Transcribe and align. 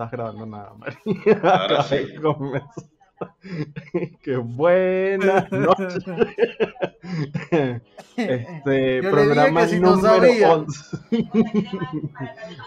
estás 0.00 0.10
grabando 0.12 0.46
nada, 0.46 0.72
María. 0.78 1.40
Ahora 1.42 1.82
sí. 1.84 2.06
Qué 4.22 4.36
buena 4.36 5.46
noche. 5.50 5.98
Este 8.16 9.02
programa 9.02 9.66
número 9.66 10.52
11. 10.54 10.96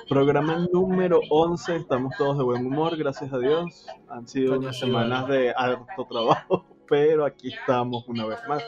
programa 0.07 0.67
número 0.71 1.21
11. 1.27 1.75
Estamos 1.77 2.13
todos 2.19 2.37
de 2.37 2.43
buen 2.43 2.67
humor, 2.67 2.95
gracias 2.97 3.33
a 3.33 3.39
Dios. 3.39 3.87
Han 4.09 4.27
sido 4.27 4.59
unas 4.59 4.77
semanas 4.77 5.27
de 5.27 5.55
harto 5.57 6.05
trabajo, 6.05 6.67
pero 6.87 7.25
aquí 7.25 7.51
estamos 7.51 8.07
una 8.07 8.27
vez 8.27 8.37
más. 8.47 8.63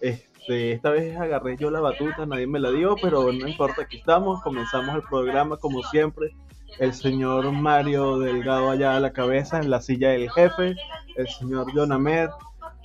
Este, 0.00 0.70
esta 0.70 0.90
vez 0.90 1.18
agarré 1.18 1.56
yo 1.56 1.72
la 1.72 1.80
batuta, 1.80 2.26
nadie 2.26 2.46
me 2.46 2.60
la 2.60 2.70
dio, 2.70 2.94
pero 3.02 3.32
no 3.32 3.48
importa, 3.48 3.82
aquí 3.82 3.96
estamos. 3.96 4.40
Comenzamos 4.42 4.94
el 4.94 5.02
programa 5.02 5.56
como 5.56 5.82
siempre 5.82 6.32
el 6.78 6.94
señor 6.94 7.50
Mario 7.52 8.18
Delgado 8.18 8.70
allá 8.70 8.96
a 8.96 9.00
la 9.00 9.12
cabeza 9.12 9.58
en 9.58 9.70
la 9.70 9.80
silla 9.80 10.10
del 10.10 10.30
jefe, 10.30 10.76
el 11.16 11.28
señor 11.28 11.66
John 11.74 11.92
Ahmed 11.92 12.30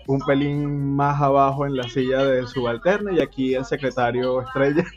un 0.07 0.19
pelín 0.19 0.95
más 0.95 1.21
abajo 1.21 1.65
en 1.65 1.75
la 1.75 1.83
silla 1.83 2.23
del 2.23 2.47
subalterno 2.47 3.11
y 3.11 3.21
aquí 3.21 3.55
el 3.55 3.65
secretario 3.65 4.41
estrella. 4.41 4.83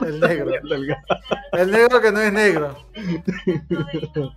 El 0.00 0.18
negro. 0.18 0.50
el 1.52 1.70
negro 1.70 2.00
que 2.00 2.10
no 2.10 2.20
es 2.20 2.32
negro. 2.32 2.74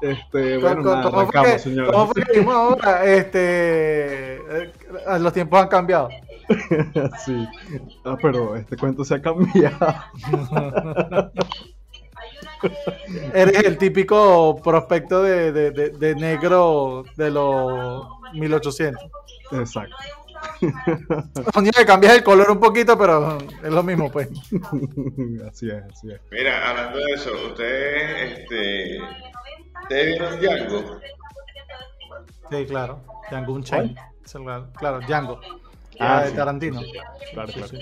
Este, 0.00 0.58
bueno, 0.58 0.82
nada, 0.82 1.10
¿cómo, 1.10 1.26
fue 1.26 1.58
señor. 1.58 1.92
¿Cómo 1.92 2.12
fue 2.12 2.22
que 2.22 2.40
ahora? 2.40 3.04
Este, 3.04 4.36
eh, 4.36 4.72
los 5.18 5.32
tiempos 5.32 5.60
han 5.60 5.68
cambiado. 5.68 6.08
sí. 7.24 7.46
Ah, 8.04 8.16
pero 8.22 8.54
este 8.54 8.76
cuento 8.76 9.04
se 9.04 9.16
ha 9.16 9.20
cambiado. 9.20 9.76
Eres 13.34 13.64
el 13.64 13.78
típico 13.78 14.60
prospecto 14.62 15.22
de, 15.22 15.52
de, 15.52 15.70
de, 15.70 16.14
negro 16.14 17.04
de 17.16 17.30
los 17.30 18.06
1800. 18.34 19.02
Exacto. 19.52 19.96
que 20.60 21.86
cambias 21.86 22.16
el 22.16 22.24
color 22.24 22.50
un 22.50 22.60
poquito, 22.60 22.96
pero 22.98 23.38
es 23.38 23.72
lo 23.72 23.82
mismo, 23.82 24.10
pues. 24.10 24.28
Así 25.48 25.70
es, 25.70 25.82
así 25.90 26.10
es. 26.10 26.20
Mira, 26.30 26.70
hablando 26.70 26.98
de 26.98 27.12
eso, 27.12 27.30
¿ustedes, 27.46 28.38
este, 28.40 29.00
¿ustedes 29.82 30.06
vieron 30.06 30.40
Django? 30.40 31.00
Sí, 32.50 32.66
claro. 32.66 33.00
Django 33.30 33.52
Unchained. 33.52 33.96
Claro, 34.78 35.00
Django. 35.00 35.40
Ah, 36.00 36.22
de 36.24 36.32
Tarantino. 36.32 36.80
Claro, 37.32 37.52
claro. 37.52 37.72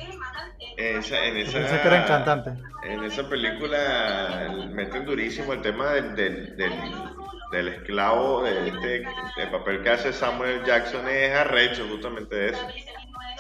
Esa, 0.77 1.25
en 1.25 1.37
esa, 1.39 1.83
que 1.83 1.89
era 1.89 2.05
cantante. 2.05 2.53
En 2.85 3.03
esa 3.05 3.29
película 3.29 4.69
meten 4.73 5.07
durísimo 5.07 5.53
el 5.55 5.63
tema 5.63 5.93
del, 5.93 6.15
del, 6.15 6.57
del, 7.51 7.69
esclavo, 7.69 8.43
de 8.43 8.69
este, 8.69 8.97
el 9.39 9.51
papel 9.51 9.83
que 9.83 9.91
hace 9.91 10.13
Samuel 10.13 10.65
Jackson 10.65 11.09
es 11.09 11.35
arrecho 11.35 11.87
justamente 11.91 12.37
de 12.37 12.49
eso. 12.51 12.67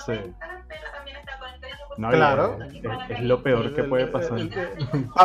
Sí. 0.06 0.12
claro. 1.96 2.58
Es, 3.08 3.20
lo 3.20 3.42
peor 3.42 3.74
que 3.74 3.82
puede 3.84 4.06
pasar. 4.06 4.38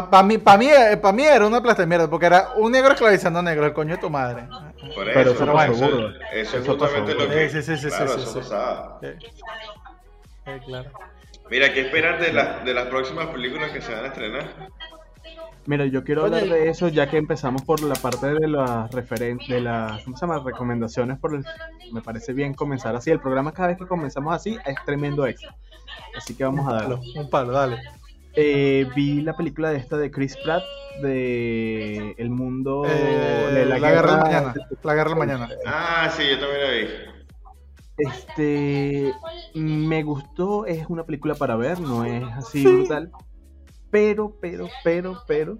Para 0.09 0.23
mí, 0.23 0.38
para 0.38 0.57
mí, 0.57 0.67
eh, 0.67 0.99
mí 1.13 1.23
era 1.23 1.47
una 1.47 1.61
plasta 1.61 1.83
de 1.83 1.88
mierda, 1.88 2.09
porque 2.09 2.25
era 2.25 2.49
un 2.57 2.72
negro 2.72 2.91
esclavizando 2.91 3.39
a 3.39 3.44
negro, 3.44 3.66
el 3.66 3.73
coño 3.73 3.95
de 3.95 4.02
tu 4.02 4.09
madre. 4.09 4.47
Por 4.81 5.09
eso, 5.09 5.13
Pero 5.13 5.31
eso, 5.31 5.45
no 5.45 5.61
eso, 5.61 5.73
eso, 5.73 6.09
eso, 6.33 6.57
es 6.57 6.67
justamente 6.67 7.13
lo 7.13 7.29
que... 7.29 7.49
Sí, 7.49 7.61
sí, 7.61 7.77
sí, 7.77 7.87
claro, 7.87 8.13
sí, 8.13 8.21
eso 8.21 8.39
pasaba. 8.39 8.99
Sí, 9.01 10.51
claro. 10.65 10.91
Mira, 11.49 11.73
¿qué 11.73 11.81
esperar 11.81 12.19
de, 12.19 12.31
de 12.65 12.73
las 12.73 12.88
próximas 12.88 13.27
películas 13.27 13.71
que 13.71 13.81
se 13.81 13.93
van 13.93 14.05
a 14.05 14.07
estrenar? 14.07 14.71
Mira, 15.67 15.85
yo 15.85 16.03
quiero 16.03 16.25
hablar 16.25 16.43
de 16.45 16.69
eso 16.69 16.88
ya 16.88 17.07
que 17.07 17.17
empezamos 17.17 17.61
por 17.61 17.83
la 17.83 17.93
parte 17.93 18.33
de 18.33 18.47
las 18.47 18.89
referentes, 18.91 19.47
de 19.47 19.61
las, 19.61 20.03
¿cómo 20.03 20.17
se 20.17 20.25
llama? 20.25 20.41
Recomendaciones 20.44 21.19
por 21.19 21.35
el, 21.35 21.45
me 21.91 22.01
parece 22.01 22.33
bien 22.33 22.53
comenzar 22.56 22.95
así. 22.95 23.11
El 23.11 23.19
programa 23.19 23.51
cada 23.51 23.67
vez 23.67 23.77
que 23.77 23.85
comenzamos 23.85 24.33
así 24.33 24.57
es 24.66 24.75
tremendo 24.85 25.25
éxito. 25.27 25.53
Así 26.17 26.35
que 26.35 26.44
vamos 26.44 26.67
a 26.67 26.73
darlo. 26.73 27.00
Un 27.16 27.29
palo, 27.29 27.51
dale. 27.51 27.77
Eh, 28.36 28.88
vi 28.96 29.22
la 29.22 29.36
película 29.36 29.72
de 29.72 29.78
esta 29.78 29.97
de 29.97 30.09
Chris 30.09 30.38
Pratt 30.44 30.64
de 31.02 32.16
El 32.18 32.30
mundo 32.30 32.84
eh, 32.86 33.52
de 33.53 33.66
la, 33.66 33.80
guerra, 33.80 34.18
mañana. 34.18 34.53
La 34.84 34.96
guerra 34.96 35.16
mañana. 35.16 35.50
Ah, 35.66 36.09
sí, 36.16 36.24
yo 36.30 36.40
también 36.40 36.62
la 36.62 36.72
vi. 36.72 37.12
Este, 37.97 39.14
me 39.53 40.03
gustó, 40.03 40.66
es 40.66 40.86
una 40.88 41.03
película 41.03 41.36
para 41.36 41.56
ver, 41.56 41.80
no 41.80 42.06
es 42.06 42.24
así 42.34 42.64
brutal. 42.64 43.12
Pero, 43.92 44.38
pero, 44.42 44.69
pero, 44.84 45.22
pero, 45.28 45.58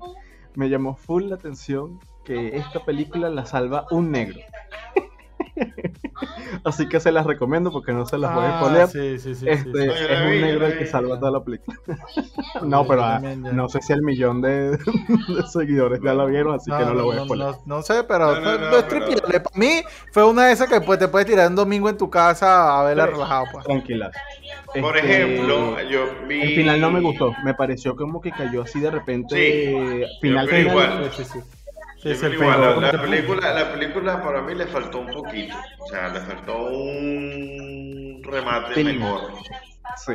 me 0.56 0.70
llamó 0.70 0.96
full 0.96 1.26
la 1.26 1.36
atención 1.36 2.00
que 2.24 2.56
esta 2.56 2.84
película 2.86 3.30
la 3.30 3.46
salva 3.46 3.86
un 3.92 4.12
negro. 4.12 4.40
Así 6.64 6.88
que 6.88 7.00
se 7.00 7.12
las 7.12 7.26
recomiendo 7.26 7.72
porque 7.72 7.94
no 7.94 8.06
se 8.06 8.18
las 8.18 8.34
voy 8.34 8.46
a 8.46 8.58
ah, 8.58 8.62
poner. 8.62 8.88
Sí, 8.88 9.20
sí, 9.20 9.36
sí, 9.36 9.46
este, 9.48 9.86
es 9.86 10.22
un 10.22 10.42
negro 10.42 10.68
el 10.68 10.78
que 10.78 10.86
salva 10.86 11.20
toda 11.20 11.32
la 11.32 11.44
película. 11.44 11.78
no, 12.62 12.86
pero 12.86 13.04
ah, 13.04 13.20
no 13.20 13.70
sé 13.70 13.82
si 13.82 13.94
el 13.94 14.02
millón 14.02 14.42
de, 14.42 14.78
seguidores 15.52 16.00
ya 16.04 16.14
la 16.14 16.26
vieron, 16.26 16.56
así 16.56 16.72
que 16.72 16.86
no, 16.86 16.94
lo 16.94 17.06
voy 17.06 17.18
a 17.18 17.26
poner. 17.26 17.56
No, 17.66 17.82
sé, 17.82 18.04
pero 18.04 18.40
no, 18.40 18.78
es 18.78 18.84
Para 18.84 19.44
mí 19.56 19.82
fue 20.12 20.26
una 20.26 20.48
de 20.48 20.54
esas 20.54 20.68
que 20.68 20.82
pues, 20.82 21.00
te 21.00 21.08
puedes 21.08 21.28
tirar 21.28 21.50
un 21.50 21.56
domingo 21.56 21.90
en 21.90 21.98
tu 21.98 22.10
casa 22.10 22.80
a 22.80 22.84
verla 22.84 23.08
relajado. 23.08 23.46
Pues. 23.52 23.66
Tranquila. 23.66 24.12
Por 24.80 24.98
este, 24.98 25.24
ejemplo, 25.24 25.82
yo 25.90 26.06
vi. 26.28 26.42
El 26.42 26.56
final 26.56 26.82
no 26.82 26.92
me 26.92 27.02
gustó. 27.02 27.34
Me 27.44 27.54
pareció 27.54 27.96
como 27.96 28.22
que 28.22 28.32
cayó 28.32 28.62
así 28.62 28.80
de 28.80 28.92
repente. 28.92 30.08
final, 30.22 30.48
final. 30.48 30.68
Igual. 30.68 31.12
Sí, 32.02 32.16
sí, 32.16 32.24
la, 32.24 33.00
película, 33.00 33.54
la 33.54 33.72
película 33.72 34.24
para 34.24 34.42
mí 34.42 34.56
le 34.56 34.66
faltó 34.66 35.00
un 35.02 35.12
poquito. 35.12 35.56
O 35.78 35.88
sea, 35.88 36.10
le 36.10 36.20
faltó 36.22 36.58
un 36.66 38.22
remate 38.24 38.84
mejor. 38.84 39.34
Sí. 39.98 40.14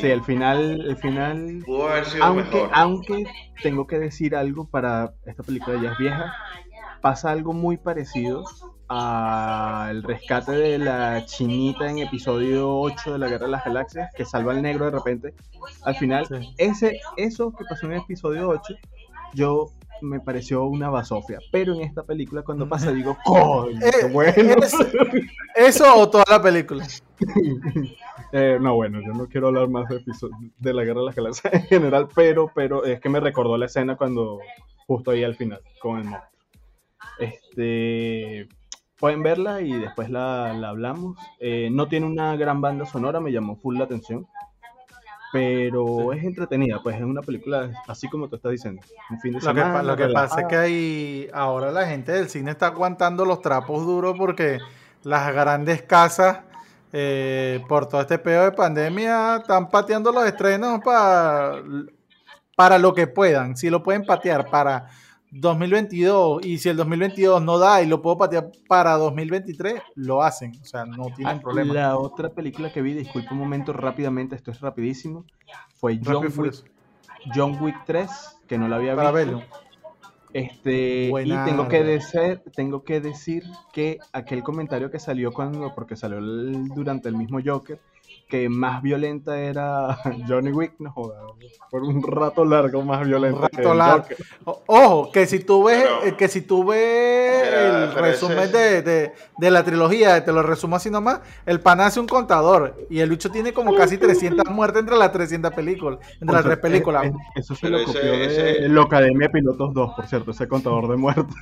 sí. 0.00 0.06
el 0.06 0.22
final, 0.22 0.80
el 0.80 0.96
final. 0.96 1.62
Pudo 1.66 1.90
haber 1.90 2.06
sido 2.06 2.24
aunque, 2.24 2.44
mejor. 2.44 2.70
Aunque 2.72 3.26
tengo 3.62 3.86
que 3.86 3.98
decir 3.98 4.34
algo 4.34 4.70
para 4.70 5.12
esta 5.26 5.42
película 5.42 5.78
ya 5.82 5.92
es 5.92 5.98
vieja, 5.98 6.32
pasa 7.02 7.30
algo 7.30 7.52
muy 7.52 7.76
parecido 7.76 8.44
al 8.88 10.02
rescate 10.04 10.52
de 10.52 10.78
la 10.78 11.26
chinita 11.26 11.90
en 11.90 11.98
episodio 11.98 12.74
8 12.80 13.12
de 13.12 13.18
la 13.18 13.28
Guerra 13.28 13.44
de 13.44 13.52
las 13.52 13.64
Galaxias, 13.66 14.10
que 14.16 14.24
salva 14.24 14.52
al 14.52 14.62
negro 14.62 14.86
de 14.86 14.92
repente. 14.92 15.34
Al 15.82 15.94
final, 15.94 16.26
ese, 16.56 17.00
eso 17.18 17.52
que 17.52 17.66
pasó 17.68 17.84
en 17.84 17.92
el 17.92 18.00
episodio 18.00 18.48
8, 18.48 18.74
yo 19.34 19.66
me 20.00 20.20
pareció 20.20 20.64
una 20.64 20.90
basofia. 20.90 21.38
Pero 21.50 21.74
en 21.74 21.82
esta 21.82 22.02
película, 22.02 22.42
cuando 22.42 22.68
pasa, 22.68 22.92
digo, 22.92 23.16
¡coño! 23.24 23.78
Eh, 23.80 24.08
bueno. 24.12 24.56
¿Eso 25.54 25.94
o 25.96 26.08
toda 26.08 26.24
la 26.28 26.42
película? 26.42 26.86
Eh, 28.30 28.58
no, 28.60 28.74
bueno, 28.74 29.00
yo 29.00 29.14
no 29.14 29.26
quiero 29.26 29.46
hablar 29.46 29.70
más 29.70 29.88
de, 29.88 30.02
de 30.58 30.74
la 30.74 30.84
guerra 30.84 31.00
de 31.00 31.06
las 31.06 31.16
galaxias 31.16 31.54
en 31.54 31.62
general, 31.62 32.08
pero, 32.14 32.52
pero 32.54 32.84
es 32.84 33.00
que 33.00 33.08
me 33.08 33.20
recordó 33.20 33.56
la 33.56 33.64
escena 33.64 33.96
cuando, 33.96 34.40
justo 34.86 35.12
ahí 35.12 35.24
al 35.24 35.34
final, 35.34 35.62
con 35.80 35.98
el 35.98 36.04
mob. 36.04 36.20
Este, 37.18 38.46
pueden 38.98 39.22
verla 39.22 39.62
y 39.62 39.72
después 39.72 40.10
la, 40.10 40.50
hablamos. 40.50 41.18
Eh, 41.40 41.70
no 41.72 41.88
tiene 41.88 42.04
una 42.04 42.36
gran 42.36 42.60
banda 42.60 42.84
sonora, 42.84 43.18
me 43.18 43.32
llamó 43.32 43.56
full 43.56 43.78
la 43.78 43.84
atención 43.84 44.26
pero 45.32 46.12
es 46.12 46.24
entretenida, 46.24 46.80
pues 46.82 46.96
es 46.96 47.02
una 47.02 47.20
película 47.20 47.70
así 47.86 48.08
como 48.08 48.28
tú 48.28 48.36
estás 48.36 48.52
diciendo, 48.52 48.80
un 49.10 49.20
fin 49.20 49.34
de 49.34 49.40
semana. 49.40 49.82
Lo 49.82 49.96
que, 49.96 50.08
pasa 50.08 50.42
es 50.42 50.46
que 50.46 50.56
hay, 50.56 51.30
ahora 51.32 51.70
la 51.70 51.86
gente 51.86 52.12
del 52.12 52.28
cine 52.28 52.52
está 52.52 52.68
aguantando 52.68 53.24
los 53.24 53.40
trapos 53.40 53.84
duros 53.84 54.14
porque 54.16 54.58
las 55.02 55.32
grandes 55.34 55.82
casas, 55.82 56.40
eh, 56.92 57.62
por 57.68 57.86
todo 57.86 58.00
este 58.00 58.18
pedo 58.18 58.44
de 58.44 58.52
pandemia, 58.52 59.36
están 59.36 59.68
pateando 59.68 60.12
los 60.12 60.24
estrenos 60.24 60.80
para, 60.82 61.62
para 62.56 62.78
lo 62.78 62.94
que 62.94 63.06
puedan, 63.06 63.56
si 63.56 63.68
lo 63.68 63.82
pueden 63.82 64.04
patear 64.04 64.48
para 64.48 64.88
2022 65.30 66.44
y 66.44 66.58
si 66.58 66.68
el 66.68 66.76
2022 66.76 67.42
no 67.42 67.58
da 67.58 67.82
y 67.82 67.86
lo 67.86 68.00
puedo 68.00 68.16
patear 68.16 68.50
para 68.66 68.96
2023, 68.96 69.82
lo 69.96 70.22
hacen, 70.22 70.52
o 70.60 70.64
sea, 70.64 70.84
no 70.84 71.06
tienen 71.14 71.38
ah, 71.38 71.40
problema. 71.40 71.74
La 71.74 71.98
otra 71.98 72.30
película 72.30 72.72
que 72.72 72.82
vi, 72.82 72.94
disculpe 72.94 73.28
un 73.32 73.38
momento 73.38 73.72
rápidamente, 73.72 74.36
esto 74.36 74.50
es 74.50 74.60
rapidísimo, 74.60 75.24
fue 75.74 76.00
John 76.04 76.26
Wick, 76.36 76.64
John 77.34 77.62
Wick 77.62 77.76
3, 77.84 78.08
que 78.46 78.58
no 78.58 78.68
la 78.68 78.76
había 78.76 78.96
para 78.96 79.12
visto. 79.12 79.42
Este, 80.32 81.10
y 81.24 81.44
tengo 81.44 81.68
que, 81.68 81.82
decir, 81.82 82.42
tengo 82.54 82.84
que 82.84 83.00
decir 83.00 83.44
que 83.72 83.98
aquel 84.12 84.42
comentario 84.42 84.90
que 84.90 84.98
salió 84.98 85.32
cuando, 85.32 85.74
porque 85.74 85.96
salió 85.96 86.20
durante 86.20 87.08
el 87.08 87.16
mismo 87.16 87.38
Joker, 87.44 87.80
que 88.28 88.48
más 88.48 88.82
violenta 88.82 89.38
era 89.38 89.98
Johnny 90.28 90.52
Wick, 90.52 90.74
no 90.78 90.92
joda, 90.92 91.20
por 91.70 91.82
un 91.82 92.02
rato 92.02 92.44
largo 92.44 92.82
más 92.82 93.06
violenta. 93.06 93.40
Un 93.40 93.42
rato 93.42 93.74
largo. 93.74 94.06
Ojo, 94.66 95.10
que 95.12 95.26
si 95.26 95.40
tú 95.40 95.64
ves, 95.64 95.84
eh, 96.04 96.14
que 96.16 96.28
si 96.28 96.42
tú 96.42 96.64
ves 96.64 97.48
el 97.48 97.92
resumen 97.94 98.52
de, 98.52 98.82
de, 98.82 99.12
de, 99.38 99.50
la 99.50 99.64
trilogía, 99.64 100.24
te 100.24 100.32
lo 100.32 100.42
resumo 100.42 100.76
así 100.76 100.90
nomás, 100.90 101.20
el 101.46 101.60
pan 101.60 101.80
hace 101.80 102.00
un 102.00 102.06
contador 102.06 102.86
y 102.90 103.00
el 103.00 103.08
lucho 103.08 103.30
tiene 103.30 103.52
como 103.52 103.74
casi 103.74 103.96
300 103.96 104.46
muertes 104.50 104.80
entre 104.80 104.96
las 104.96 105.10
300 105.12 105.52
películas, 105.52 105.98
entre 106.20 106.34
las 106.34 106.44
tres 106.44 106.58
películas. 106.58 107.10
eso 107.34 107.54
se 107.54 107.68
lo 107.68 107.84
copió 107.84 108.02
de 108.02 108.68
la 108.68 108.82
Academia 108.82 109.28
Pilotos 109.30 109.72
2, 109.72 109.94
por 109.94 110.06
cierto, 110.06 110.30
ese 110.30 110.46
contador 110.46 110.88
de 110.88 110.96
muerte. 110.96 111.34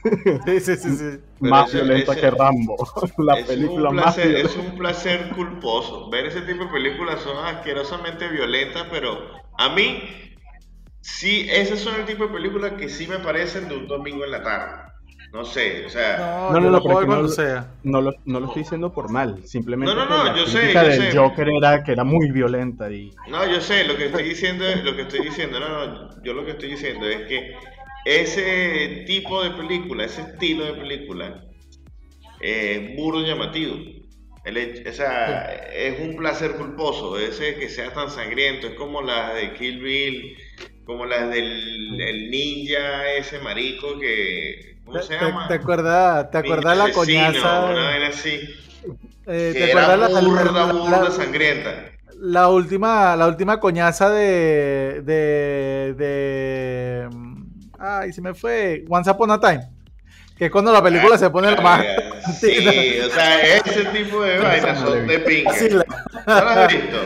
Sí, 0.45 0.61
sí, 0.61 0.77
sí. 0.77 0.97
sí. 0.97 1.19
más 1.41 1.73
violenta 1.73 2.15
que 2.15 2.31
Rambo, 2.31 2.77
la 3.19 3.37
película 3.45 3.91
más 3.91 4.19
Es 4.19 4.57
un 4.57 4.77
placer 4.77 5.31
culposo 5.35 6.09
ver 6.11 6.27
ese 6.27 6.43
tipo 6.43 6.65
de 6.65 6.71
películas 6.77 7.21
son 7.21 7.43
asquerosamente 7.43 8.29
violentas, 8.29 8.87
pero 8.91 9.31
a 9.57 9.71
mí, 9.71 10.03
sí, 11.01 11.47
esos 11.51 11.81
son 11.81 11.95
el 11.99 12.05
tipo 12.05 12.27
de 12.27 12.35
películas 12.35 12.73
que 12.73 12.91
sí 12.91 13.07
me 13.07 13.19
parecen 13.19 13.67
de 13.69 13.79
un 13.79 13.89
domingo 13.89 14.27
en 14.27 14.31
la 14.31 14.43
tarde. 14.43 14.83
No 15.33 15.45
sé, 15.47 15.87
o 15.87 15.89
sea. 15.89 16.51
No, 16.53 16.61
no, 16.61 16.71
no, 16.71 16.81
no, 17.07 17.29
sea. 17.29 17.73
no, 17.83 18.01
lo, 18.03 18.13
no 18.27 18.41
lo 18.41 18.47
estoy 18.47 18.63
diciendo 18.63 18.93
por 18.93 19.11
mal, 19.11 19.43
simplemente. 19.47 19.95
No, 19.95 20.05
no, 20.07 20.25
no, 20.25 20.37
yo 20.37 20.47
sé. 20.47 20.73
Yo 20.73 20.83
del 20.83 21.11
sé. 21.11 21.17
Joker 21.17 21.49
era 21.49 21.83
que 21.83 21.93
era 21.93 22.05
muy 22.05 22.31
violenta 22.31 22.91
y. 22.91 23.11
No, 23.29 23.47
yo 23.51 23.61
sé, 23.61 23.85
lo 23.85 23.97
que 23.97 24.07
estoy 24.07 24.25
diciendo, 24.25 24.65
lo 24.85 24.95
que 24.95 25.03
estoy 25.03 25.21
diciendo, 25.21 25.59
no, 25.59 25.69
no, 25.69 26.23
yo 26.23 26.35
lo 26.35 26.45
que 26.45 26.53
estoy 26.53 26.71
diciendo 26.73 27.09
es 27.09 27.27
que 27.27 27.55
ese 28.05 29.05
tipo 29.07 29.43
de 29.43 29.51
película, 29.51 30.05
ese 30.05 30.23
estilo 30.23 30.67
de 30.67 30.75
película, 30.75 31.43
es 32.41 32.97
burdo 32.97 33.23
llamativo 33.23 33.96
o 34.47 34.93
sea, 34.93 35.45
es 35.75 35.99
un 36.01 36.17
placer 36.17 36.53
culposo, 36.53 37.19
ese 37.19 37.57
que 37.57 37.69
sea 37.69 37.93
tan 37.93 38.11
sangriento, 38.11 38.69
es 38.69 38.75
como 38.75 39.03
las 39.03 39.35
de 39.35 39.55
Kill 39.55 39.81
Bill, 39.81 40.37
como 40.85 41.05
las 41.05 41.31
del 41.31 42.31
ninja 42.31 43.13
ese 43.15 43.41
marico 43.41 43.99
que... 43.99 44.77
¿Cómo 44.85 45.03
se 45.03 45.15
llama? 45.15 45.49
¿Te, 45.49 45.55
acuerdas, 45.55 46.31
te 46.31 46.39
acuerdas 46.39 46.79
la 46.79 46.93
coñaza? 46.93 47.65
Una 47.65 47.99
vez 47.99 48.17
así. 48.17 48.41
Eh, 49.27 49.53
¿Te 49.53 49.65
acuerdas 49.65 50.13
la, 50.13 50.21
burda, 50.21 50.73
burda 50.73 51.11
sangrienta? 51.11 51.91
La 52.21 52.49
última, 52.49 53.17
la 53.17 53.27
última 53.27 53.59
coñaza 53.59 54.11
de, 54.11 55.03
de, 55.03 55.95
de... 55.99 57.09
Ay, 57.81 58.13
se 58.13 58.23
me 58.23 58.33
fue. 58.33 58.85
Once 58.89 59.11
Upon 59.11 59.33
a 59.33 59.41
Time 59.41 59.76
que 60.37 60.47
es 60.47 60.51
cuando 60.51 60.73
la 60.73 60.83
película 60.83 61.17
se 61.19 61.31
pone 61.31 61.51
la 61.51 61.61
más. 61.61 61.85
Sí, 62.41 62.99
o 63.07 63.09
sea, 63.09 63.41
ese 63.41 63.85
tipo 63.85 64.21
de 64.21 64.39
vainas 64.39 64.81
son 64.81 65.07
de 65.07 65.21
pinga. 65.21 65.53
¿No 66.27 66.35
lo 66.35 66.49
has 66.49 66.73
visto? 66.73 66.99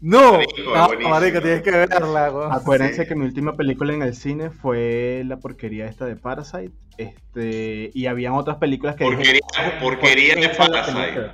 No, 0.00 0.38
no, 0.38 1.08
marico, 1.08 1.40
tienes 1.40 1.62
que 1.62 1.72
verla. 1.72 2.30
Acuérdense 2.52 3.04
que 3.08 3.16
mi 3.16 3.24
última 3.24 3.56
película 3.56 3.92
en 3.92 4.02
el 4.02 4.14
cine 4.14 4.50
fue 4.50 5.24
la 5.26 5.38
porquería 5.38 5.86
esta 5.86 6.04
de 6.06 6.14
Parasite. 6.14 6.70
Este, 6.98 7.90
y 7.92 8.06
habían 8.06 8.34
otras 8.34 8.58
películas 8.58 8.94
que. 8.94 9.04
Porquería, 9.04 9.40
porquería 9.80 10.34
de 10.36 10.48
Parasite. 10.50 11.30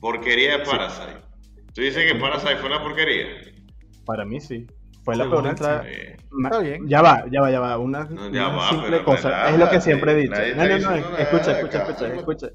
Porquería 0.00 0.58
de 0.58 0.64
Parasite. 0.64 1.18
¿Tú 1.74 1.82
dices 1.82 2.10
que 2.10 2.18
Parasite 2.18 2.56
fue 2.56 2.70
una 2.70 2.82
porquería? 2.82 3.26
Para 4.06 4.24
mí 4.24 4.40
sí. 4.40 4.66
Fue 5.08 5.16
la 5.16 5.30
peor 5.30 5.46
entrada. 5.46 5.86
Está 5.88 6.58
bien. 6.58 6.86
Ya 6.86 7.00
va, 7.00 7.24
ya 7.30 7.40
va, 7.40 7.50
ya 7.50 7.60
va. 7.60 7.78
Una, 7.78 8.06
simple 8.68 9.02
cosa. 9.04 9.48
es 9.48 9.58
lo 9.58 9.70
que 9.70 9.80
siempre 9.80 10.12
he 10.12 10.16
dicho. 10.16 10.34
No, 10.54 10.66
no, 10.66 10.78
no. 10.78 11.16
Escucha, 11.16 11.58
escucha, 11.58 11.82
escucha, 11.82 12.14
escucha. 12.14 12.48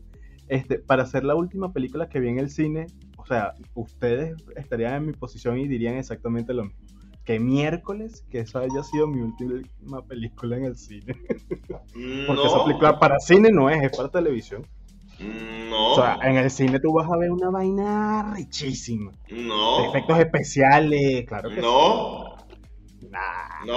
Este, 0.47 0.77
para 0.77 1.01
hacer 1.01 1.23
la 1.23 1.33
última 1.33 1.73
película 1.73 2.09
que 2.09 2.19
vi 2.19 2.29
en 2.29 2.37
el 2.37 2.51
cine, 2.51 2.85
o 3.17 3.25
sea, 3.25 3.55
ustedes 3.73 4.35
estarían 4.55 4.93
en 4.93 5.05
mi 5.07 5.13
posición 5.13 5.57
y 5.57 5.67
dirían 5.67 5.95
exactamente 5.95 6.53
lo 6.53 6.65
mismo. 6.65 6.79
Que 7.25 7.39
miércoles 7.39 8.23
que 8.29 8.41
esa 8.41 8.59
haya 8.59 8.83
sido 8.83 9.07
mi 9.07 9.21
última 9.21 10.05
película 10.05 10.55
en 10.55 10.65
el 10.65 10.77
cine. 10.77 11.15
Porque 12.27 12.45
esa 12.45 12.65
película 12.65 12.99
para 12.99 13.17
cine 13.17 13.49
no 13.51 13.67
es, 13.67 13.81
es 13.81 13.97
para 13.97 14.09
televisión. 14.09 14.63
No. 15.19 15.93
O 15.93 15.95
sea, 15.95 16.19
en 16.21 16.37
el 16.37 16.51
cine 16.51 16.79
tú 16.79 16.93
vas 16.93 17.09
a 17.11 17.17
ver 17.17 17.31
una 17.31 17.49
vaina 17.49 18.31
richísima. 18.35 19.11
No. 19.31 19.89
Efectos 19.89 20.19
especiales, 20.19 21.25
claro 21.25 21.49
que 21.49 21.59
No. 21.59 22.25
No 22.25 22.32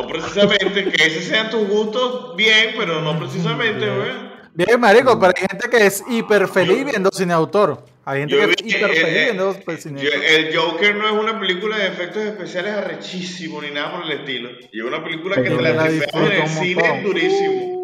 precisamente, 0.09 0.91
que 0.91 1.07
ese 1.07 1.23
sean 1.23 1.51
tus 1.51 1.69
gustos, 1.69 2.37
bien, 2.37 2.75
pero 2.77 3.01
no 3.03 3.19
precisamente, 3.19 3.87
güey. 3.89 4.37
Bien, 4.55 4.81
marico, 4.81 5.21
pero 5.21 5.33
hay 5.37 5.47
gente 5.49 5.69
que 5.69 5.87
es 5.87 6.03
hiper 6.09 6.49
feliz 6.49 6.85
viendo 6.85 7.11
cine 7.13 7.35
autor. 7.35 7.85
Hay 8.07 8.21
gente 8.21 8.37
que 8.37 8.45
es 8.45 8.75
hiper 8.75 8.91
feliz 8.95 9.25
viendo 9.25 9.53
cine 9.53 10.01
autor. 10.01 10.25
El 10.25 10.57
Joker 10.57 10.97
no 10.97 11.07
es 11.07 11.13
una 11.13 11.39
película 11.39 11.77
de 11.77 11.89
efectos 11.89 12.23
especiales 12.23 12.73
arrechísimo 12.73 13.61
ni 13.61 13.71
nada 13.71 13.93
por 13.93 14.05
el 14.07 14.13
estilo. 14.13 14.49
Y 14.73 14.81
es 14.81 14.87
una 14.87 15.05
película 15.05 15.37
que 15.37 15.51
te 15.51 15.61
la, 15.61 15.87
en 15.89 16.33
el 16.33 16.49
cine 16.49 17.03
durísimo. 17.03 17.77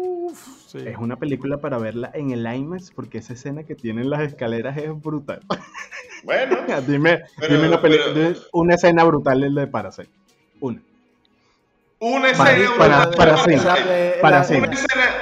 Es 0.73 0.97
una 0.97 1.17
película 1.17 1.57
para 1.57 1.77
verla 1.77 2.09
en 2.15 2.31
el 2.31 2.51
IMAX 2.51 2.89
porque 2.89 3.19
esa 3.19 3.33
escena 3.33 3.63
que 3.63 3.75
tienen 3.75 4.09
las 4.09 4.21
escaleras 4.21 4.75
es 4.77 4.89
brutal. 4.99 5.41
Bueno. 6.23 6.57
dime, 6.87 7.21
dime 7.47 7.67
una, 7.67 7.81
una 8.51 8.73
escena 8.73 9.03
brutal 9.03 9.43
el 9.43 9.53
de 9.53 9.67
Parasite. 9.67 10.09
Una. 10.59 10.81
Una 12.05 12.31
escena 12.31 12.51
brutal 12.51 13.11
para, 13.15 13.33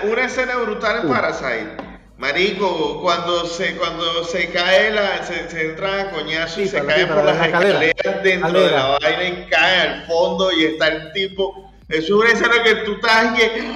Una, 0.04 0.26
escena, 0.26 0.56
brutal 0.56 1.02
en 1.04 1.10
Parasite. 1.10 1.78
Marico, 2.18 3.00
cuando 3.04 3.46
se, 3.46 3.76
cuando 3.76 4.24
se 4.24 4.50
cae 4.50 4.90
la, 4.90 5.24
se, 5.24 5.48
se 5.48 5.70
entra 5.70 6.02
a 6.02 6.10
coñazo 6.10 6.60
y 6.60 6.68
se 6.68 6.84
cae 6.84 7.06
por 7.06 7.24
las 7.24 7.46
escaleras 7.46 8.24
dentro 8.24 8.64
de 8.64 8.72
la 8.72 8.98
vaina 9.00 9.24
y 9.26 9.48
cae 9.48 9.80
al 9.80 10.06
fondo 10.08 10.52
y 10.52 10.66
está 10.66 10.88
el 10.88 11.12
tipo. 11.12 11.72
Eso 11.88 12.00
es 12.00 12.10
una 12.10 12.32
escena 12.32 12.64
que 12.64 12.76
tú 12.78 12.94
estás 12.94 13.40
que. 13.40 13.76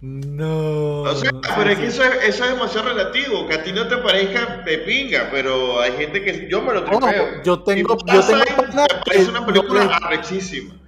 No. 0.00 1.02
O 1.02 1.14
sea, 1.16 1.32
pero 1.56 1.70
es 1.70 1.78
que 1.78 1.86
eso 1.86 2.04
es, 2.04 2.24
eso 2.24 2.44
es 2.44 2.50
demasiado 2.52 2.88
relativo. 2.90 3.48
Que 3.48 3.54
a 3.54 3.64
ti 3.64 3.72
no 3.72 3.88
te 3.88 3.96
parezca 3.96 4.62
de 4.64 4.78
pinga, 4.78 5.28
pero 5.32 5.80
hay 5.80 5.90
gente 5.94 6.22
que 6.22 6.46
yo 6.48 6.62
me 6.62 6.72
lo 6.72 6.84
tripeo. 6.84 7.42
yo 7.42 7.64
tengo. 7.64 7.96
Yo 8.06 8.20
tengo 8.20 8.46
me 8.46 8.86
parece 9.04 9.28
una 9.28 9.44
película 9.44 9.98
arrechísima. 10.00 10.81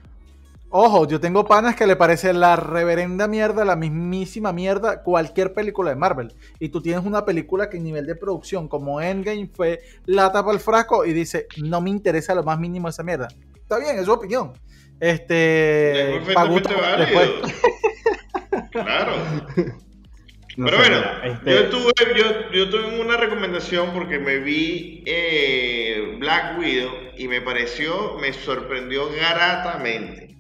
Ojo, 0.76 1.06
yo 1.06 1.21
tengo 1.21 1.44
panas 1.44 1.76
que 1.76 1.87
le 1.87 1.94
parece 1.94 2.32
la 2.32 2.56
reverenda 2.56 3.29
mierda, 3.29 3.65
la 3.65 3.76
mismísima 3.76 4.53
mierda, 4.53 5.05
cualquier 5.05 5.53
película 5.53 5.91
de 5.91 5.94
Marvel. 5.94 6.35
Y 6.59 6.71
tú 6.71 6.82
tienes 6.82 7.05
una 7.05 7.25
película 7.25 7.71
que 7.71 7.76
en 7.76 7.85
nivel 7.85 8.06
de 8.06 8.17
producción, 8.17 8.67
como 8.67 9.00
Endgame, 9.00 9.49
fue 9.55 9.82
la 10.06 10.32
tapa 10.32 10.50
al 10.50 10.59
frasco 10.59 11.05
y 11.05 11.12
dice, 11.12 11.47
no 11.62 11.81
me 11.81 11.91
interesa 11.91 12.35
lo 12.35 12.43
más 12.43 12.59
mínimo 12.59 12.88
esa 12.88 13.05
mierda. 13.05 13.29
Está 13.55 13.79
bien, 13.79 13.97
es 14.00 14.06
su 14.06 14.12
opinión. 14.15 14.53
Este. 14.99 16.21
después. 16.99 17.31
claro. 18.73 19.12
Pero 20.56 20.77
bueno, 20.77 20.97
este 21.23 21.55
yo, 21.55 21.70
tuve, 21.70 21.93
yo, 22.17 22.50
yo, 22.53 22.70
tuve 22.70 23.00
una 23.00 23.17
recomendación 23.17 23.93
porque 23.94 24.19
me 24.19 24.38
vi 24.38 25.05
eh, 25.06 26.17
Black 26.19 26.59
Widow 26.59 26.91
y 27.17 27.29
me 27.29 27.41
pareció, 27.43 28.19
me 28.20 28.32
sorprendió 28.32 29.08
gratamente. 29.13 30.33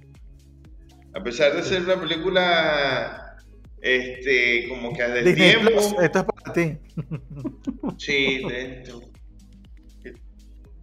A 1.14 1.22
pesar 1.22 1.54
de 1.54 1.62
ser 1.62 1.82
una 1.82 2.00
película, 2.00 3.36
este, 3.80 4.68
como 4.68 4.92
que 4.92 5.02
de 5.02 5.34
tiempo. 5.34 5.70
esto 5.70 6.02
es 6.02 6.24
para 6.24 6.52
ti. 6.52 6.78
Sí, 7.98 8.42
de 8.48 8.80
esto. 8.80 9.00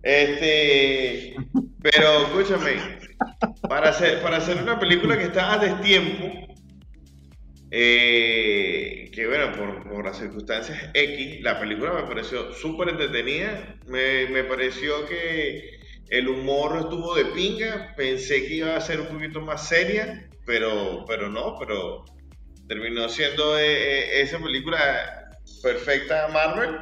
Este, 0.04 1.36
pero 1.82 2.24
escúchame, 2.24 2.74
para 3.68 3.90
hacer, 3.90 4.22
para 4.22 4.38
hacer 4.38 4.62
una 4.62 4.80
película 4.80 5.18
que 5.18 5.26
está 5.26 5.54
a 5.54 5.58
destiempo, 5.60 6.56
eh, 7.70 9.12
que 9.14 9.28
bueno, 9.28 9.52
por, 9.52 9.90
por, 9.90 10.06
las 10.06 10.18
circunstancias 10.18 10.90
X, 10.94 11.42
la 11.42 11.60
película 11.60 11.94
me 11.94 12.04
pareció 12.04 12.52
súper 12.54 12.90
entretenida, 12.90 13.76
me, 13.86 14.28
me 14.28 14.44
pareció 14.44 15.06
que 15.06 15.81
el 16.12 16.28
humor 16.28 16.78
estuvo 16.78 17.16
de 17.16 17.26
pinga, 17.26 17.94
pensé 17.96 18.46
que 18.46 18.56
iba 18.56 18.76
a 18.76 18.82
ser 18.82 19.00
un 19.00 19.08
poquito 19.08 19.40
más 19.42 19.68
seria, 19.68 20.30
pero, 20.46 21.06
pero 21.08 21.30
no, 21.30 21.56
pero 21.58 22.04
terminó 22.68 23.08
siendo 23.08 23.58
eh, 23.58 23.64
eh, 23.64 24.22
esa 24.22 24.38
película 24.40 24.78
perfecta 25.64 26.28
Marvel. 26.28 26.76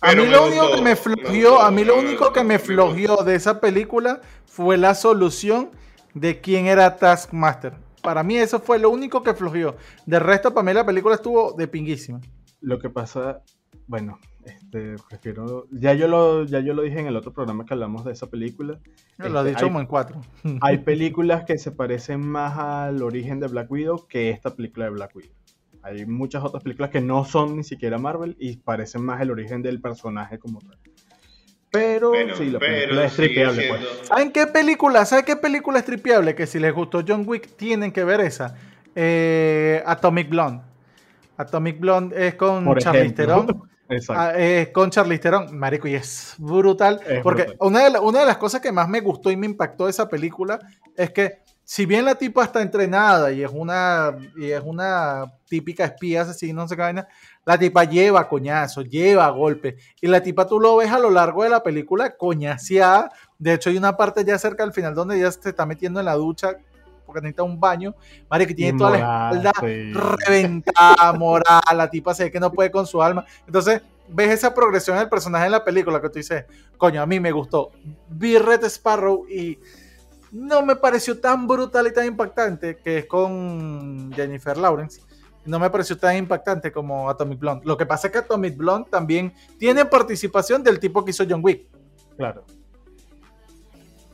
A 0.00 0.16
mí, 0.16 0.26
lo 0.26 0.46
único 0.46 0.74
que 0.74 0.82
me 0.82 0.96
flojió, 0.96 1.62
a 1.62 1.70
mí 1.70 1.84
lo 1.84 1.96
único 1.96 2.32
que 2.32 2.42
me 2.42 2.58
flojió 2.58 3.18
de 3.18 3.36
esa 3.36 3.60
película 3.60 4.20
fue 4.46 4.76
la 4.76 4.96
solución 4.96 5.70
de 6.12 6.40
quién 6.40 6.66
era 6.66 6.96
Taskmaster. 6.96 7.74
Para 8.02 8.24
mí 8.24 8.36
eso 8.36 8.58
fue 8.58 8.80
lo 8.80 8.90
único 8.90 9.22
que 9.22 9.32
flojió. 9.32 9.76
De 10.06 10.18
resto, 10.18 10.52
para 10.52 10.64
mí 10.64 10.74
la 10.74 10.84
película 10.84 11.14
estuvo 11.14 11.52
de 11.52 11.68
pinguísima. 11.68 12.20
Lo 12.60 12.80
que 12.80 12.90
pasa, 12.90 13.42
bueno, 13.86 14.18
este, 14.44 14.96
prefiero. 15.08 15.66
Ya 15.70 15.94
yo 15.94 16.08
lo, 16.08 16.44
ya 16.44 16.60
yo 16.60 16.74
lo 16.74 16.82
dije 16.82 17.00
en 17.00 17.06
el 17.06 17.16
otro 17.16 17.32
programa 17.32 17.64
que 17.64 17.74
hablamos 17.74 18.04
de 18.04 18.12
esa 18.12 18.28
película. 18.28 18.78
lo 19.18 19.46
he 19.46 19.50
dicho 19.50 19.66
como 19.66 19.80
en 19.80 19.86
cuatro. 19.86 20.20
Hay 20.60 20.78
películas 20.84 21.44
que 21.44 21.58
se 21.58 21.70
parecen 21.70 22.26
más 22.26 22.58
al 22.58 23.02
origen 23.02 23.40
de 23.40 23.48
Black 23.48 23.70
Widow 23.70 24.06
que 24.08 24.30
esta 24.30 24.54
película 24.54 24.86
de 24.86 24.90
Black 24.92 25.14
Widow. 25.14 25.32
Hay 25.82 26.06
muchas 26.06 26.44
otras 26.44 26.62
películas 26.62 26.90
que 26.90 27.00
no 27.00 27.24
son 27.24 27.56
ni 27.56 27.64
siquiera 27.64 27.98
Marvel 27.98 28.36
y 28.38 28.56
parecen 28.56 29.04
más 29.04 29.20
el 29.20 29.30
origen 29.30 29.62
del 29.62 29.80
personaje 29.80 30.38
como 30.38 30.60
tal. 30.60 30.78
Pero 31.70 32.12
sí, 32.36 32.50
la 32.50 32.58
película 32.58 33.04
es 33.06 33.14
tripeable. 33.14 33.68
Pues. 33.68 33.80
¿Saben 34.02 34.30
qué 34.30 34.46
película? 34.46 35.04
¿Saben 35.06 35.24
qué 35.24 35.36
película 35.36 35.78
es 35.78 35.84
tripeable? 35.84 36.34
Que 36.34 36.46
si 36.46 36.58
les 36.58 36.72
gustó 36.72 37.02
John 37.06 37.24
Wick, 37.26 37.56
tienen 37.56 37.92
que 37.92 38.04
ver 38.04 38.20
esa. 38.20 38.54
Eh, 38.94 39.82
Atomic 39.86 40.28
Blonde. 40.28 40.62
Atomic 41.36 41.80
Blonde 41.80 42.28
es 42.28 42.34
con 42.34 42.76
Charlize 42.76 43.14
Theron. 43.14 43.68
Ah, 44.08 44.32
con 44.72 44.90
Charlize 44.90 45.20
Theron, 45.20 45.58
marico, 45.58 45.88
y 45.88 45.94
es 45.94 46.34
brutal. 46.38 47.00
porque 47.22 47.54
Una, 47.60 47.88
de 47.88 47.98
una 47.98 48.20
de 48.20 48.26
las 48.26 48.36
cosas 48.36 48.60
que 48.60 48.72
más 48.72 48.88
me 48.88 49.00
gustó 49.00 49.30
y 49.30 49.36
me 49.36 49.46
impactó 49.46 49.84
de 49.84 49.90
esa 49.90 50.08
película 50.08 50.58
es 50.96 51.10
que 51.10 51.42
si 51.64 51.86
bien 51.86 52.04
la 52.04 52.16
tipa 52.16 52.44
está 52.44 52.60
entrenada 52.60 53.32
y 53.32 53.42
es 53.42 53.50
una, 53.50 54.16
y 54.36 54.50
es 54.50 54.60
una 54.64 55.32
típica 55.48 55.84
espía 55.84 56.22
así, 56.22 56.52
no 56.52 56.66
sé 56.66 56.76
qué 56.76 56.82
vaina, 56.82 57.08
la 57.44 57.58
tipa 57.58 57.84
lleva 57.84 58.28
coñazo, 58.28 58.82
lleva 58.82 59.28
golpe. 59.30 59.76
Y 60.00 60.08
la 60.08 60.22
tipa 60.22 60.46
tú 60.46 60.60
lo 60.60 60.76
ves 60.76 60.90
a 60.90 60.98
lo 60.98 61.10
largo 61.10 61.44
de 61.44 61.50
la 61.50 61.62
película 61.62 62.16
coñaseada. 62.16 63.10
De 63.38 63.54
hecho, 63.54 63.70
hay 63.70 63.76
una 63.76 63.96
parte 63.96 64.24
ya 64.24 64.38
cerca 64.38 64.64
al 64.64 64.72
final 64.72 64.94
donde 64.94 65.16
ella 65.16 65.30
se 65.30 65.48
está 65.48 65.64
metiendo 65.64 66.00
en 66.00 66.06
la 66.06 66.14
ducha 66.14 66.58
porque 67.04 67.20
necesita 67.20 67.42
un 67.42 67.58
baño. 67.58 67.94
Madre, 68.30 68.46
que 68.46 68.54
tiene 68.54 68.78
toda 68.78 68.90
la 68.90 69.30
espalda 69.30 69.52
reventada, 70.26 71.12
moral. 71.14 71.60
La 71.74 71.90
tipa 71.90 72.14
se 72.14 72.24
ve 72.24 72.30
que 72.30 72.40
no 72.40 72.52
puede 72.52 72.70
con 72.70 72.86
su 72.86 73.02
alma. 73.02 73.24
Entonces, 73.46 73.82
ves 74.08 74.30
esa 74.30 74.54
progresión 74.54 74.98
del 74.98 75.08
personaje 75.08 75.46
en 75.46 75.52
la 75.52 75.64
película 75.64 76.00
que 76.00 76.08
tú 76.08 76.18
dices, 76.18 76.44
coño, 76.76 77.02
a 77.02 77.06
mí 77.06 77.20
me 77.20 77.32
gustó. 77.32 77.70
Vi 78.08 78.38
Red 78.38 78.64
Sparrow 78.64 79.26
y 79.28 79.58
no 80.30 80.62
me 80.62 80.76
pareció 80.76 81.20
tan 81.20 81.46
brutal 81.46 81.86
y 81.86 81.92
tan 81.92 82.06
impactante 82.06 82.78
que 82.78 82.98
es 82.98 83.06
con 83.06 84.12
Jennifer 84.14 84.56
Lawrence 84.56 85.00
no 85.44 85.58
me 85.58 85.70
pareció 85.70 85.96
tan 85.96 86.16
impactante 86.16 86.70
como 86.70 87.08
Atomic 87.10 87.38
Blonde. 87.38 87.66
Lo 87.66 87.76
que 87.76 87.86
pasa 87.86 88.06
es 88.06 88.12
que 88.12 88.18
Atomic 88.18 88.56
Blonde 88.56 88.88
también 88.90 89.32
tiene 89.58 89.84
participación 89.84 90.62
del 90.62 90.78
tipo 90.78 91.04
que 91.04 91.10
hizo 91.10 91.24
John 91.28 91.40
Wick. 91.42 91.66
Claro. 92.16 92.44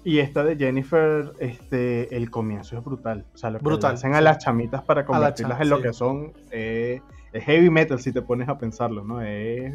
Y 0.05 0.19
esta 0.21 0.45
de 0.45 0.57
Jennifer, 0.57 1.33
este, 1.39 2.17
el 2.17 2.31
comienzo 2.31 2.79
es 2.79 2.85
brutal. 2.85 3.27
O 3.35 3.39
sea, 3.39 3.51
lo 3.51 3.59
que 3.59 3.65
brutal, 3.65 3.95
hacen 3.95 4.15
a 4.15 4.21
las 4.21 4.39
chamitas 4.39 4.83
para 4.83 5.05
convertirlas 5.05 5.61
en 5.61 5.69
lo 5.69 5.83
que 5.83 5.93
son 5.93 6.33
eh, 6.51 7.01
es 7.33 7.45
heavy 7.45 7.69
metal 7.69 8.01
si 8.01 8.13
te 8.13 8.23
pones 8.23 8.49
a 8.49 8.59
pensarlo, 8.59 9.05
¿no? 9.05 9.21
Es 9.21 9.75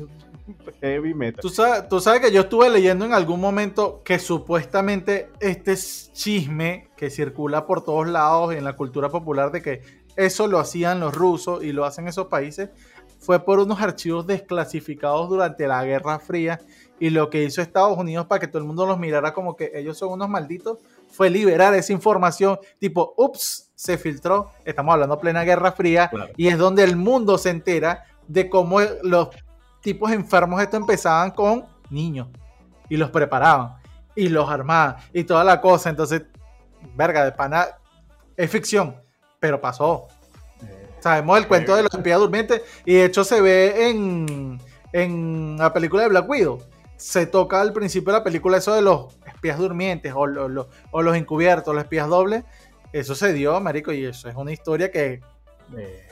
heavy 0.81 1.13
metal. 1.13 1.41
¿Tú 1.41 1.49
sabes, 1.49 1.87
tú 1.87 1.99
sabes 1.99 2.21
que 2.21 2.31
yo 2.31 2.41
estuve 2.41 2.69
leyendo 2.69 3.05
en 3.05 3.13
algún 3.13 3.39
momento 3.39 4.01
que 4.03 4.17
supuestamente 4.17 5.29
este 5.39 5.75
chisme 5.75 6.89
que 6.97 7.09
circula 7.09 7.65
por 7.65 7.83
todos 7.83 8.07
lados 8.07 8.53
en 8.53 8.63
la 8.63 8.73
cultura 8.73 9.09
popular 9.09 9.51
de 9.51 9.61
que 9.61 9.81
eso 10.15 10.47
lo 10.47 10.59
hacían 10.59 10.99
los 10.99 11.13
rusos 11.13 11.63
y 11.63 11.71
lo 11.71 11.85
hacen 11.85 12.07
esos 12.07 12.27
países, 12.27 12.69
fue 13.19 13.39
por 13.39 13.59
unos 13.59 13.81
archivos 13.81 14.27
desclasificados 14.27 15.29
durante 15.29 15.67
la 15.67 15.83
Guerra 15.85 16.19
Fría 16.19 16.59
y 17.03 17.09
lo 17.09 17.29
que 17.29 17.43
hizo 17.43 17.61
Estados 17.61 17.97
Unidos 17.97 18.27
para 18.27 18.39
que 18.39 18.47
todo 18.47 18.59
el 18.59 18.63
mundo 18.63 18.85
los 18.85 18.97
mirara 18.97 19.33
como 19.33 19.57
que 19.57 19.73
ellos 19.75 19.97
son 19.97 20.13
unos 20.13 20.29
malditos 20.29 20.77
fue 21.11 21.29
liberar 21.29 21.73
esa 21.73 21.91
información 21.91 22.57
tipo, 22.79 23.13
ups, 23.17 23.73
se 23.75 23.97
filtró, 23.97 24.51
estamos 24.63 24.93
hablando 24.93 25.19
plena 25.19 25.43
Guerra 25.43 25.73
Fría 25.73 26.09
y 26.37 26.47
es 26.47 26.57
donde 26.57 26.81
el 26.85 26.95
mundo 26.95 27.37
se 27.37 27.49
entera 27.49 28.05
de 28.25 28.49
cómo 28.49 28.79
los 29.01 29.27
tipos 29.81 30.13
enfermos 30.13 30.61
esto 30.61 30.77
empezaban 30.77 31.31
con 31.31 31.65
niños 31.89 32.29
y 32.87 32.95
los 32.95 33.11
preparaban 33.11 33.75
y 34.15 34.29
los 34.29 34.49
armaban 34.49 34.95
y 35.11 35.25
toda 35.25 35.43
la 35.43 35.59
cosa, 35.59 35.89
entonces, 35.89 36.23
verga, 36.95 37.25
de 37.25 37.33
pana, 37.33 37.67
es 38.37 38.49
ficción, 38.49 38.95
pero 39.41 39.59
pasó. 39.59 40.07
Sabemos 41.01 41.37
el 41.37 41.49
cuento 41.49 41.75
de 41.75 41.83
los 41.83 41.93
espías 41.93 42.17
durmientes 42.17 42.61
y 42.85 42.93
de 42.93 43.03
hecho 43.03 43.25
se 43.25 43.41
ve 43.41 43.89
en, 43.89 44.57
en 44.93 45.57
la 45.57 45.73
película 45.73 46.03
de 46.03 46.07
Black 46.07 46.29
Widow. 46.29 46.61
Se 46.97 47.25
toca 47.25 47.59
al 47.59 47.73
principio 47.73 48.13
de 48.13 48.19
la 48.19 48.23
película 48.23 48.57
eso 48.57 48.73
de 48.73 48.81
los 48.81 49.15
espías 49.25 49.57
durmientes 49.57 50.13
o, 50.15 50.27
los 50.27 51.15
encubiertos, 51.15 51.73
los 51.73 51.83
espías 51.83 52.07
dobles. 52.07 52.43
Eso 52.91 53.15
se 53.15 53.33
dio, 53.33 53.59
marico, 53.59 53.91
y 53.91 54.05
eso 54.05 54.29
es 54.29 54.35
una 54.35 54.51
historia 54.51 54.91
que... 54.91 55.21
Eh, 55.77 56.07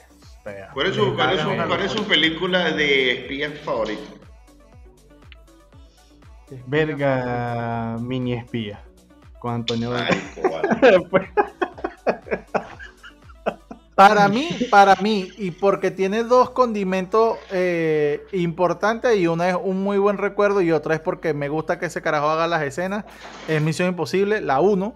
¿Cuál 0.74 0.88
es 0.88 0.96
su, 0.96 1.16
cuál 1.16 1.82
es 1.82 1.92
su 1.92 2.04
película 2.06 2.72
de 2.72 3.12
espías 3.12 3.54
favorita? 3.60 4.02
Verga, 6.66 7.98
mini 8.00 8.34
espía. 8.34 8.84
Con 9.40 9.54
Antonio. 9.54 9.94
Para 14.08 14.27
mí, 14.27 14.50
para 14.70 14.96
mí, 14.96 15.29
y 15.38 15.51
porque 15.51 15.91
tiene 15.91 16.24
dos 16.24 16.50
condimentos 16.51 17.38
eh, 17.51 18.25
importantes, 18.31 19.17
y 19.17 19.27
uno 19.27 19.43
es 19.43 19.55
un 19.62 19.84
muy 19.84 19.98
buen 19.98 20.17
recuerdo, 20.17 20.62
y 20.62 20.72
otra 20.72 20.96
es 20.96 21.01
porque 21.01 21.34
me 21.34 21.50
gusta 21.50 21.79
que 21.79 21.88
ese 21.88 22.01
carajo 22.01 22.29
haga 22.29 22.48
las 22.48 22.63
escenas, 22.63 23.05
es 23.48 23.62
Misión 23.62 23.89
Imposible, 23.89 24.41
la 24.41 24.60
1. 24.60 24.96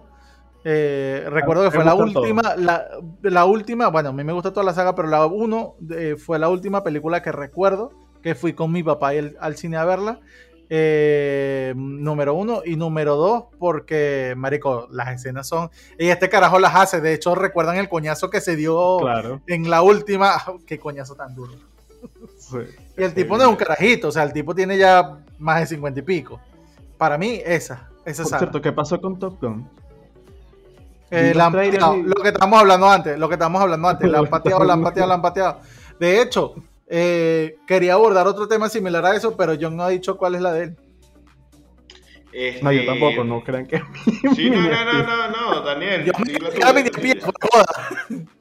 Eh, 0.64 1.24
recuerdo 1.30 1.62
que 1.62 1.70
fue 1.70 1.84
la 1.84 1.94
última, 1.94 2.56
la, 2.56 3.44
última, 3.44 3.88
bueno, 3.88 4.08
a 4.08 4.12
mí 4.12 4.24
me 4.24 4.32
gusta 4.32 4.52
toda 4.52 4.64
la 4.64 4.74
saga, 4.74 4.96
pero 4.96 5.08
la 5.08 5.24
1 5.24 5.76
eh, 5.90 6.16
fue 6.18 6.38
la 6.40 6.48
última 6.48 6.82
película 6.82 7.22
que 7.22 7.30
recuerdo 7.30 7.92
que 8.22 8.34
fui 8.34 8.54
con 8.54 8.72
mi 8.72 8.82
papá 8.82 9.10
al 9.38 9.56
cine 9.56 9.76
a 9.76 9.84
verla. 9.84 10.18
Eh, 10.68 11.72
número 11.76 12.34
uno. 12.34 12.62
Y 12.64 12.76
número 12.76 13.16
dos, 13.16 13.44
porque, 13.58 14.34
marico, 14.36 14.88
las 14.90 15.08
escenas 15.08 15.48
son. 15.48 15.70
Y 15.98 16.08
este 16.08 16.28
carajo 16.28 16.58
las 16.58 16.74
hace. 16.74 17.00
De 17.00 17.14
hecho, 17.14 17.34
recuerdan 17.34 17.76
el 17.76 17.88
coñazo 17.88 18.30
que 18.30 18.40
se 18.40 18.56
dio 18.56 18.98
en 19.46 19.70
la 19.70 19.82
última. 19.82 20.32
Qué 20.66 20.78
coñazo 20.78 21.14
tan 21.14 21.34
duro. 21.34 21.52
y 22.96 23.02
el 23.02 23.14
tipo 23.14 23.36
no 23.36 23.44
es 23.44 23.48
un 23.48 23.56
carajito. 23.56 24.08
O 24.08 24.12
sea, 24.12 24.22
el 24.22 24.32
tipo 24.32 24.54
tiene 24.54 24.78
ya 24.78 25.18
más 25.38 25.60
de 25.60 25.66
cincuenta 25.66 26.00
y 26.00 26.02
pico. 26.02 26.40
Para 26.98 27.18
mí, 27.18 27.40
esa. 27.44 27.88
Esa 28.04 28.22
Por 28.22 28.38
cierto, 28.38 28.62
¿qué 28.62 28.72
pasó 28.72 29.00
con 29.00 29.18
Top 29.18 29.40
Gun? 29.40 29.68
Eh, 31.10 31.34
lo 31.34 32.22
que 32.22 32.28
estamos 32.28 32.60
hablando 32.60 32.88
antes, 32.88 33.18
lo 33.18 33.28
que 33.28 33.34
estamos 33.34 33.62
hablando 33.62 33.88
antes, 33.88 34.08
la 34.10 34.18
han 34.18 34.26
pateado, 34.26 34.64
la 34.64 34.72
han 34.72 34.82
pateado, 34.82 35.08
la 35.08 35.14
han 35.14 35.22
pateado. 35.22 35.60
De 36.00 36.20
hecho, 36.20 36.54
eh, 36.88 37.56
quería 37.66 37.94
abordar 37.94 38.26
otro 38.26 38.48
tema 38.48 38.68
similar 38.68 39.04
a 39.04 39.16
eso, 39.16 39.36
pero 39.36 39.54
John 39.60 39.76
no 39.76 39.82
ha 39.84 39.88
dicho 39.88 40.16
cuál 40.16 40.34
es 40.34 40.42
la 40.42 40.52
de 40.52 40.64
él. 40.64 40.76
Este... 42.32 42.62
No, 42.62 42.70
yo 42.70 42.84
tampoco, 42.84 43.24
no 43.24 43.42
crean 43.42 43.66
que. 43.66 43.80
Sí, 44.34 44.50
no, 44.50 44.60
no, 44.68 44.84
no, 44.84 45.02
no, 45.02 45.30
no, 45.30 45.60
Daniel. 45.62 46.04
Yo 46.04 46.12
dile 46.24 46.38
tuya, 46.90 47.14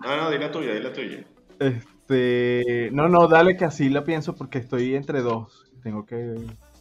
No, 0.01 0.17
no, 0.17 0.31
dile 0.31 0.45
la 0.45 0.51
tuya, 0.51 0.73
dile 0.73 0.83
la 0.83 0.93
tuya. 0.93 1.23
Este. 1.59 2.89
No, 2.91 3.07
no, 3.07 3.27
dale 3.27 3.55
que 3.55 3.65
así 3.65 3.89
la 3.89 4.03
pienso 4.03 4.35
porque 4.35 4.57
estoy 4.59 4.95
entre 4.95 5.21
dos. 5.21 5.65
Tengo 5.81 6.05
que, 6.05 6.35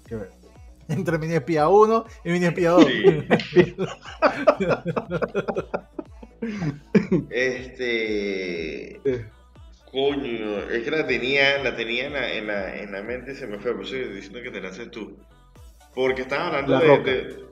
que 0.08 0.16
ver. 0.16 0.30
Entre 0.88 1.18
mini 1.18 1.34
espía 1.34 1.68
1 1.68 2.04
y 2.24 2.30
mini 2.30 2.46
espía 2.46 2.70
2. 2.70 2.84
Sí. 2.84 3.76
este. 7.30 9.00
Coño, 9.94 10.58
es 10.72 10.82
que 10.82 10.90
la 10.90 11.06
tenía, 11.06 11.62
la 11.62 11.76
tenía 11.76 12.06
en 12.06 12.12
la, 12.14 12.32
en 12.32 12.46
la, 12.48 12.76
en 12.76 12.90
la 12.90 13.02
mente 13.02 13.30
y 13.30 13.36
se 13.36 13.46
me 13.46 13.60
fue, 13.60 13.74
por 13.74 13.84
eso 13.84 13.94
estoy 13.94 14.16
diciendo 14.16 14.42
que 14.42 14.50
te 14.50 14.60
la 14.60 14.70
haces 14.70 14.90
tú. 14.90 15.16
Porque 15.94 16.22
estaba 16.22 16.48
hablando 16.48 16.80
de, 16.80 17.44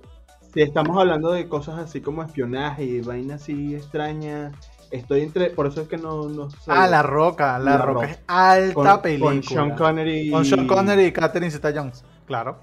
Si 0.53 0.61
estamos 0.61 0.99
hablando 0.99 1.31
de 1.31 1.47
cosas 1.47 1.79
así 1.79 2.01
como 2.01 2.25
espionaje 2.25 2.83
y 2.83 3.01
vainas 3.01 3.43
así 3.43 3.77
extrañas, 3.77 4.53
estoy 4.91 5.21
entre. 5.21 5.51
Por 5.51 5.69
eso 5.69 5.83
es 5.83 5.89
que 5.89 5.97
no. 5.97 6.29
no 6.29 6.49
ah, 6.67 6.89
La 6.89 7.05
Roca. 7.05 7.61
La, 7.61 7.79
Roca. 7.79 8.11
es 8.11 8.19
alta 8.27 9.01
película. 9.01 9.31
Con 9.31 9.43
Sean 9.45 9.77
Connery. 9.77 10.31
Con 10.31 10.45
Sean 10.45 10.67
Connery 10.67 11.05
y 11.05 11.13
Catherine 11.13 11.49
Zeta 11.49 11.73
Jones. 11.73 12.05
Claro. 12.27 12.59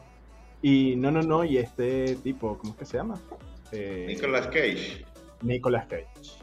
Y 0.62 0.98
no, 0.98 1.10
no, 1.10 1.22
no. 1.22 1.46
Y 1.46 1.58
este 1.58 2.18
tipo, 2.18 2.58
¿cómo 2.58 2.74
es 2.74 2.80
que 2.80 2.86
se 2.86 2.98
llama? 2.98 3.18
Eh, 3.72 4.06
Nicolas 4.10 4.48
Cage. 4.48 5.06
Nicolas 5.42 5.86
Cage. 5.88 6.39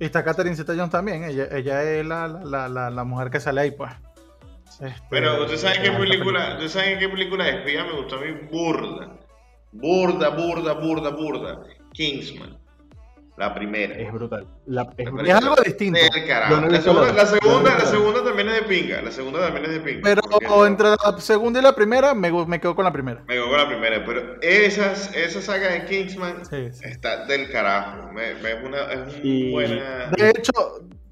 Y 0.00 0.06
está 0.06 0.24
Catherine 0.24 0.56
Zeta-Jones 0.56 0.90
también, 0.90 1.24
ella, 1.24 1.46
ella 1.52 1.82
es 1.82 2.06
la, 2.06 2.26
la, 2.26 2.68
la, 2.68 2.88
la, 2.88 3.04
mujer 3.04 3.28
que 3.28 3.38
sale 3.38 3.60
ahí, 3.60 3.70
pues. 3.70 3.92
Este, 4.80 4.94
Pero, 5.10 5.42
¿ustedes 5.42 5.60
saben 5.60 5.82
qué 5.82 5.90
película, 5.92 6.52
¿ustedes 6.52 6.72
saben 6.72 6.98
qué 6.98 7.08
película 7.10 7.44
de 7.44 7.58
espía 7.58 7.84
me 7.84 7.92
gustó 7.92 8.16
a 8.16 8.20
mí? 8.22 8.32
Burda. 8.50 9.18
Burda, 9.72 10.30
burda, 10.30 10.72
burda, 10.72 11.10
burda. 11.10 11.62
Kingsman. 11.92 12.58
La 13.40 13.54
primera. 13.54 13.94
Es 13.94 14.12
brutal. 14.12 14.46
es, 14.98 15.32
algo 15.32 15.54
distinto. 15.64 15.98
la, 15.98 16.82
segunda, 16.82 17.10
la, 17.10 17.24
segunda, 17.24 17.78
la 17.78 17.86
segunda 17.86 18.22
también 18.22 18.50
es 18.50 18.54
de 18.56 18.62
pinga. 18.64 19.00
La 19.00 19.10
segunda 19.10 19.40
también 19.40 19.64
es 19.64 19.72
de 19.72 19.80
pinga. 19.80 20.02
Pero 20.02 20.66
entre 20.66 20.88
la 20.90 21.18
segunda 21.18 21.58
y 21.58 21.62
la 21.62 21.74
primera, 21.74 22.12
me, 22.12 22.30
me 22.44 22.60
quedo 22.60 22.76
con 22.76 22.84
la 22.84 22.92
primera. 22.92 23.22
Me 23.26 23.36
quedo 23.36 23.48
con 23.48 23.56
la 23.56 23.66
primera. 23.66 24.04
Pero 24.04 24.42
esas, 24.42 25.16
esa 25.16 25.40
saga 25.40 25.72
de 25.72 25.86
Kingsman 25.86 26.42
está 26.82 27.24
del 27.24 27.50
carajo. 27.50 28.12
Me, 28.12 28.32
es 28.32 28.62
una, 28.62 28.92
es 28.92 29.50
buena. 29.50 30.10
De 30.18 30.28
hecho, 30.28 30.52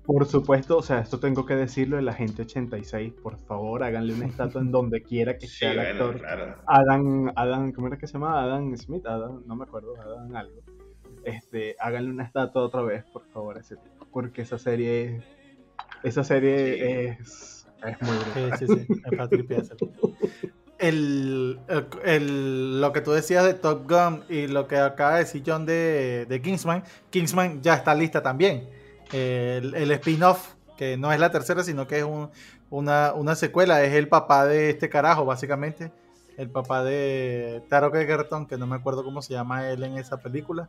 por 0.04 0.26
supuesto, 0.26 0.76
o 0.76 0.82
sea, 0.82 0.98
esto 0.98 1.18
tengo 1.20 1.46
que 1.46 1.56
decirlo, 1.56 1.98
el 1.98 2.10
agente 2.10 2.42
86, 2.42 3.14
por 3.22 3.38
favor, 3.38 3.82
háganle 3.82 4.12
una 4.12 4.26
estatua 4.26 4.60
en 4.60 4.70
donde 4.70 5.02
quiera 5.02 5.38
que 5.38 5.46
sea 5.48 5.72
el 5.72 5.78
actor. 5.78 6.20
Adam, 6.66 7.32
Adam, 7.34 7.72
¿cómo 7.72 7.86
era 7.86 7.96
que 7.96 8.06
se 8.06 8.12
llama? 8.12 8.42
Adam 8.42 8.76
Smith, 8.76 9.06
Adam, 9.06 9.44
no 9.46 9.56
me 9.56 9.64
acuerdo, 9.64 9.94
Adam 9.98 10.36
algo 10.36 10.60
este, 11.24 11.76
háganle 11.78 12.10
una 12.10 12.24
estatua 12.24 12.62
otra 12.62 12.82
vez, 12.82 13.04
por 13.04 13.24
favor, 13.28 13.56
a 13.56 13.60
ese 13.60 13.76
tipo. 13.76 14.06
Porque 14.12 14.42
esa 14.42 14.58
serie, 14.58 15.22
esa 16.02 16.24
serie 16.24 17.10
es, 17.10 17.68
es 17.86 18.02
muy 18.02 18.16
buena. 18.34 18.56
Sí, 18.56 18.66
sí, 18.66 18.86
sí, 18.86 19.02
es 19.50 19.70
el, 20.78 21.58
lo 22.80 22.92
que 22.92 23.00
tú 23.00 23.12
decías 23.12 23.44
de 23.44 23.54
Top 23.54 23.90
Gun 23.90 24.24
y 24.28 24.46
lo 24.46 24.68
que 24.68 24.76
acaba 24.76 25.14
de 25.14 25.20
decir 25.20 25.42
John 25.44 25.66
de, 25.66 26.26
de 26.28 26.42
Kingsman, 26.42 26.84
Kingsman 27.10 27.62
ya 27.62 27.74
está 27.74 27.94
lista 27.94 28.22
también. 28.22 28.68
el, 29.12 29.74
el 29.74 29.90
spin-off, 29.92 30.54
que 30.76 30.96
no 30.96 31.12
es 31.12 31.18
la 31.18 31.30
tercera, 31.30 31.64
sino 31.64 31.86
que 31.86 31.98
es 31.98 32.06
una, 32.70 33.12
una, 33.14 33.34
secuela, 33.34 33.82
es 33.82 33.94
el 33.94 34.08
papá 34.08 34.46
de 34.46 34.70
este 34.70 34.88
carajo, 34.88 35.24
básicamente. 35.24 35.92
El 36.36 36.50
papá 36.50 36.84
de 36.84 37.64
Taro 37.68 37.92
Egerton, 37.92 38.46
que 38.46 38.56
no 38.56 38.68
me 38.68 38.76
acuerdo 38.76 39.02
cómo 39.02 39.22
se 39.22 39.34
llama 39.34 39.68
él 39.68 39.82
en 39.82 39.98
esa 39.98 40.18
película. 40.18 40.68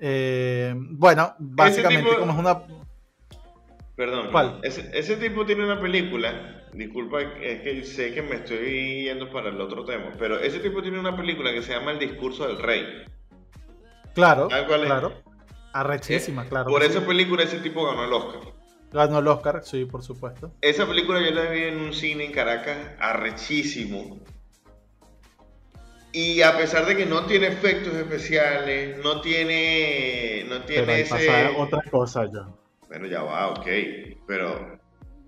Eh, 0.00 0.74
bueno, 0.76 1.34
básicamente 1.38 2.16
como 2.18 2.32
es 2.32 2.38
una... 2.38 2.62
Perdón, 3.96 4.28
¿Cuál? 4.32 4.60
Ese, 4.62 4.90
ese 4.94 5.16
tipo 5.16 5.44
tiene 5.44 5.64
una 5.64 5.78
película 5.78 6.60
disculpa, 6.72 7.22
es 7.22 7.62
que 7.62 7.84
sé 7.84 8.12
que 8.12 8.22
me 8.22 8.36
estoy 8.36 9.04
yendo 9.04 9.30
para 9.30 9.48
el 9.48 9.60
otro 9.60 9.84
tema, 9.84 10.12
pero 10.18 10.38
ese 10.38 10.60
tipo 10.60 10.82
tiene 10.82 10.98
una 10.98 11.16
película 11.16 11.52
que 11.52 11.62
se 11.62 11.72
llama 11.72 11.92
El 11.92 11.98
discurso 11.98 12.46
del 12.46 12.58
rey. 12.58 13.04
Claro, 14.14 14.48
claro. 14.48 15.12
Arrechísima, 15.72 16.44
claro. 16.46 16.70
Por 16.70 16.82
esa 16.82 17.06
película 17.06 17.44
ese 17.44 17.58
tipo 17.58 17.86
ganó 17.86 18.04
el 18.04 18.12
Oscar. 18.12 18.40
Ganó 18.92 19.18
el 19.20 19.28
Oscar, 19.28 19.62
sí, 19.62 19.84
por 19.84 20.02
supuesto. 20.02 20.52
Esa 20.60 20.86
película 20.86 21.20
yo 21.20 21.30
la 21.30 21.48
vi 21.50 21.62
en 21.62 21.80
un 21.80 21.92
cine 21.92 22.24
en 22.24 22.32
Caracas, 22.32 22.76
arrechísimo. 22.98 24.18
Y 26.12 26.42
a 26.42 26.56
pesar 26.58 26.86
de 26.86 26.96
que 26.96 27.06
no 27.06 27.24
tiene 27.26 27.48
efectos 27.48 27.94
especiales, 27.94 28.98
no 28.98 29.20
tiene, 29.20 30.44
no 30.48 30.62
tiene 30.62 31.00
ese... 31.00 31.54
otra 31.56 31.82
cosa 31.90 32.24
ya. 32.24 32.48
Bueno, 32.88 33.06
ya 33.06 33.22
va, 33.22 33.50
ok. 33.50 33.66
Pero 34.26 34.80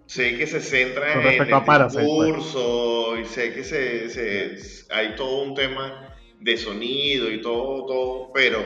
sé 0.07 0.37
que 0.37 0.47
se 0.47 0.61
centra 0.61 1.13
en 1.13 1.21
el 1.21 1.49
pues. 1.49 1.93
discurso 1.93 3.17
y 3.19 3.25
sé 3.25 3.55
que 3.55 3.65
se, 3.65 4.57
hay 4.91 5.15
todo 5.15 5.43
un 5.43 5.55
tema 5.55 6.17
de 6.41 6.57
sonido 6.57 7.31
y 7.31 7.41
todo, 7.41 7.87
todo, 7.87 8.33
pero 8.35 8.59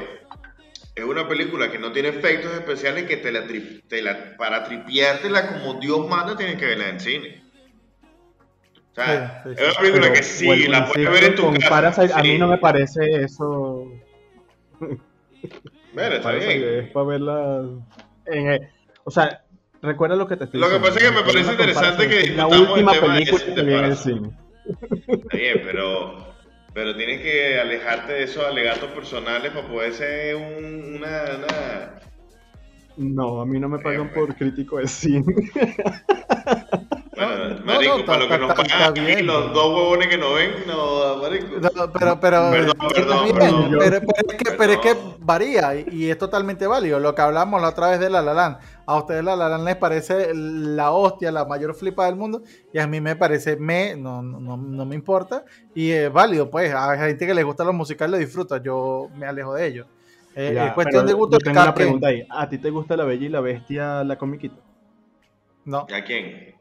es 0.95 1.05
una 1.05 1.29
película 1.29 1.71
que 1.71 1.79
no 1.79 1.93
tiene 1.93 2.09
efectos 2.09 2.53
especiales 2.55 3.05
que 3.05 3.19
te 3.19 3.31
la, 3.31 3.47
te 3.87 4.03
la 4.03 4.37
para 4.39 4.65
tripiártela 4.65 5.49
como 5.49 5.75
Dios 5.75 6.09
manda 6.09 6.37
tienes 6.37 6.57
que 6.57 6.67
verla 6.67 6.89
en 6.89 7.01
cine. 7.01 7.46
O 8.97 9.05
sea, 9.05 9.43
es 9.45 9.61
una 9.61 9.81
película 9.81 10.13
que 10.13 10.23
sí, 10.23 10.69
la 10.69 10.87
puedes 10.87 11.11
ver 11.11 11.25
en 11.25 11.35
tu 11.35 11.53
casa. 11.69 12.19
A 12.19 12.23
mí 12.23 12.39
no 12.39 12.49
me 12.49 12.59
parece 12.59 13.25
eso. 13.25 13.93
Bueno, 15.93 16.17
está 16.17 16.33
bien. 16.33 16.63
Es 16.65 16.91
para 16.93 17.07
verla. 17.07 17.65
En, 18.27 18.69
o 19.05 19.11
sea, 19.11 19.43
Recuerda 19.83 20.17
lo 20.17 20.27
que 20.27 20.37
te 20.37 20.45
estoy 20.45 20.61
Lo 20.61 20.69
que 20.69 20.79
pasa 20.79 20.99
es 20.99 21.05
que 21.05 21.11
me 21.11 21.23
parece 21.23 21.51
interesante 21.53 22.09
que 22.09 22.31
la 22.31 22.47
última 22.47 22.93
película 22.93 23.45
que 23.55 23.63
vi 23.63 23.75
en 23.75 23.85
el 23.85 23.97
cine. 23.97 24.31
Está 25.07 25.37
bien, 25.37 25.61
pero, 25.65 26.35
pero 26.75 26.97
tienes 26.97 27.21
que 27.21 27.61
alejarte 27.61 28.15
de 28.15 28.23
esos 28.25 28.45
alegatos 28.45 28.91
personales 28.91 29.53
para 29.53 29.69
poder 29.69 29.93
ser 29.93 30.35
un, 30.35 30.97
una, 30.97 32.01
No, 32.97 33.41
a 33.41 33.47
mí 33.47 33.61
no 33.61 33.69
me 33.69 33.79
pagan 33.79 34.11
por 34.13 34.35
crítico 34.35 34.79
de 34.79 34.89
cine. 34.89 35.35
Bueno, 37.17 37.65
marico, 37.65 38.05
para 38.05 38.19
lo 38.25 38.29
que 38.29 38.39
nos 38.39 38.55
pagan 38.55 38.91
aquí, 38.91 39.23
los 39.23 39.53
dos 39.55 39.75
huevones 39.75 40.09
que 40.09 40.19
no 40.19 40.35
ven, 40.35 40.51
no, 40.67 41.17
marico. 41.17 41.47
pero, 41.61 41.91
pero, 41.93 42.21
perdón, 42.21 42.53
perdón, 42.53 42.77
perdón, 42.95 43.79
pero, 43.79 43.97
es 43.97 44.35
que, 44.37 44.51
pero 44.53 44.73
es 44.75 44.79
que 44.79 44.97
varía 45.21 45.75
y, 45.75 46.11
es 46.11 46.19
totalmente 46.19 46.67
válido. 46.67 47.01
Lo 47.01 47.15
que 47.15 47.23
hablamos 47.23 47.63
la 47.63 47.71
otra 47.71 47.89
vez 47.89 48.01
de 48.01 48.11
La 48.11 48.21
La 48.21 48.61
A 48.85 48.97
ustedes 48.97 49.25
La 49.25 49.35
La 49.35 49.57
les 49.57 49.77
parece 49.77 50.35
la 50.35 50.91
hostia, 50.91 51.33
la 51.33 51.47
mayor 51.47 51.75
flipa 51.75 52.05
del 52.05 52.17
mundo 52.17 52.43
y 52.73 52.79
a 52.79 52.87
mí 52.87 53.01
me 53.01 53.17
parece 53.17 53.57
me, 53.57 53.97
no, 53.97 54.23
no, 54.23 54.57
no 54.59 54.85
me 54.85 54.95
importa 54.95 55.45
y 55.75 55.91
es 55.91 56.13
válido, 56.13 56.51
pues. 56.51 56.75
A 56.75 56.97
gente 56.99 57.27
que 57.27 57.35
les 57.35 57.45
gusta 57.45 57.65
los 57.65 57.75
musicales 57.75 58.11
lo 58.13 58.19
disfruta, 58.19 58.63
yo 58.63 59.09
me 59.17 59.27
alejo 59.27 59.55
de 59.55 59.67
ellos. 59.67 59.87
Eh, 60.35 60.55
es 60.67 60.73
cuestión 60.75 61.07
de 61.07 61.15
gusto. 61.15 61.39
tengo 61.39 61.63
una 61.63 61.73
pregunta 61.73 62.09
ahí. 62.09 62.27
¿A 62.29 62.47
ti 62.47 62.59
te 62.59 62.69
gusta 62.69 62.95
La 62.95 63.05
Bella 63.05 63.25
y 63.25 63.31
la 63.31 63.41
Bestia, 63.41 64.05
la 64.05 64.19
comiquita? 64.19 64.57
No. 65.65 65.87
¿A 65.91 66.05
quién? 66.05 66.56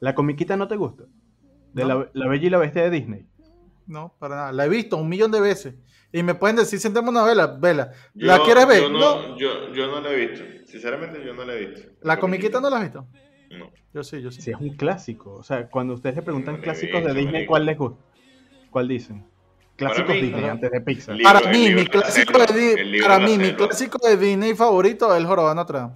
¿La 0.00 0.14
comiquita 0.14 0.56
no 0.56 0.68
te 0.68 0.76
gusta? 0.76 1.04
De 1.72 1.84
la, 1.84 1.96
Bella 2.28 2.46
y 2.46 2.50
la 2.50 2.58
Bestia 2.58 2.82
de 2.82 2.90
Disney. 2.90 3.26
No, 3.86 4.14
para 4.18 4.36
nada. 4.36 4.52
La 4.52 4.66
he 4.66 4.68
visto 4.68 4.96
un 4.96 5.08
millón 5.08 5.30
de 5.30 5.40
veces. 5.40 5.74
Y 6.12 6.22
me 6.22 6.34
pueden 6.34 6.56
decir, 6.56 6.78
sentemos 6.78 7.10
una 7.10 7.22
vela, 7.24 7.46
vela. 7.46 7.92
¿La 8.14 8.42
quieres 8.42 8.66
ver? 8.66 8.82
Yo 8.82 8.88
no, 8.88 9.36
Yo, 9.36 9.72
yo, 9.72 9.86
no 9.88 10.00
la 10.00 10.10
he 10.10 10.26
visto. 10.26 10.44
Sinceramente, 10.66 11.22
yo 11.24 11.34
no 11.34 11.44
la 11.44 11.54
he 11.54 11.66
visto. 11.66 11.88
¿La, 12.02 12.18
comiquita 12.18 12.60
no 12.60 12.70
la 12.70 12.76
has 12.76 12.82
visto? 12.82 13.06
No. 13.50 13.70
Yo 13.92 14.02
sí, 14.02 14.22
yo 14.22 14.30
sí. 14.30 14.40
Sí, 14.40 14.50
es 14.50 14.60
un 14.60 14.76
clásico. 14.76 15.34
O 15.34 15.42
sea, 15.42 15.68
cuando 15.68 15.94
ustedes 15.94 16.16
le 16.16 16.22
preguntan 16.22 16.60
clásicos 16.60 17.04
de 17.04 17.14
Disney, 17.14 17.46
¿cuál 17.46 17.66
les 17.66 17.76
gusta? 17.76 18.02
¿Cuál 18.70 18.88
dicen? 18.88 19.26
Clásicos 19.76 20.14
Disney 20.14 20.44
antes 20.44 20.70
de 20.70 20.80
Pixar. 20.80 21.16
para 21.22 21.50
mí, 21.50 21.72
mi 21.72 21.86
clásico, 21.86 22.38
de, 22.38 22.98
para 23.00 23.18
mí 23.20 23.38
mi 23.38 23.54
clásico 23.54 23.98
de 24.06 24.16
Disney 24.16 24.54
favorito 24.54 25.12
es 25.14 25.20
el 25.20 25.26
Jorobado 25.26 25.64
Dame. 25.64 25.94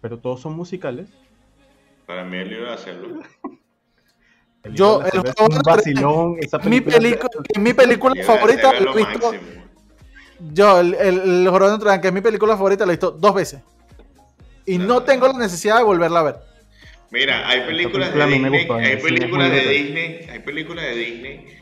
Pero 0.00 0.18
todos 0.20 0.40
son 0.40 0.54
musicales. 0.54 1.08
Para 2.06 2.24
mí 2.24 2.36
el 2.36 2.48
libro 2.50 2.66
de 2.66 2.74
hacerlo. 2.74 3.22
Yo, 4.70 5.02
el 5.02 5.26
es 5.26 5.34
un 5.40 5.58
vacilón, 5.64 6.36
esa 6.40 6.58
mi 6.60 6.80
película, 6.80 7.28
mi 7.58 7.72
película 7.72 8.22
favorita 8.22 8.78
lo 8.78 8.96
he 8.96 9.04
visto. 9.04 9.32
Yo, 10.52 10.78
el, 10.78 10.94
el, 10.94 11.20
el 11.20 11.44
Notre 11.44 11.88
Dame, 11.88 12.00
que 12.00 12.08
es 12.08 12.14
mi 12.14 12.20
película 12.20 12.56
favorita, 12.56 12.86
la 12.86 12.92
he 12.92 12.96
visto 12.96 13.10
dos 13.10 13.34
veces. 13.34 13.60
Y 14.64 14.78
no, 14.78 15.02
tengo 15.02 15.26
la 15.26 15.38
necesidad 15.38 15.78
de 15.78 15.82
volverla 15.82 16.20
a 16.20 16.22
ver. 16.22 16.36
Mira, 17.10 17.48
hay 17.48 17.62
películas 17.62 18.14
de 18.14 18.26
Disney, 18.26 18.68
hay 18.70 18.96
películas 18.96 19.50
de 19.50 19.60
Disney, 19.68 20.26
hay 20.30 20.38
películas 20.38 20.84
de 20.84 20.94
Disney 20.94 21.58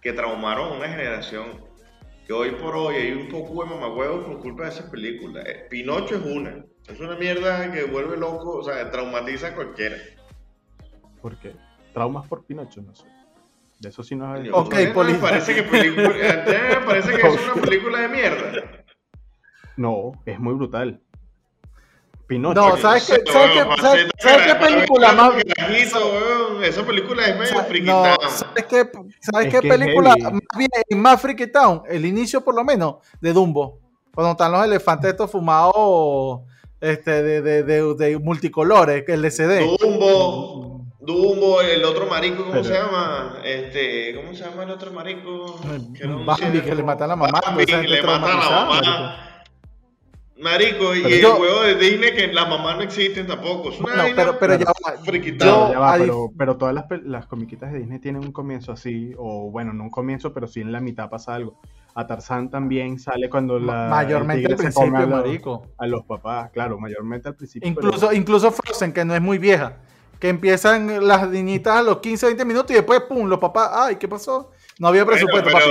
que 0.00 0.12
traumaron 0.12 0.72
a 0.72 0.76
una 0.76 0.88
generación 0.88 1.67
que 2.28 2.34
hoy 2.34 2.50
por 2.50 2.76
hoy 2.76 2.96
hay 2.96 3.12
un 3.12 3.28
poco 3.28 3.64
de 3.64 3.70
mamagüevos 3.70 4.26
por 4.26 4.40
culpa 4.40 4.64
de 4.64 4.68
esas 4.68 4.90
películas. 4.90 5.46
Eh, 5.46 5.66
Pinocho 5.70 6.16
es 6.16 6.26
una. 6.26 6.62
Es 6.86 7.00
una 7.00 7.16
mierda 7.16 7.72
que 7.72 7.84
vuelve 7.84 8.18
loco, 8.18 8.58
o 8.58 8.62
sea, 8.62 8.90
traumatiza 8.90 9.48
a 9.48 9.54
cualquiera. 9.54 9.96
¿Por 11.22 11.38
qué? 11.38 11.54
¿Traumas 11.94 12.28
por 12.28 12.44
Pinocho? 12.44 12.82
No 12.82 12.94
sé. 12.94 13.06
De 13.80 13.88
eso 13.88 14.02
sí 14.02 14.14
no 14.14 14.30
hay. 14.30 14.50
Ok, 14.52 14.74
me 14.74 15.14
parece 15.14 15.54
que, 15.54 15.62
película, 15.62 16.10
me 16.10 16.86
parece 16.86 17.16
que 17.16 17.26
es 17.26 17.48
una 17.50 17.62
película 17.62 18.00
de 18.00 18.08
mierda. 18.08 18.84
No, 19.78 20.12
es 20.26 20.38
muy 20.38 20.52
brutal. 20.52 21.00
Pinocho. 22.28 22.60
No, 22.60 22.76
¿sabes 22.76 23.06
qué, 23.06 23.32
¿sabes 23.32 23.50
qué, 23.52 23.82
¿sabes, 23.82 24.06
¿sabes 24.18 24.46
qué 24.46 24.54
película 24.54 25.12
más? 25.14 25.32
Esa 26.62 26.84
película 26.84 27.26
es 27.26 27.38
medio 27.38 27.64
friki 27.64 27.86
no, 27.86 28.04
¿Sabes 28.28 28.66
qué, 28.68 28.90
¿sabes 29.20 29.48
qué 29.48 29.66
película 29.66 30.14
más 30.20 30.32
bien 30.56 30.70
más 31.00 31.20
friki 31.22 31.46
town? 31.50 31.82
El 31.88 32.04
inicio, 32.04 32.42
por 32.44 32.54
lo 32.54 32.64
menos, 32.64 32.96
de 33.22 33.32
Dumbo. 33.32 33.80
Cuando 34.14 34.32
están 34.32 34.52
los 34.52 34.62
elefantes 34.62 35.10
estos 35.10 35.30
fumados 35.30 36.40
este, 36.82 37.22
de, 37.22 37.40
de, 37.40 37.62
de, 37.62 37.94
de 37.94 38.18
multicolores, 38.18 39.04
el 39.08 39.24
LCD. 39.24 39.78
Dumbo, 39.80 40.84
Dumbo, 41.00 41.62
el 41.62 41.82
otro 41.82 42.06
marico, 42.08 42.44
¿cómo 42.44 42.62
se 42.62 42.74
llama? 42.74 43.38
Este, 43.42 44.14
¿cómo 44.16 44.34
se 44.34 44.44
llama 44.44 44.64
el 44.64 44.70
otro 44.70 44.92
marico? 44.92 45.58
Que 45.94 46.06
Bambi, 46.06 46.60
que 46.60 46.74
le 46.74 46.82
mata 46.82 47.06
a 47.06 47.08
la 47.08 47.16
mamá. 47.16 47.40
Bambi, 47.42 47.64
que 47.64 47.78
le 47.78 48.02
mata 48.02 48.26
a 48.26 48.36
la 48.36 48.66
mamá. 48.66 49.27
Marico, 50.40 50.94
y 50.94 51.02
el 51.04 51.24
juego 51.24 51.62
de 51.62 51.74
Disney 51.74 52.14
que 52.14 52.28
las 52.28 52.48
mamás 52.48 52.76
no 52.76 52.82
existen 52.82 53.26
tampoco. 53.26 53.70
Es 53.70 53.80
una 53.80 54.08
no, 54.08 54.14
pero, 54.14 54.38
pero 54.38 54.54
ya, 54.54 54.66
yo, 55.04 55.72
ya 55.72 55.78
va, 55.78 55.96
pero, 55.98 56.32
pero, 56.36 56.56
todas 56.56 56.74
las, 56.74 56.84
las 57.02 57.26
comiquitas 57.26 57.72
de 57.72 57.80
Disney 57.80 57.98
tienen 57.98 58.24
un 58.24 58.30
comienzo 58.30 58.70
así, 58.70 59.14
o 59.18 59.50
bueno, 59.50 59.72
no 59.72 59.84
un 59.84 59.90
comienzo, 59.90 60.32
pero 60.32 60.46
sí 60.46 60.60
en 60.60 60.70
la 60.70 60.80
mitad 60.80 61.10
pasa 61.10 61.34
algo. 61.34 61.58
A 61.94 62.06
Tarzán 62.06 62.50
también 62.50 63.00
sale 63.00 63.28
cuando 63.28 63.58
la. 63.58 63.88
Mayormente 63.88 64.46
al 64.46 64.56
principio, 64.56 64.96
a 64.96 65.00
los, 65.00 65.08
marico. 65.08 65.66
A 65.76 65.86
los 65.88 66.04
papás, 66.04 66.50
claro, 66.52 66.78
mayormente 66.78 67.28
al 67.28 67.34
principio. 67.34 67.68
Incluso, 67.68 68.12
incluso 68.12 68.52
Frozen, 68.52 68.92
que 68.92 69.04
no 69.04 69.14
es 69.16 69.20
muy 69.20 69.38
vieja. 69.38 69.78
Que 70.20 70.28
empiezan 70.28 71.06
las 71.06 71.28
niñitas 71.28 71.76
a 71.76 71.82
los 71.82 71.98
15, 71.98 72.26
20 72.26 72.44
minutos 72.44 72.70
y 72.70 72.74
después, 72.74 73.00
pum, 73.08 73.28
los 73.28 73.38
papás, 73.38 73.70
ay, 73.72 73.96
¿qué 73.96 74.06
pasó? 74.06 74.50
No 74.78 74.88
había 74.88 75.04
presupuesto 75.04 75.50
para 75.50 75.64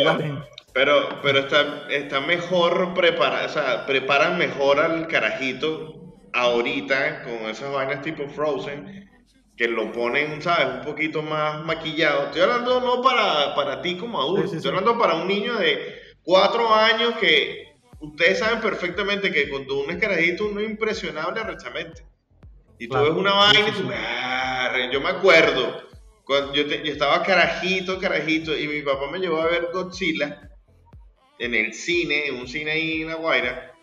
pero, 0.77 1.09
pero 1.23 1.39
está, 1.39 1.87
está 1.89 2.21
mejor 2.21 2.93
preparado, 2.93 3.47
o 3.47 3.49
sea, 3.49 3.87
preparan 3.87 4.37
mejor 4.37 4.79
al 4.79 5.07
carajito 5.07 6.13
ahorita 6.33 7.23
con 7.23 7.49
esas 7.49 7.71
vainas 7.71 8.03
tipo 8.03 8.29
Frozen, 8.29 9.09
que 9.57 9.67
lo 9.69 9.91
ponen, 9.91 10.39
¿sabes? 10.39 10.67
Un 10.75 10.81
poquito 10.81 11.23
más 11.23 11.65
maquillado. 11.65 12.25
Estoy 12.25 12.41
hablando 12.41 12.79
no 12.79 13.01
para, 13.01 13.55
para 13.55 13.81
ti 13.81 13.97
como 13.97 14.21
adulto, 14.21 14.53
estoy 14.53 14.69
hablando 14.69 14.99
para 14.99 15.15
un 15.15 15.27
niño 15.27 15.55
de 15.55 15.99
cuatro 16.21 16.71
años 16.71 17.15
que 17.19 17.73
ustedes 17.99 18.37
saben 18.37 18.61
perfectamente 18.61 19.31
que 19.31 19.49
cuando 19.49 19.79
uno 19.79 19.91
es 19.91 19.97
carajito 19.97 20.45
uno 20.45 20.59
es 20.59 20.69
impresionable 20.69 21.41
arrechamente. 21.41 22.05
Y 22.77 22.87
tú 22.87 23.01
ves 23.01 23.13
una 23.13 23.33
vaina 23.33 23.67
y 23.67 23.71
tú, 23.71 23.89
ah, 23.91 24.73
yo 24.93 25.01
me 25.01 25.09
acuerdo, 25.09 25.81
cuando 26.23 26.53
yo, 26.53 26.61
yo 26.61 26.91
estaba 26.91 27.23
carajito, 27.23 27.99
carajito, 27.99 28.55
y 28.55 28.67
mi 28.67 28.83
papá 28.83 29.09
me 29.09 29.17
llevó 29.17 29.41
a 29.41 29.47
ver 29.47 29.69
Godzilla 29.73 30.47
en 31.39 31.55
el 31.55 31.73
cine, 31.73 32.27
en 32.27 32.35
un 32.35 32.47
cine 32.47 32.71
ahí 32.71 33.01
en 33.01 33.09
La 33.09 33.15
Guaira, 33.15 33.73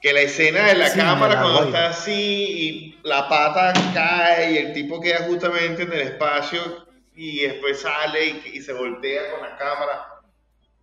que 0.00 0.12
la 0.12 0.20
escena 0.20 0.66
de 0.66 0.74
la 0.74 0.92
cámara 0.92 1.40
cuando 1.40 1.64
está 1.64 1.88
así 1.88 2.12
y 2.12 2.98
la 3.02 3.28
pata 3.28 3.72
cae 3.94 4.52
y 4.52 4.58
el 4.58 4.72
tipo 4.72 5.00
queda 5.00 5.24
justamente 5.26 5.82
en 5.82 5.92
el 5.92 6.00
espacio 6.00 6.86
y 7.14 7.40
después 7.40 7.80
sale 7.80 8.42
y, 8.52 8.60
se 8.60 8.72
voltea 8.72 9.30
con 9.30 9.40
la 9.42 9.56
cámara. 9.56 10.06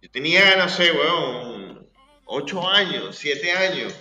Yo 0.02 0.10
tenía, 0.10 0.56
no 0.56 0.68
sé, 0.68 0.92
weón, 0.92 1.88
8 2.26 2.70
años, 2.70 3.16
7 3.16 3.52
años. 3.52 3.94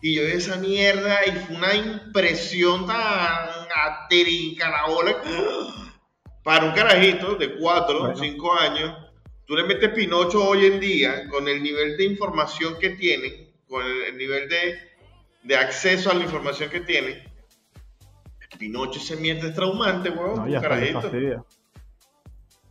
Y 0.00 0.14
yo 0.14 0.24
vi 0.24 0.30
esa 0.30 0.56
mierda 0.56 1.20
y 1.26 1.32
fue 1.32 1.56
una 1.56 1.74
impresión 1.74 2.86
tan 2.86 3.48
aterica 3.74 4.70
la 4.70 4.86
bola. 4.86 5.16
Para 6.44 6.64
un 6.64 6.72
carajito 6.72 7.34
de 7.34 7.56
4 7.56 8.02
o 8.02 8.16
5 8.16 8.58
años, 8.60 9.09
tú 9.50 9.56
le 9.56 9.64
metes 9.64 9.90
Pinocho 9.90 10.48
hoy 10.48 10.66
en 10.66 10.78
día 10.78 11.28
con 11.28 11.48
el 11.48 11.60
nivel 11.60 11.96
de 11.96 12.04
información 12.04 12.76
que 12.80 12.90
tiene, 12.90 13.50
con 13.68 13.82
el, 13.84 14.16
nivel 14.16 14.48
de, 14.48 14.78
de, 15.42 15.56
acceso 15.56 16.08
a 16.08 16.14
la 16.14 16.22
información 16.22 16.70
que 16.70 16.78
tiene. 16.78 17.24
Pinocho 18.60 19.00
ese 19.00 19.16
mierda 19.16 19.48
es 19.48 19.54
traumante, 19.56 20.10
weón. 20.10 20.38
un 20.38 20.60
carajito. 20.60 21.10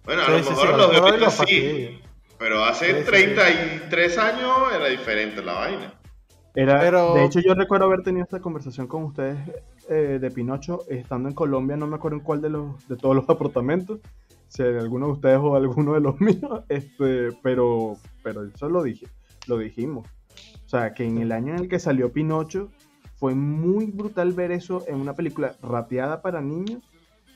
Bueno, 0.06 0.22
a 0.22 0.30
lo 0.30 0.38
mejor 0.38 0.78
los 0.78 0.92
de 0.92 0.98
ahorita 0.98 1.30
sí. 1.32 2.02
Pero 2.38 2.64
hace 2.64 3.04
33 3.04 4.18
años 4.18 4.50
era 4.74 4.88
diferente 4.88 5.44
la 5.44 5.54
vaina. 5.56 5.94
Era, 6.56 7.14
De 7.14 7.26
hecho, 7.26 7.42
yo 7.42 7.56
recuerdo 7.56 7.88
haber 7.88 8.04
tenido 8.04 8.24
esta 8.24 8.40
conversación 8.40 8.88
con 8.88 9.04
ustedes 9.04 9.38
eh, 9.90 10.18
de 10.22 10.32
Pinocho 10.32 10.86
estando 10.88 11.28
en 11.28 11.36
Colombia, 11.36 11.76
no 11.76 11.88
me 11.88 11.98
acuerdo 11.98 12.20
en 12.20 12.24
cuál 12.24 12.42
de 12.42 12.50
los 12.52 12.88
de 12.88 12.96
todos 12.96 13.18
los 13.18 13.26
apartamentos, 13.30 14.00
si 14.50 14.64
alguno 14.64 15.08
de 15.08 15.12
ustedes 15.14 15.40
o 15.42 15.56
alguno 15.56 15.94
de 15.94 16.02
los 16.02 16.20
míos, 16.22 16.64
este, 16.68 17.32
pero, 17.42 17.96
pero 18.24 18.44
eso 18.44 18.68
lo 18.68 18.84
dije, 18.84 19.08
lo 19.48 19.58
dijimos. 19.58 20.08
O 20.66 20.70
sea, 20.70 20.94
que 20.94 21.06
en 21.06 21.18
el 21.20 21.32
año 21.32 21.54
en 21.54 21.62
el 21.62 21.70
que 21.70 21.80
salió 21.80 22.12
Pinocho, 22.12 22.70
fue 23.16 23.34
muy 23.36 23.86
brutal 23.86 24.34
ver 24.34 24.52
eso 24.52 24.84
en 24.88 24.96
una 24.96 25.14
película 25.14 25.56
rapeada 25.62 26.22
para 26.22 26.42
niños 26.42 26.82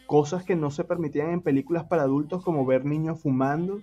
cosas 0.06 0.44
que 0.44 0.56
no 0.56 0.70
se 0.70 0.84
permitían 0.84 1.32
en 1.32 1.42
películas 1.42 1.86
para 1.86 2.04
adultos, 2.04 2.44
como 2.44 2.66
ver 2.66 2.86
niños 2.86 3.20
fumando, 3.22 3.82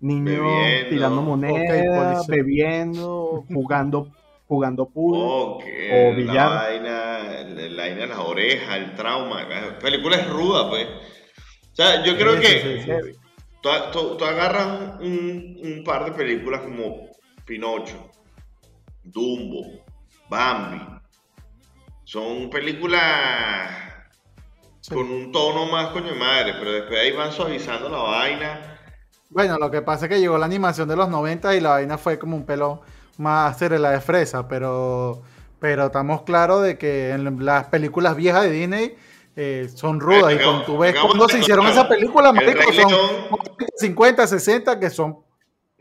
niños 0.00 0.46
tirando 0.88 1.22
monedas, 1.22 2.26
bebiendo, 2.26 3.44
jugando 3.52 4.08
jugando 4.52 4.86
pool 4.86 5.16
o 5.16 5.58
billar. 6.14 6.50
La 6.50 6.56
vaina, 6.56 7.32
la 7.70 7.82
vaina 7.82 8.02
en 8.02 8.08
las 8.10 8.18
orejas, 8.18 8.76
el 8.76 8.94
trauma. 8.94 9.44
La 9.44 9.78
película 9.78 10.16
es 10.16 10.28
ruda, 10.28 10.68
pues. 10.68 10.86
O 11.72 11.74
sea, 11.74 12.04
yo 12.04 12.16
creo 12.16 12.38
que 12.38 13.16
tú, 13.62 14.24
agarras 14.24 15.00
un, 15.00 15.58
un, 15.62 15.82
par 15.84 16.04
de 16.04 16.12
películas 16.12 16.60
como 16.60 17.08
Pinocho, 17.46 18.10
Dumbo, 19.02 19.84
Bambi. 20.28 20.84
Son 22.04 22.50
películas 22.50 23.92
con 24.88 25.10
un 25.10 25.32
tono 25.32 25.66
más 25.66 25.88
coño 25.88 26.08
de 26.08 26.18
madre, 26.18 26.54
pero 26.58 26.72
después 26.72 27.00
ahí 27.00 27.12
van 27.12 27.32
suavizando 27.32 27.88
la 27.88 27.98
vaina. 27.98 28.78
Bueno, 29.30 29.56
lo 29.58 29.70
que 29.70 29.80
pasa 29.80 30.04
es 30.04 30.10
que 30.10 30.20
llegó 30.20 30.36
la 30.36 30.44
animación 30.44 30.86
de 30.88 30.96
los 30.96 31.08
90 31.08 31.56
y 31.56 31.60
la 31.60 31.70
vaina 31.70 31.96
fue 31.96 32.18
como 32.18 32.36
un 32.36 32.44
pelo 32.44 32.82
más 33.16 33.58
la 33.60 33.90
de 33.90 34.00
fresa, 34.00 34.46
pero, 34.46 35.22
pero 35.58 35.86
estamos 35.86 36.22
claros 36.22 36.62
de 36.62 36.76
que 36.76 37.10
en 37.12 37.44
las 37.44 37.66
películas 37.68 38.16
viejas 38.16 38.42
de 38.42 38.50
Disney 38.50 38.96
eh, 39.36 39.68
son 39.74 40.00
rudas. 40.00 40.34
y 40.34 40.36
cuando 40.36 40.64
tú 40.64 40.78
ves 40.78 40.94
cómo 40.94 41.28
se 41.28 41.38
hicieron 41.38 41.66
esas 41.66 41.86
películas, 41.86 42.34
son 42.74 43.38
50, 43.76 44.26
60 44.26 44.80
que 44.80 44.90
son 44.90 45.18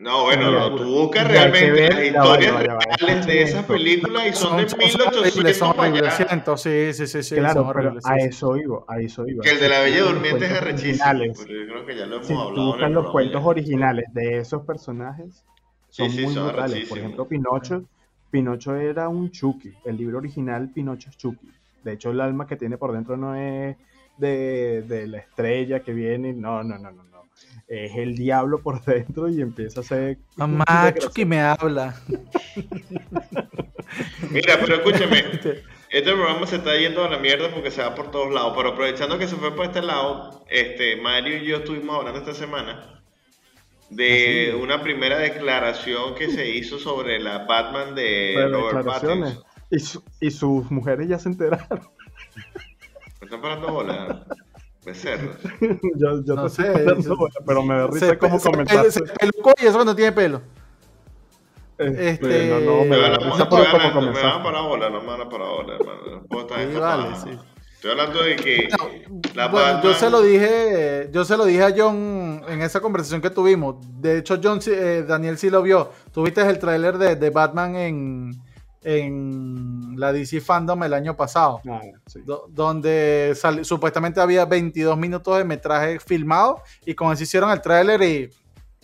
no, 0.02 0.24
bueno, 0.24 0.50
no, 0.50 0.76
tú 0.76 0.84
buscas 0.84 1.28
realmente 1.28 1.88
las 1.88 2.06
historias 2.06 2.56
reales 2.64 3.26
de 3.28 3.42
esas 3.44 3.66
películas 3.66 4.30
y 4.30 4.34
son, 4.34 4.58
de 4.58 4.64
1800 4.64 5.56
son 5.56 5.80
horribles, 5.80 6.14
siento, 6.16 6.58
sí, 6.58 6.92
sí, 6.92 7.06
sí, 7.06 7.22
sí, 7.22 7.36
claro, 7.36 7.68
horribles, 7.68 8.04
a 8.08 8.16
eso 8.16 8.58
iba, 8.58 8.80
a 8.88 9.00
eso 9.00 9.28
iba. 9.28 9.44
Que 9.44 9.52
el 9.52 9.60
de 9.60 9.70
la 9.70 9.82
Bella 9.82 10.02
Durmiente 10.02 10.46
es 10.46 10.52
arrechísimo, 10.54 11.24
yo 11.24 11.34
creo 11.46 11.86
que 11.86 11.96
ya 11.96 12.08
lo 12.08 12.16
hemos 12.16 12.26
si 12.26 12.34
hablado. 12.34 12.54
Tú 12.56 12.66
buscas 12.66 12.90
los 12.90 13.12
cuentos 13.12 13.44
originales 13.46 14.06
de 14.12 14.40
esos 14.40 14.66
personajes, 14.66 15.46
son 15.90 16.12
muy 16.16 16.34
brutales. 16.34 16.90
Por 16.90 16.98
ejemplo, 16.98 17.28
Pinocho, 17.28 17.84
Pinocho 18.32 18.76
era 18.76 19.08
un 19.08 19.30
Chucky, 19.30 19.72
el 19.86 19.98
libro 19.98 20.18
original 20.18 20.68
Pinocho 20.74 21.12
es 21.12 21.18
Chucky. 21.18 21.48
De 21.84 21.94
hecho, 21.94 22.12
el 22.12 22.22
alma 22.22 22.48
que 22.48 22.56
tiene 22.56 22.78
por 22.78 22.92
dentro 22.94 23.18
no 23.18 23.36
es 23.36 23.76
de, 24.18 24.84
de 24.84 25.08
la 25.08 25.18
estrella 25.18 25.82
que 25.82 25.94
viene, 25.94 26.34
no, 26.34 26.64
no, 26.64 26.78
no, 26.78 26.92
no 26.92 27.12
es 27.72 27.96
el 27.96 28.16
diablo 28.16 28.62
por 28.62 28.84
dentro 28.86 29.30
y 29.30 29.42
empieza 29.42 29.80
a 29.80 29.84
ser. 29.84 30.18
Mamá, 30.36 30.94
Chucky 30.98 31.26
me 31.26 31.42
habla. 31.42 31.96
Mira, 34.30 34.58
pero 34.60 34.76
escúchame. 34.76 35.24
Este 35.92 36.14
programa 36.14 36.48
se 36.48 36.56
está 36.56 36.78
yendo 36.78 37.04
a 37.04 37.10
la 37.10 37.18
mierda 37.18 37.52
porque 37.54 37.70
se 37.70 37.82
va 37.82 37.94
por 37.94 38.12
todos 38.12 38.34
lados. 38.34 38.54
Pero 38.56 38.70
aprovechando 38.70 39.20
que 39.20 39.28
se 39.28 39.36
fue 39.36 39.54
por 39.54 39.66
este 39.66 39.82
lado, 39.82 40.46
este, 40.50 40.96
Mario 40.96 41.36
y 41.36 41.46
yo 41.46 41.58
estuvimos 41.58 41.98
hablando 41.98 42.22
esta 42.22 42.34
semana 42.34 43.04
de 43.90 44.54
¿Ah, 44.54 44.56
una 44.56 44.82
primera 44.82 45.18
declaración 45.18 46.16
que 46.16 46.30
se 46.30 46.50
hizo 46.50 46.80
sobre 46.80 47.20
la 47.20 47.40
Batman 47.40 47.94
de 47.94 48.48
Robert 48.50 48.86
Pattinson. 48.86 49.44
Y, 49.72 49.78
y 50.28 50.32
sus 50.32 50.70
mujeres 50.70 51.08
ya 51.08 51.18
se 51.18 51.30
enteraron. 51.30 51.82
¿Me 53.22 53.26
están 53.26 53.42
parando 53.42 53.72
bola? 53.72 54.26
Becerros. 54.86 55.38
yo 55.96 56.24
yo 56.26 56.36
no 56.36 56.50
sé, 56.50 56.74
pero 57.46 57.64
me 57.64 57.76
da 57.76 57.88
risa 57.88 58.18
como 58.18 58.40
comentaste. 58.40 58.92
Se 58.92 59.02
pelucó 59.02 59.54
y 59.62 59.66
eso 59.68 59.86
no 59.86 59.96
tiene 59.96 60.12
pelo. 60.12 60.42
Este, 61.78 62.10
este... 62.10 62.48
No, 62.50 62.60
no, 62.60 62.86
me, 62.86 62.98
da 62.98 63.18
risa 63.18 63.48
por 63.48 63.70
cómo 63.70 63.94
comenzaste. 63.94 64.28
Me 64.28 64.34
van 64.34 64.44
para 64.44 64.62
bola, 64.62 64.90
no 64.90 65.02
me 65.02 65.08
van 65.08 65.30
para 65.30 65.46
bola, 65.46 65.76
hermano. 65.76 66.26
No 66.30 66.42
sí, 66.42 66.80
vale, 66.80 67.16
sí. 67.16 67.40
Estoy 67.76 67.92
hablando 67.92 68.24
de 68.24 68.36
que 68.36 68.70
la 69.34 69.48
bueno, 69.48 69.82
yo 69.82 69.94
se 69.96 70.10
lo 70.12 70.22
dije, 70.22 71.10
yo 71.12 71.26
se 71.26 71.36
lo 71.36 71.46
dije 71.46 71.64
a 71.64 71.74
John 71.76 72.44
en 72.48 72.62
esa 72.62 72.80
conversación 72.80 73.22
que 73.22 73.32
tuvimos. 73.32 73.78
De 74.00 74.20
hecho, 74.20 74.40
John, 74.44 74.60
eh, 74.68 75.04
Daniel 75.08 75.38
sí 75.38 75.50
lo 75.50 75.64
vio. 75.64 75.92
Tuviste 76.12 76.42
el 76.42 76.60
tráiler 76.60 77.00
de, 77.00 77.16
de 77.16 77.30
Batman 77.32 77.76
en, 77.76 78.42
en 78.84 79.94
la 79.98 80.12
DC 80.12 80.42
Fandom 80.42 80.84
el 80.84 80.94
año 80.94 81.16
pasado, 81.16 81.62
ah, 81.70 81.82
donde 82.50 83.38
supuestamente 83.64 84.20
había 84.20 84.46
22 84.46 84.98
minutos 84.98 85.38
de 85.38 85.44
metraje 85.44 86.00
filmado 86.00 86.62
y 86.86 86.96
como 86.96 87.16
se 87.16 87.24
hicieron 87.24 87.52
el 87.52 87.62
tráiler 87.62 88.02
y, 88.02 88.30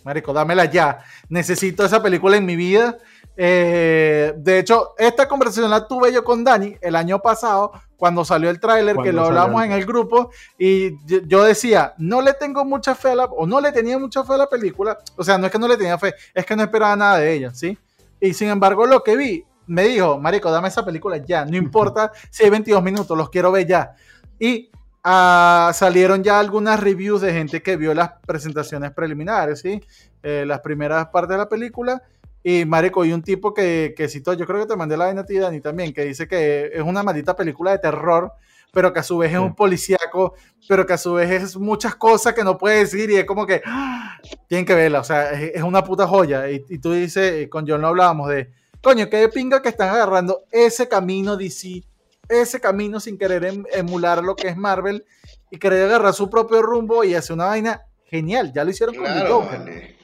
marico, 0.04 0.32
dámela 0.32 0.66
ya, 0.66 1.00
necesito 1.28 1.84
esa 1.84 2.02
película 2.02 2.36
en 2.36 2.46
mi 2.46 2.56
vida. 2.56 2.96
Eh, 3.40 4.34
de 4.36 4.58
hecho, 4.58 4.94
esta 4.98 5.28
conversación 5.28 5.70
la 5.70 5.86
tuve 5.86 6.12
yo 6.12 6.24
con 6.24 6.42
Dani 6.42 6.76
el 6.80 6.96
año 6.96 7.20
pasado, 7.20 7.72
cuando 7.96 8.24
salió 8.24 8.50
el 8.50 8.60
tráiler, 8.60 8.96
que 8.96 9.12
lo 9.12 9.26
hablamos 9.26 9.64
en 9.64 9.72
el 9.72 9.84
grupo, 9.84 10.30
y 10.56 10.96
yo 11.26 11.44
decía, 11.44 11.94
no 11.98 12.20
le 12.20 12.34
tengo 12.34 12.64
mucha 12.64 12.94
fe 12.94 13.10
a 13.10 13.14
la, 13.16 13.24
o 13.24 13.46
no 13.46 13.60
le 13.60 13.72
tenía 13.72 13.98
mucha 13.98 14.24
fe 14.24 14.34
a 14.34 14.38
la 14.38 14.48
película, 14.48 14.98
o 15.16 15.24
sea, 15.24 15.38
no 15.38 15.46
es 15.46 15.52
que 15.52 15.58
no 15.58 15.68
le 15.68 15.76
tenía 15.76 15.98
fe, 15.98 16.14
es 16.34 16.46
que 16.46 16.56
no 16.56 16.62
esperaba 16.62 16.94
nada 16.96 17.18
de 17.18 17.32
ella, 17.32 17.54
¿sí? 17.54 17.76
Y 18.20 18.34
sin 18.34 18.48
embargo, 18.48 18.86
lo 18.86 19.02
que 19.02 19.16
vi 19.16 19.44
me 19.68 19.84
dijo, 19.84 20.18
Marico, 20.18 20.50
dame 20.50 20.68
esa 20.68 20.84
película 20.84 21.18
ya, 21.18 21.44
no 21.44 21.56
importa 21.56 22.10
si 22.30 22.44
hay 22.44 22.50
22 22.50 22.82
minutos, 22.82 23.16
los 23.16 23.30
quiero 23.30 23.52
ver 23.52 23.66
ya. 23.66 23.94
Y 24.38 24.70
ah, 25.04 25.70
salieron 25.74 26.24
ya 26.24 26.40
algunas 26.40 26.80
reviews 26.80 27.20
de 27.20 27.32
gente 27.32 27.62
que 27.62 27.76
vio 27.76 27.94
las 27.94 28.12
presentaciones 28.26 28.92
preliminares, 28.92 29.60
¿sí? 29.60 29.80
Eh, 30.22 30.44
las 30.46 30.60
primeras 30.60 31.08
partes 31.08 31.30
de 31.30 31.38
la 31.38 31.48
película. 31.48 32.02
Y 32.42 32.64
Marico, 32.64 33.04
y 33.04 33.12
un 33.12 33.22
tipo 33.22 33.52
que, 33.52 33.94
que 33.96 34.08
citó, 34.08 34.32
yo 34.32 34.46
creo 34.46 34.60
que 34.60 34.66
te 34.66 34.76
mandé 34.76 34.96
la 34.96 35.06
vaina 35.06 35.22
a 35.22 35.26
ti, 35.26 35.38
Dani, 35.38 35.60
también, 35.60 35.92
que 35.92 36.04
dice 36.04 36.26
que 36.26 36.70
es 36.72 36.82
una 36.82 37.02
maldita 37.02 37.36
película 37.36 37.72
de 37.72 37.78
terror, 37.78 38.32
pero 38.72 38.92
que 38.92 39.00
a 39.00 39.02
su 39.02 39.18
vez 39.18 39.32
es 39.32 39.38
un 39.38 39.54
policíaco, 39.54 40.34
pero 40.68 40.86
que 40.86 40.92
a 40.92 40.98
su 40.98 41.14
vez 41.14 41.30
es 41.30 41.56
muchas 41.56 41.96
cosas 41.96 42.34
que 42.34 42.44
no 42.44 42.56
puede 42.56 42.78
decir 42.78 43.10
y 43.10 43.16
es 43.16 43.24
como 43.24 43.46
que 43.46 43.60
¡ah! 43.66 44.18
tienen 44.46 44.64
que 44.64 44.74
verla, 44.74 45.00
o 45.00 45.04
sea, 45.04 45.32
es, 45.32 45.62
una 45.62 45.82
puta 45.82 46.06
joya. 46.06 46.48
Y, 46.48 46.64
y 46.68 46.78
tú 46.78 46.92
dices, 46.92 47.48
con 47.48 47.66
John 47.68 47.80
lo 47.80 47.88
hablábamos 47.88 48.28
de 48.28 48.50
Coño, 48.82 49.08
qué 49.10 49.28
pinga 49.28 49.60
que 49.60 49.70
están 49.70 49.90
agarrando 49.90 50.44
ese 50.52 50.88
camino 50.88 51.36
DC, 51.36 51.82
ese 52.28 52.60
camino 52.60 53.00
sin 53.00 53.18
querer 53.18 53.44
em, 53.44 53.64
emular 53.72 54.22
lo 54.22 54.36
que 54.36 54.48
es 54.48 54.56
Marvel 54.56 55.04
y 55.50 55.58
querer 55.58 55.86
agarrar 55.86 56.14
su 56.14 56.30
propio 56.30 56.62
rumbo 56.62 57.02
y 57.02 57.14
hacer 57.14 57.34
una 57.34 57.46
vaina 57.46 57.82
genial. 58.04 58.52
Ya 58.54 58.64
lo 58.64 58.70
hicieron 58.70 58.94
con 58.94 59.06
el 59.06 59.26
Joker. 59.26 59.96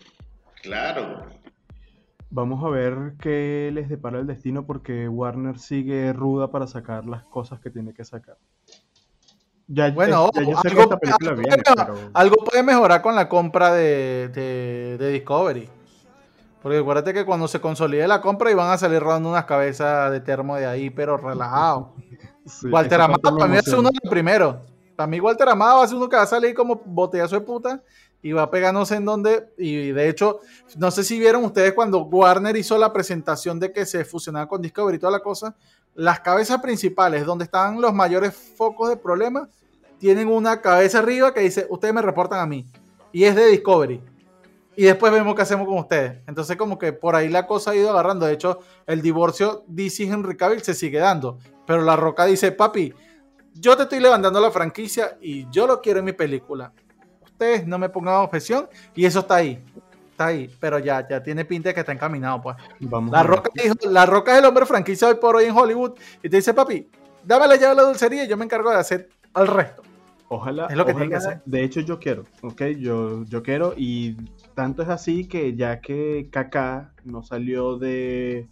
Claro. 0.63 1.27
Vamos 2.31 2.65
a 2.65 2.69
ver 2.69 3.15
qué 3.21 3.71
les 3.73 3.89
depara 3.89 4.19
el 4.19 4.27
destino 4.27 4.67
porque 4.67 5.09
Warner 5.09 5.59
sigue 5.61 6.13
ruda 6.13 6.51
para 6.51 6.67
sacar 6.67 7.07
las 7.07 7.25
cosas 7.25 7.61
que 7.61 7.71
tiene 7.71 7.95
que 7.95 8.05
sacar. 8.05 8.37
Ya, 9.69 9.91
bueno, 9.93 10.31
algo, 12.13 12.37
puede 12.45 12.63
mejorar 12.63 13.01
con 13.01 13.15
la 13.15 13.29
compra 13.29 13.73
de 13.73 14.99
Discovery. 15.13 15.71
Porque 16.65 16.79
acuérdate 16.79 17.13
que 17.13 17.27
cuando 17.27 17.47
se 17.47 17.61
consolide 17.61 18.09
la 18.09 18.23
compra 18.23 18.51
iban 18.51 18.71
a 18.71 18.79
salir 18.79 18.99
rodando 18.99 19.29
unas 19.29 19.45
cabezas 19.45 20.11
de 20.11 20.21
termo 20.21 20.57
de 20.57 20.65
ahí, 20.65 20.89
pero 20.89 21.19
relajado. 21.19 21.93
Walter 22.73 23.03
Amado 23.03 23.21
para 23.37 23.47
mí 23.47 23.59
es 23.59 23.69
uno 23.69 23.91
de 23.91 23.99
los 24.03 24.11
primeros. 24.11 24.57
Para 24.97 25.07
mí 25.07 25.21
Walter 25.21 25.47
Amado 25.51 25.81
va 25.81 25.85
a 25.85 25.87
ser 25.87 25.99
uno 25.99 26.09
que 26.09 26.17
va 26.17 26.23
a 26.23 26.27
salir 26.27 26.55
como 26.55 26.81
botellazo 26.83 27.39
de 27.39 27.43
puta 27.43 27.83
y 28.23 28.33
va 28.33 28.45
a 28.51 28.85
sé 28.87 28.95
en 28.95 29.05
dónde. 29.05 29.51
Y 29.59 29.93
de 29.93 30.09
hecho, 30.09 30.41
no 30.79 30.91
sé 30.91 31.05
si 31.05 31.19
vieron 31.19 31.45
ustedes 31.45 31.75
cuando 31.75 31.99
Warner 32.01 32.57
hizo 32.57 32.79
la 32.79 32.95
presentación 32.95 33.61
de 33.61 33.71
que 33.71 33.85
se 33.85 34.03
fusionaba 34.07 34.49
con 34.49 34.63
Discovery 34.63 34.97
y 34.97 35.01
toda 35.01 35.13
la 35.13 35.21
cosa. 35.21 35.55
Las 35.95 36.21
cabezas 36.21 36.63
principales, 36.63 37.27
donde 37.27 37.45
están 37.45 37.79
los 37.79 37.93
mayores 37.93 38.35
focos 38.57 38.89
de 38.89 38.97
problemas, 38.97 39.51
tienen 39.99 40.29
una 40.29 40.63
cabeza 40.63 41.01
arriba 41.01 41.35
que 41.35 41.41
dice, 41.41 41.67
ustedes 41.69 41.93
me 41.93 42.01
reportan 42.01 42.41
a 42.41 42.47
mí. 42.47 42.65
Y 43.13 43.25
es 43.25 43.37
de 43.37 43.49
Discovery. 43.49 44.14
Y 44.77 44.85
después 44.85 45.13
vemos 45.13 45.35
qué 45.35 45.43
hacemos 45.43 45.67
con 45.67 45.79
ustedes. 45.79 46.21
Entonces 46.27 46.57
como 46.57 46.79
que 46.79 46.93
por 46.93 47.15
ahí 47.15 47.29
la 47.29 47.47
cosa 47.47 47.71
ha 47.71 47.77
ido 47.77 47.91
agarrando. 47.91 48.27
De 48.27 48.33
hecho, 48.33 48.61
el 48.87 49.03
divorcio 49.03 49.65
DC 49.69 50.05
Henry 50.05 50.37
Cavill 50.37 50.63
se 50.63 50.75
sigue 50.75 50.99
dando. 50.99 51.39
Pero 51.67 51.83
La 51.83 51.97
Roca 51.97 52.25
dice, 52.25 52.53
papi, 52.53 52.93
yo 53.55 53.77
te 53.77 53.85
estoy 53.85 54.01
levantando 54.01 54.41
la 54.41 54.51
franquicia 54.51 55.17
y 55.21 55.49
yo 55.51 55.67
lo 55.67 55.81
quiero 55.81 56.01
en 56.01 56.05
mi 56.07 56.13
película. 56.13 56.73
Ustedes 57.23 57.67
no 57.67 57.79
me 57.79 57.89
pongan 57.89 58.17
objeción 58.17 58.69
y 58.95 59.05
eso 59.05 59.21
está 59.21 59.37
ahí. 59.37 59.65
Está 60.11 60.27
ahí, 60.27 60.49
pero 60.61 60.79
ya, 60.79 61.07
ya 61.09 61.23
tiene 61.23 61.45
pinta 61.45 61.71
de 61.71 61.75
que 61.75 61.81
está 61.81 61.91
encaminado, 61.91 62.41
pues. 62.41 62.57
la, 63.11 63.25
Roca 63.25 63.51
dijo, 63.53 63.75
la 63.91 64.07
Roca 64.07 64.33
es 64.33 64.39
el 64.39 64.45
hombre 64.45 64.65
franquicia 64.65 65.09
hoy 65.09 65.17
por 65.17 65.35
hoy 65.35 65.47
en 65.47 65.57
Hollywood 65.57 65.95
y 66.23 66.29
te 66.29 66.37
dice, 66.37 66.55
papi, 66.55 66.89
dame 67.25 67.49
la 67.49 67.57
llave 67.57 67.71
de 67.71 67.75
la 67.75 67.83
dulcería 67.83 68.25
y 68.25 68.29
yo 68.29 68.37
me 68.37 68.45
encargo 68.45 68.71
de 68.71 68.77
hacer 68.77 69.09
al 69.33 69.49
resto. 69.49 69.83
Ojalá. 70.29 70.67
Es 70.67 70.77
lo 70.77 70.87
que 70.87 70.95
tiene 70.95 71.09
que 71.09 71.17
hacer. 71.17 71.43
De 71.45 71.65
hecho, 71.65 71.81
yo 71.81 71.99
quiero, 71.99 72.27
¿ok? 72.43 72.63
Yo, 72.79 73.25
yo 73.25 73.43
quiero 73.43 73.75
y 73.77 74.17
tanto 74.55 74.83
es 74.83 74.89
así 74.89 75.27
que 75.27 75.57
ya 75.57 75.81
que 75.81 76.29
Kaká 76.31 76.93
no 77.05 77.23
salió 77.23 77.79
de... 77.79 78.49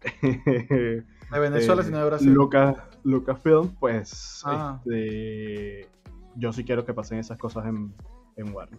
de 0.22 1.04
Venezuela, 1.38 1.82
sino 1.84 1.98
de 1.98 2.04
Brasil. 2.04 2.32
Lucas, 2.32 2.76
Lucasfilm, 3.04 3.74
pues 3.78 4.42
ah. 4.44 4.80
este, 4.84 5.88
yo 6.36 6.52
sí 6.52 6.64
quiero 6.64 6.84
que 6.84 6.94
pasen 6.94 7.18
esas 7.18 7.38
cosas 7.38 7.66
en, 7.66 7.92
en 8.36 8.54
Warner. 8.54 8.78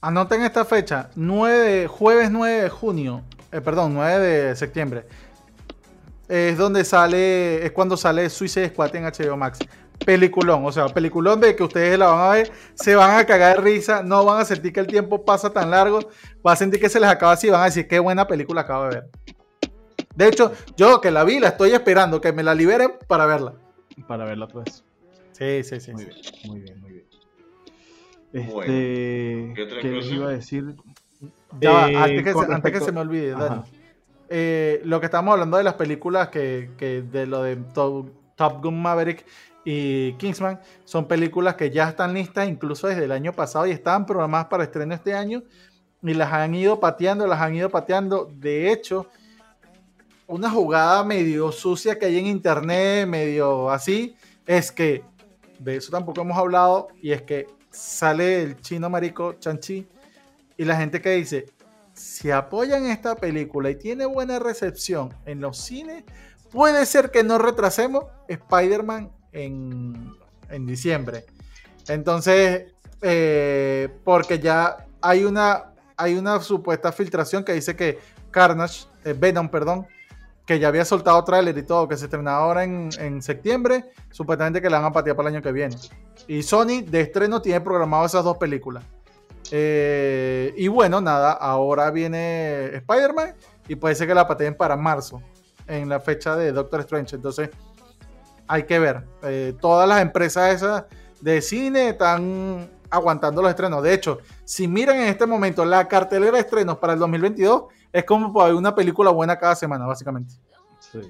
Anoten 0.00 0.42
esta 0.42 0.64
fecha, 0.64 1.10
9 1.14 1.86
jueves 1.86 2.30
9 2.30 2.62
de 2.62 2.68
junio, 2.68 3.22
eh, 3.52 3.60
perdón, 3.60 3.94
9 3.94 4.18
de 4.18 4.56
septiembre. 4.56 5.06
Es 6.28 6.56
donde 6.56 6.84
sale, 6.84 7.64
es 7.64 7.72
cuando 7.72 7.96
sale 7.96 8.28
Suicide 8.30 8.70
Squad 8.70 8.96
en 8.96 9.04
HBO 9.04 9.36
Max 9.36 9.58
peliculón, 10.04 10.64
o 10.64 10.72
sea, 10.72 10.86
peliculón 10.88 11.40
de 11.40 11.54
que 11.54 11.62
ustedes 11.62 11.98
la 11.98 12.08
van 12.08 12.20
a 12.20 12.34
ver, 12.34 12.52
se 12.74 12.94
van 12.94 13.18
a 13.18 13.24
cagar 13.24 13.56
de 13.56 13.62
risa, 13.62 14.02
no 14.02 14.24
van 14.24 14.40
a 14.40 14.44
sentir 14.44 14.72
que 14.72 14.80
el 14.80 14.86
tiempo 14.86 15.24
pasa 15.24 15.52
tan 15.52 15.70
largo, 15.70 16.00
van 16.42 16.52
a 16.52 16.56
sentir 16.56 16.80
que 16.80 16.88
se 16.88 17.00
les 17.00 17.08
acaba 17.08 17.32
así, 17.32 17.50
van 17.50 17.62
a 17.62 17.66
decir 17.66 17.86
qué 17.86 17.98
buena 17.98 18.26
película 18.26 18.62
acabo 18.62 18.84
de 18.84 18.90
ver. 18.90 19.10
De 20.14 20.28
hecho, 20.28 20.52
yo 20.76 21.00
que 21.00 21.10
la 21.10 21.24
vi, 21.24 21.40
la 21.40 21.48
estoy 21.48 21.70
esperando, 21.70 22.20
que 22.20 22.32
me 22.32 22.42
la 22.42 22.54
liberen 22.54 22.92
para 23.06 23.26
verla. 23.26 23.54
Para 24.06 24.24
verla 24.24 24.44
otra 24.44 24.62
vez. 24.62 24.84
Sí, 25.32 25.62
sí, 25.64 25.80
sí. 25.80 25.92
Muy 25.92 26.04
bien, 26.04 26.20
muy 26.44 26.60
bien, 26.60 26.80
muy 26.80 26.92
bien. 26.92 27.06
Este, 28.32 29.52
¿qué 29.80 29.88
les 29.88 30.10
iba 30.10 30.28
a 30.28 30.32
decir? 30.32 30.74
Ya 31.60 31.90
eh, 31.90 31.96
antes, 31.96 32.72
que 32.72 32.80
se, 32.80 32.92
me 32.92 33.00
olvide, 33.00 33.34
eh, 34.30 34.80
lo 34.84 35.00
que 35.00 35.06
estamos 35.06 35.32
hablando 35.32 35.58
de 35.58 35.64
las 35.64 35.74
películas 35.74 36.28
que, 36.28 36.70
que 36.78 37.02
de 37.02 37.26
lo 37.26 37.42
de 37.42 37.56
Top 37.56 38.62
Gun 38.62 38.80
Maverick 38.80 39.26
y 39.64 40.14
Kingsman 40.14 40.60
son 40.84 41.06
películas 41.06 41.54
que 41.54 41.70
ya 41.70 41.88
están 41.88 42.14
listas 42.14 42.48
incluso 42.48 42.88
desde 42.88 43.04
el 43.04 43.12
año 43.12 43.32
pasado 43.32 43.66
y 43.66 43.70
estaban 43.70 44.06
programadas 44.06 44.46
para 44.46 44.64
estreno 44.64 44.94
este 44.94 45.14
año 45.14 45.42
y 46.02 46.14
las 46.14 46.32
han 46.32 46.54
ido 46.54 46.80
pateando, 46.80 47.26
las 47.26 47.40
han 47.40 47.54
ido 47.54 47.70
pateando. 47.70 48.28
De 48.34 48.72
hecho, 48.72 49.06
una 50.26 50.50
jugada 50.50 51.04
medio 51.04 51.52
sucia 51.52 51.98
que 51.98 52.06
hay 52.06 52.18
en 52.18 52.26
internet, 52.26 53.06
medio 53.06 53.70
así, 53.70 54.16
es 54.46 54.72
que 54.72 55.04
de 55.58 55.76
eso 55.76 55.92
tampoco 55.92 56.22
hemos 56.22 56.36
hablado 56.36 56.88
y 57.00 57.12
es 57.12 57.22
que 57.22 57.46
sale 57.70 58.42
el 58.42 58.60
chino 58.60 58.90
marico 58.90 59.34
Chanchi 59.34 59.86
y 60.56 60.64
la 60.64 60.76
gente 60.76 61.00
que 61.00 61.10
dice, 61.10 61.46
si 61.92 62.30
apoyan 62.30 62.86
esta 62.86 63.14
película 63.14 63.70
y 63.70 63.76
tiene 63.76 64.06
buena 64.06 64.38
recepción 64.38 65.14
en 65.24 65.40
los 65.40 65.58
cines, 65.58 66.04
puede 66.50 66.84
ser 66.86 67.10
que 67.10 67.22
no 67.22 67.38
retrasemos 67.38 68.04
Spider-Man 68.28 69.10
en, 69.32 70.16
diciembre. 70.66 71.24
Entonces, 71.88 72.72
eh, 73.00 73.88
porque 74.04 74.38
ya 74.38 74.86
hay 75.00 75.24
una, 75.24 75.72
hay 75.96 76.14
una 76.14 76.40
supuesta 76.40 76.92
filtración 76.92 77.44
que 77.44 77.52
dice 77.54 77.74
que 77.74 77.98
Carnage, 78.30 78.86
eh, 79.04 79.14
Venom, 79.18 79.48
perdón, 79.48 79.86
que 80.46 80.58
ya 80.58 80.68
había 80.68 80.84
soltado 80.84 81.22
tráiler 81.24 81.56
y 81.56 81.62
todo, 81.62 81.88
que 81.88 81.96
se 81.96 82.04
estrenaba 82.06 82.38
ahora 82.38 82.64
en, 82.64 83.22
septiembre, 83.22 83.84
supuestamente 84.10 84.60
que 84.60 84.68
la 84.68 84.78
van 84.78 84.90
a 84.90 84.92
patear 84.92 85.16
para 85.16 85.28
el 85.28 85.36
año 85.36 85.42
que 85.42 85.52
viene. 85.52 85.76
Y 86.26 86.42
Sony 86.42 86.82
de 86.86 87.02
estreno 87.02 87.40
tiene 87.40 87.60
programado 87.60 88.04
esas 88.04 88.24
dos 88.24 88.36
películas. 88.36 88.84
Eh, 89.50 90.52
y 90.56 90.68
bueno, 90.68 91.00
nada, 91.00 91.32
ahora 91.32 91.90
viene 91.90 92.74
Spider-Man 92.76 93.34
y 93.68 93.76
puede 93.76 93.94
ser 93.94 94.08
que 94.08 94.14
la 94.14 94.26
pateen 94.26 94.56
para 94.56 94.76
marzo, 94.76 95.22
en 95.66 95.88
la 95.88 96.00
fecha 96.00 96.36
de 96.36 96.52
Doctor 96.52 96.80
Strange. 96.80 97.16
Entonces, 97.16 97.50
hay 98.46 98.64
que 98.64 98.78
ver. 98.78 99.04
Eh, 99.22 99.54
todas 99.60 99.88
las 99.88 100.00
empresas 100.02 100.54
esas 100.54 100.84
de 101.20 101.40
cine 101.40 101.90
están 101.90 102.68
aguantando 102.90 103.40
los 103.42 103.50
estrenos. 103.50 103.82
De 103.82 103.94
hecho, 103.94 104.18
si 104.44 104.68
miran 104.68 104.96
en 104.96 105.08
este 105.08 105.26
momento 105.26 105.64
la 105.64 105.88
cartelera 105.88 106.32
de 106.32 106.40
estrenos 106.40 106.78
para 106.78 106.92
el 106.92 106.98
2022, 106.98 107.64
es 107.92 108.04
como 108.04 108.32
para 108.32 108.54
una 108.54 108.74
película 108.74 109.10
buena 109.10 109.38
cada 109.38 109.54
semana, 109.54 109.86
básicamente. 109.86 110.34
Sí. 110.78 111.00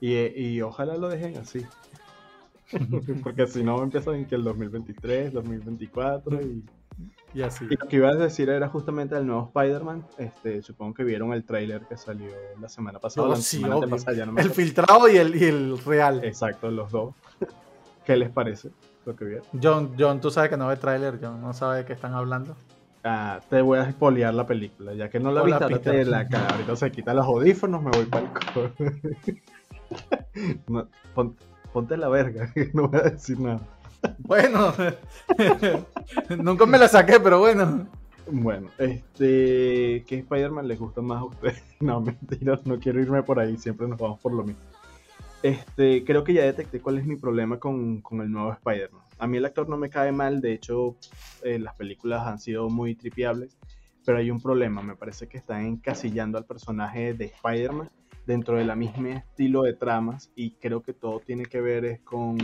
Y, 0.00 0.60
ojalá 0.60 0.96
lo 0.96 1.08
dejen 1.08 1.38
así. 1.38 1.64
Porque 3.22 3.46
si 3.46 3.62
no, 3.62 3.82
empiezan 3.82 4.16
en 4.16 4.26
que 4.26 4.34
el 4.34 4.44
2023, 4.44 5.32
2024 5.32 6.42
y 6.42 6.64
y 7.34 7.42
así. 7.42 7.66
lo 7.66 7.88
que 7.88 7.96
iba 7.96 8.08
a 8.08 8.14
decir 8.14 8.48
era 8.48 8.68
justamente 8.68 9.16
el 9.16 9.26
nuevo 9.26 9.50
Spider-Man. 9.54 10.06
Este, 10.18 10.62
supongo 10.62 10.94
que 10.94 11.04
vieron 11.04 11.32
el 11.32 11.44
tráiler 11.44 11.82
que 11.82 11.96
salió 11.96 12.30
la 12.60 12.68
semana 12.68 12.98
pasada. 12.98 13.34
el 13.34 14.50
filtrado 14.50 15.08
y 15.08 15.16
el, 15.16 15.34
y 15.34 15.44
el 15.44 15.78
real. 15.84 16.24
Exacto, 16.24 16.70
los 16.70 16.90
dos. 16.92 17.14
¿Qué 18.04 18.16
les 18.16 18.30
parece 18.30 18.70
lo 19.04 19.16
que 19.16 19.24
vieron? 19.24 19.46
John, 19.62 19.94
John, 19.98 20.20
tú 20.20 20.30
sabes 20.30 20.50
que 20.50 20.56
no 20.56 20.68
ve 20.68 20.76
tráiler, 20.76 21.18
John 21.20 21.40
no 21.40 21.52
sabe 21.52 21.78
de 21.78 21.84
qué 21.84 21.94
están 21.94 22.14
hablando. 22.14 22.54
Ah, 23.02 23.40
te 23.50 23.60
voy 23.60 23.78
a 23.78 23.82
espolear 23.82 24.32
la 24.32 24.46
película, 24.46 24.94
ya 24.94 25.10
que 25.10 25.20
no 25.20 25.30
la 25.30 25.42
viste, 25.42 26.06
la 26.06 26.26
cara. 26.26 26.48
Ahorita 26.54 26.74
se 26.74 26.90
quita 26.90 27.12
los 27.12 27.26
audífonos, 27.26 27.82
me 27.82 27.90
voy 27.90 28.06
para 28.06 28.24
el 28.24 28.32
no, 30.68 30.88
ponte 31.72 31.96
la 31.98 32.08
verga, 32.08 32.50
no 32.72 32.88
voy 32.88 33.00
a 33.00 33.10
decir 33.10 33.38
nada. 33.38 33.60
Bueno, 34.18 34.72
nunca 36.38 36.66
me 36.66 36.78
la 36.78 36.88
saqué, 36.88 37.20
pero 37.20 37.40
bueno. 37.40 37.86
Bueno, 38.26 38.70
este, 38.78 40.02
¿qué 40.06 40.18
Spider-Man 40.18 40.66
les 40.66 40.78
gusta 40.78 41.02
más 41.02 41.20
a 41.20 41.24
ustedes? 41.24 41.62
No, 41.80 42.00
mentira, 42.00 42.58
no 42.64 42.78
quiero 42.78 43.00
irme 43.00 43.22
por 43.22 43.38
ahí, 43.38 43.58
siempre 43.58 43.86
nos 43.86 43.98
vamos 43.98 44.18
por 44.20 44.32
lo 44.32 44.44
mismo. 44.44 44.62
Este, 45.42 46.02
creo 46.04 46.24
que 46.24 46.32
ya 46.32 46.44
detecté 46.44 46.80
cuál 46.80 46.96
es 46.96 47.04
mi 47.04 47.16
problema 47.16 47.58
con, 47.58 48.02
el 48.10 48.32
nuevo 48.32 48.52
Spider-Man. 48.52 49.02
A 49.18 49.26
mí 49.26 49.36
el 49.36 49.44
actor 49.44 49.68
no 49.68 49.76
me 49.76 49.90
cae 49.90 50.10
mal, 50.10 50.40
de 50.40 50.54
hecho, 50.54 50.96
eh, 51.42 51.58
las 51.58 51.74
películas 51.74 52.26
han 52.26 52.38
sido 52.38 52.70
muy 52.70 52.94
tripiables, 52.94 53.58
pero 54.06 54.16
hay 54.16 54.30
un 54.30 54.40
problema, 54.40 54.80
me 54.80 54.96
parece 54.96 55.28
que 55.28 55.36
están 55.36 55.66
encasillando 55.66 56.38
al 56.38 56.46
personaje 56.46 57.12
de 57.12 57.26
Spider-Man 57.26 57.90
dentro 58.26 58.56
de 58.56 58.64
la 58.64 58.74
misma 58.74 59.10
estilo 59.10 59.62
de 59.62 59.74
tramas 59.74 60.30
y 60.34 60.52
creo 60.52 60.82
que 60.82 60.94
todo 60.94 61.20
tiene 61.20 61.44
que 61.44 61.60
ver 61.60 61.84
es 61.84 62.00
con 62.00 62.38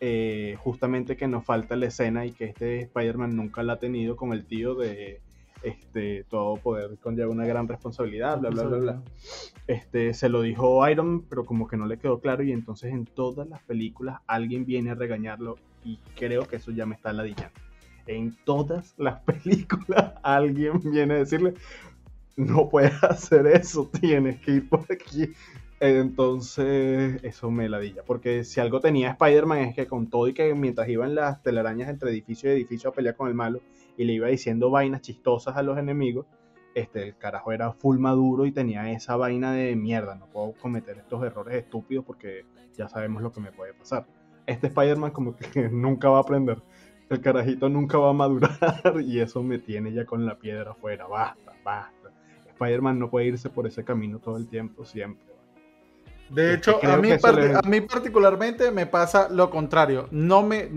eh, 0.00 0.56
justamente 0.58 1.16
que 1.16 1.26
nos 1.26 1.44
falta 1.44 1.76
la 1.76 1.86
escena 1.86 2.24
y 2.26 2.32
que 2.32 2.44
este 2.44 2.80
Spider-Man 2.82 3.36
nunca 3.36 3.62
la 3.62 3.74
ha 3.74 3.78
tenido 3.78 4.16
con 4.16 4.32
el 4.32 4.44
tío 4.44 4.74
de 4.74 5.20
este, 5.62 6.24
todo 6.28 6.56
poder 6.56 6.98
conlleva 6.98 7.30
una 7.30 7.44
gran 7.44 7.66
responsabilidad, 7.66 8.38
bla, 8.38 8.50
bla, 8.50 8.62
bla, 8.64 8.78
bla. 8.78 9.02
Este, 9.66 10.14
se 10.14 10.28
lo 10.28 10.42
dijo 10.42 10.88
Iron, 10.88 11.22
pero 11.22 11.44
como 11.44 11.66
que 11.66 11.76
no 11.76 11.86
le 11.86 11.98
quedó 11.98 12.20
claro 12.20 12.42
y 12.42 12.52
entonces 12.52 12.92
en 12.92 13.04
todas 13.06 13.48
las 13.48 13.60
películas 13.62 14.20
alguien 14.26 14.64
viene 14.64 14.90
a 14.90 14.94
regañarlo 14.94 15.56
y 15.84 15.98
creo 16.16 16.46
que 16.46 16.56
eso 16.56 16.70
ya 16.70 16.86
me 16.86 16.94
está 16.94 17.12
ladillando. 17.12 17.58
En 18.06 18.36
todas 18.44 18.94
las 18.98 19.20
películas 19.22 20.14
alguien 20.22 20.80
viene 20.80 21.14
a 21.14 21.18
decirle, 21.18 21.54
no 22.36 22.68
puedes 22.68 23.02
hacer 23.02 23.46
eso, 23.46 23.90
tienes 24.00 24.40
que 24.40 24.52
ir 24.52 24.68
por 24.68 24.86
aquí. 24.90 25.32
Entonces, 25.80 27.22
eso 27.22 27.50
me 27.50 27.68
ladilla. 27.68 28.04
Porque 28.04 28.44
si 28.44 28.60
algo 28.60 28.80
tenía 28.80 29.10
Spider-Man 29.10 29.58
es 29.60 29.74
que 29.76 29.86
con 29.86 30.08
todo 30.10 30.26
y 30.28 30.34
que 30.34 30.54
mientras 30.54 30.88
iban 30.88 31.14
las 31.14 31.42
telarañas 31.42 31.88
entre 31.88 32.10
edificio 32.10 32.50
y 32.50 32.54
edificio 32.54 32.90
a 32.90 32.92
pelear 32.92 33.16
con 33.16 33.28
el 33.28 33.34
malo 33.34 33.60
y 33.96 34.04
le 34.04 34.14
iba 34.14 34.28
diciendo 34.28 34.70
vainas 34.70 35.02
chistosas 35.02 35.56
a 35.56 35.62
los 35.62 35.78
enemigos, 35.78 36.26
este, 36.74 37.04
el 37.04 37.16
carajo 37.16 37.52
era 37.52 37.72
full 37.72 37.98
maduro 37.98 38.46
y 38.46 38.52
tenía 38.52 38.90
esa 38.90 39.16
vaina 39.16 39.52
de 39.52 39.76
mierda. 39.76 40.16
No 40.16 40.26
puedo 40.26 40.52
cometer 40.54 40.98
estos 40.98 41.22
errores 41.22 41.54
estúpidos 41.54 42.04
porque 42.04 42.44
ya 42.76 42.88
sabemos 42.88 43.22
lo 43.22 43.32
que 43.32 43.40
me 43.40 43.52
puede 43.52 43.74
pasar. 43.74 44.06
Este 44.46 44.66
Spider-Man 44.68 45.12
como 45.12 45.36
que 45.36 45.68
nunca 45.70 46.08
va 46.08 46.18
a 46.18 46.22
aprender. 46.22 46.60
El 47.08 47.20
carajito 47.20 47.68
nunca 47.68 47.98
va 47.98 48.10
a 48.10 48.12
madurar 48.12 49.00
y 49.02 49.20
eso 49.20 49.42
me 49.42 49.58
tiene 49.58 49.92
ya 49.92 50.04
con 50.04 50.26
la 50.26 50.38
piedra 50.38 50.72
afuera. 50.72 51.06
Basta, 51.06 51.52
basta. 51.64 52.12
Spider-Man 52.48 52.98
no 52.98 53.10
puede 53.10 53.26
irse 53.26 53.48
por 53.48 53.66
ese 53.66 53.84
camino 53.84 54.18
todo 54.18 54.36
el 54.36 54.48
tiempo, 54.48 54.84
siempre. 54.84 55.27
De 56.30 56.54
hecho, 56.54 56.78
a 56.82 56.96
mí, 56.96 57.10
a 57.12 57.62
mí 57.68 57.80
particularmente 57.80 58.70
me 58.70 58.86
pasa 58.86 59.28
lo 59.30 59.50
contrario. 59.50 60.08
No 60.10 60.42
me, 60.42 60.68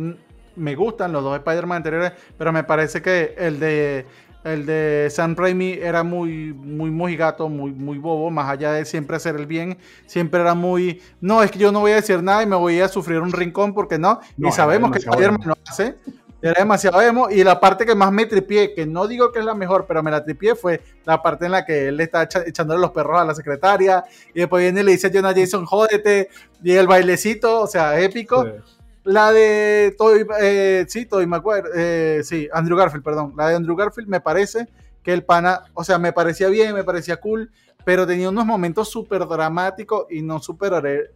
me 0.56 0.76
gustan 0.76 1.12
los 1.12 1.24
dos 1.24 1.38
Spider-Man 1.38 1.78
anteriores, 1.78 2.14
pero 2.38 2.52
me 2.52 2.64
parece 2.64 3.02
que 3.02 3.36
el 3.38 3.60
de 3.60 4.06
El 4.44 4.66
de 4.66 5.08
Sam 5.12 5.36
Raimi 5.36 5.74
era 5.74 6.02
muy, 6.02 6.52
muy 6.52 6.90
mojigato, 6.90 7.48
muy, 7.48 7.72
muy 7.72 8.00
bobo, 8.00 8.32
más 8.32 8.50
allá 8.50 8.72
de 8.74 8.86
siempre 8.86 9.16
hacer 9.18 9.36
el 9.36 9.46
bien, 9.46 9.78
siempre 10.08 10.42
era 10.42 10.56
muy, 10.56 11.00
no, 11.20 11.44
es 11.44 11.52
que 11.52 11.60
yo 11.60 11.72
no 11.72 11.82
voy 11.82 11.92
a 11.92 11.96
decir 11.96 12.24
nada 12.24 12.42
y 12.42 12.48
me 12.48 12.56
voy 12.56 12.80
a 12.80 12.88
sufrir 12.88 13.20
un 13.20 13.32
rincón 13.32 13.76
porque 13.76 14.00
no, 14.00 14.20
y 14.38 14.52
sabemos 14.52 14.92
que 14.92 14.98
Spider-Man 14.98 15.42
lo 15.46 15.58
hace, 15.68 15.96
era 16.42 16.60
demasiado 16.60 17.02
emo, 17.02 17.30
y 17.30 17.44
la 17.44 17.60
parte 17.60 17.86
que 17.86 17.94
más 17.94 18.12
me 18.12 18.26
tripié, 18.26 18.74
que 18.74 18.86
no 18.86 19.08
digo 19.08 19.32
que 19.32 19.40
es 19.40 19.46
la 19.46 19.54
mejor, 19.54 19.86
pero 19.88 20.02
me 20.02 20.10
la 20.10 20.24
tripié 20.24 20.56
fue 20.56 20.82
la 21.06 21.22
parte 21.22 21.46
en 21.46 21.52
la 21.52 21.66
que 21.66 21.90
él 21.90 21.98
le 21.98 22.04
está 22.04 22.24
echándole 22.24 22.82
los 22.82 22.92
perros 22.92 23.20
a 23.22 23.26
la 23.26 23.36
secretaria, 23.36 24.04
y 24.34 24.40
después 24.40 24.64
viene 24.64 24.82
y 24.82 24.84
le 24.84 24.92
dice 24.92 25.08
a 25.08 25.12
Jonah 25.14 25.34
Jason, 25.34 25.66
jódete, 25.66 26.30
y 26.64 26.72
el 26.74 26.88
bailecito, 26.88 27.62
o 27.62 27.68
sea, 27.68 28.00
épico. 28.00 28.48
La 29.04 29.32
de 29.32 29.96
Toy, 29.98 30.28
eh, 30.42 30.86
sí, 30.88 31.08
Toy 31.08 31.26
Maguire, 31.26 31.68
eh, 31.76 32.22
sí, 32.24 32.48
Andrew 32.54 32.78
Garfield, 32.78 33.04
perdón. 33.04 33.34
La 33.36 33.48
de 33.48 33.56
Andrew 33.56 33.76
Garfield 33.76 34.08
me 34.08 34.22
parece 34.22 34.68
que 35.02 35.12
el 35.12 35.24
pana, 35.24 35.64
o 35.74 35.84
sea, 35.84 35.98
me 35.98 36.14
parecía 36.14 36.50
bien, 36.50 36.76
me 36.76 36.84
parecía 36.84 37.18
cool, 37.18 37.52
pero 37.84 38.06
tenía 38.06 38.30
unos 38.30 38.46
momentos 38.46 38.90
súper 38.90 39.26
dramáticos 39.28 40.06
y 40.12 40.22
no 40.22 40.40
súper... 40.40 41.12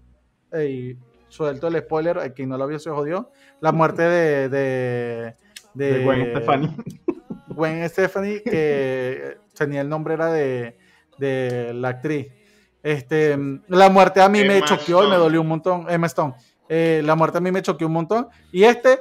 suelto 1.36 1.68
el 1.68 1.78
spoiler, 1.80 2.18
a 2.20 2.30
quien 2.30 2.50
no 2.50 2.58
lo 2.58 2.68
vio 2.68 2.80
se 2.80 2.90
jodió. 2.90 3.32
La 3.60 3.72
muerte 3.72 4.04
de... 4.04 4.50
De, 4.50 5.36
de, 5.74 6.04
Gwen 6.04 6.30
Stefani. 6.32 6.76
Gwen 7.50 7.90
Stefani, 7.90 8.40
que 8.40 9.38
tenía 9.54 9.82
el 9.82 9.90
nombre 9.90 10.14
era 10.14 10.32
de, 10.32 10.78
de 11.18 11.74
la 11.74 11.90
actriz. 11.90 12.28
Este, 12.82 13.38
la 13.68 13.90
muerte 13.90 14.22
a 14.22 14.30
mí 14.30 14.44
me 14.44 14.62
choqueó 14.62 15.06
y 15.06 15.10
me 15.10 15.16
dolió 15.16 15.42
un 15.42 15.48
montón. 15.48 15.86
Emma 15.90 16.08
Stone. 16.08 16.36
Eh, 16.70 17.02
la 17.04 17.16
muerte 17.16 17.40
a 17.40 17.42
mí 17.42 17.52
me 17.52 17.62
choqueó 17.62 17.88
un 17.88 17.94
montón. 17.94 18.28
Y 18.52 18.64
este 18.64 19.00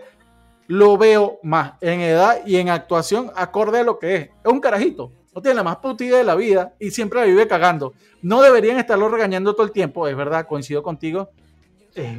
lo 0.67 0.97
veo 0.97 1.39
más 1.43 1.75
en 1.81 2.01
edad 2.01 2.41
y 2.47 2.57
en 2.57 2.71
actuación 2.71 3.31
acorde 3.37 3.81
a 3.81 3.85
lo 3.85 3.99
que 3.99 4.17
es. 4.17 4.23
Es 4.45 4.53
un 4.53 4.61
carajito. 4.61 5.13
No 5.35 5.43
tiene 5.43 5.57
la 5.57 5.65
más 5.65 5.77
putida 5.77 6.17
de 6.17 6.25
la 6.25 6.35
vida 6.35 6.75
y 6.79 6.91
siempre 6.91 7.21
la 7.21 7.27
vive 7.27 7.47
cagando. 7.47 7.93
No 8.23 8.41
deberían 8.41 8.79
estarlo 8.79 9.09
regañando 9.09 9.53
todo 9.53 9.67
el 9.67 9.73
tiempo, 9.73 10.07
es 10.09 10.17
verdad, 10.17 10.47
coincido 10.47 10.83
contigo. 10.83 11.31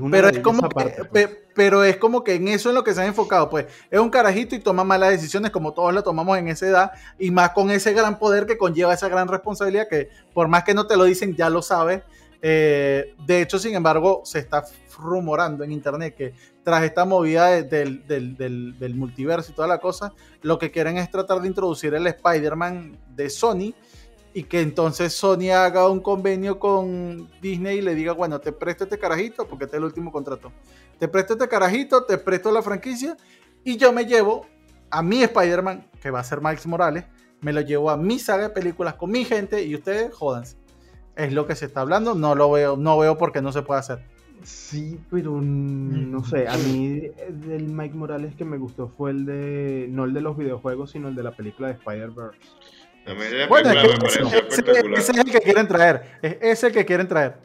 Pero, 0.10 0.30
es 0.30 0.40
como 0.40 0.70
que, 0.70 0.92
pues. 1.12 1.30
pero 1.54 1.84
es 1.84 1.98
como 1.98 2.24
que 2.24 2.36
en 2.36 2.48
eso 2.48 2.70
es 2.70 2.76
lo 2.76 2.84
que 2.84 2.94
se 2.94 3.02
ha 3.02 3.06
enfocado. 3.06 3.50
Pues 3.50 3.66
es 3.92 4.00
un 4.00 4.10
carajito 4.10 4.56
y 4.56 4.60
toma 4.60 4.84
malas 4.84 5.12
decisiones 5.12 5.52
como 5.52 5.74
todos 5.74 5.94
lo 5.94 6.04
tomamos 6.04 6.38
en 6.38 6.48
esa 6.48 6.68
edad 6.68 6.92
y 7.20 7.32
más 7.32 7.52
con 7.52 7.70
ese 7.72 7.94
gran 7.94 8.18
poder 8.18 8.46
que 8.46 8.58
conlleva 8.58 8.94
esa 8.94 9.10
gran 9.10 9.28
responsabilidad 9.28 9.88
que 9.90 10.10
por 10.34 10.48
más 10.48 10.64
que 10.64 10.74
no 10.74 10.88
te 10.88 10.98
lo 10.98 11.04
dicen 11.04 11.36
ya 11.36 11.50
lo 11.50 11.62
sabes. 11.62 12.04
Eh, 12.42 13.16
de 13.26 13.42
hecho, 13.42 13.58
sin 13.58 13.76
embargo, 13.76 14.22
se 14.24 14.40
está 14.40 14.64
rumorando 14.98 15.64
en 15.64 15.72
internet 15.72 16.16
que 16.16 16.34
tras 16.64 16.84
esta 16.84 17.06
movida 17.06 17.62
del, 17.62 18.06
del, 18.08 18.96
multiverso 18.96 19.52
y 19.52 19.56
toda 19.56 19.68
la 19.68 19.80
cosa, 19.80 20.14
lo 20.42 20.58
que 20.58 20.72
quieren 20.72 20.98
es 20.98 21.10
tratar 21.12 21.42
de 21.42 21.48
introducir 21.48 21.94
el 21.94 22.08
Spider-Man 22.08 22.98
de 23.10 23.30
Sony 23.30 23.74
y 24.36 24.43
que 24.43 24.60
entonces 24.60 25.13
Sony 25.13 25.52
haga 25.56 25.89
un 25.89 26.02
convenio 26.02 26.60
con 26.60 27.30
Disney 27.41 27.78
y 27.78 27.82
le 27.82 27.95
diga, 27.95 28.12
bueno, 28.12 28.41
te 28.41 28.52
presto 28.52 28.84
este 28.84 29.00
carajito, 29.00 29.48
porque 29.48 29.63
este 29.63 29.78
es 29.78 29.80
el 29.80 29.86
último 29.86 30.12
contrato, 30.12 30.52
te 31.00 31.08
presto 31.08 31.34
este 31.34 31.48
carajito, 31.48 32.04
te 32.04 32.17
presto 32.17 32.52
la 32.52 32.62
franquicia 32.62 33.15
y 33.63 33.78
yo 33.78 33.93
me 33.93 34.04
llevo 34.06 34.45
a 34.91 35.02
mi 35.02 35.24
Spider-Man, 35.24 35.89
que 36.02 36.12
va 36.12 36.19
a 36.19 36.24
ser 36.26 36.41
Miles 36.41 36.67
Morales, 36.67 37.06
me 37.39 37.54
lo 37.54 37.62
llevo 37.62 37.89
a 37.89 37.95
mi 37.95 38.19
saga 38.19 38.43
de 38.43 38.50
películas 38.50 38.95
con 38.95 39.10
mi 39.10 39.24
gente 39.24 39.63
y 39.63 39.74
ustedes 39.74 40.13
jodanse. 40.13 40.58
Es 41.15 41.32
lo 41.32 41.48
que 41.48 41.56
se 41.56 41.67
está 41.67 41.80
hablando, 41.80 42.13
no 42.13 42.36
lo 42.36 42.52
veo, 42.52 42.76
no 42.76 42.98
veo 42.98 43.17
por 43.17 43.32
qué 43.32 43.41
no 43.41 43.54
se 43.54 43.62
puede 43.62 43.80
hacer. 43.80 44.04
Sí, 44.43 45.00
pero 45.10 45.39
no 45.39 46.26
sé, 46.26 46.50
a 46.50 46.58
mí 46.58 47.10
del 47.30 47.69
Mike 47.69 47.95
Morales 47.95 48.36
que 48.36 48.43
me 48.43 48.58
gustó 48.58 48.89
fue 48.89 49.12
el 49.12 49.26
de, 49.26 49.88
no 49.89 50.04
el 50.04 50.13
de 50.13 50.19
los 50.19 50.38
videojuegos, 50.38 50.91
sino 50.91 51.08
el 51.08 51.15
de 51.15 51.24
la 51.24 51.32
película 51.32 51.69
de 51.69 51.76
Spider-Verse. 51.76 52.38
Bueno, 53.48 53.72
es 53.72 54.60
ese, 54.98 55.12
es 55.12 55.18
el 55.18 55.32
que 55.32 55.39
quieren 55.39 55.68
traer, 55.68 56.18
es 56.22 56.38
ese 56.41 56.72
que 56.72 56.86
quieren 56.86 57.08
traer. 57.08 57.36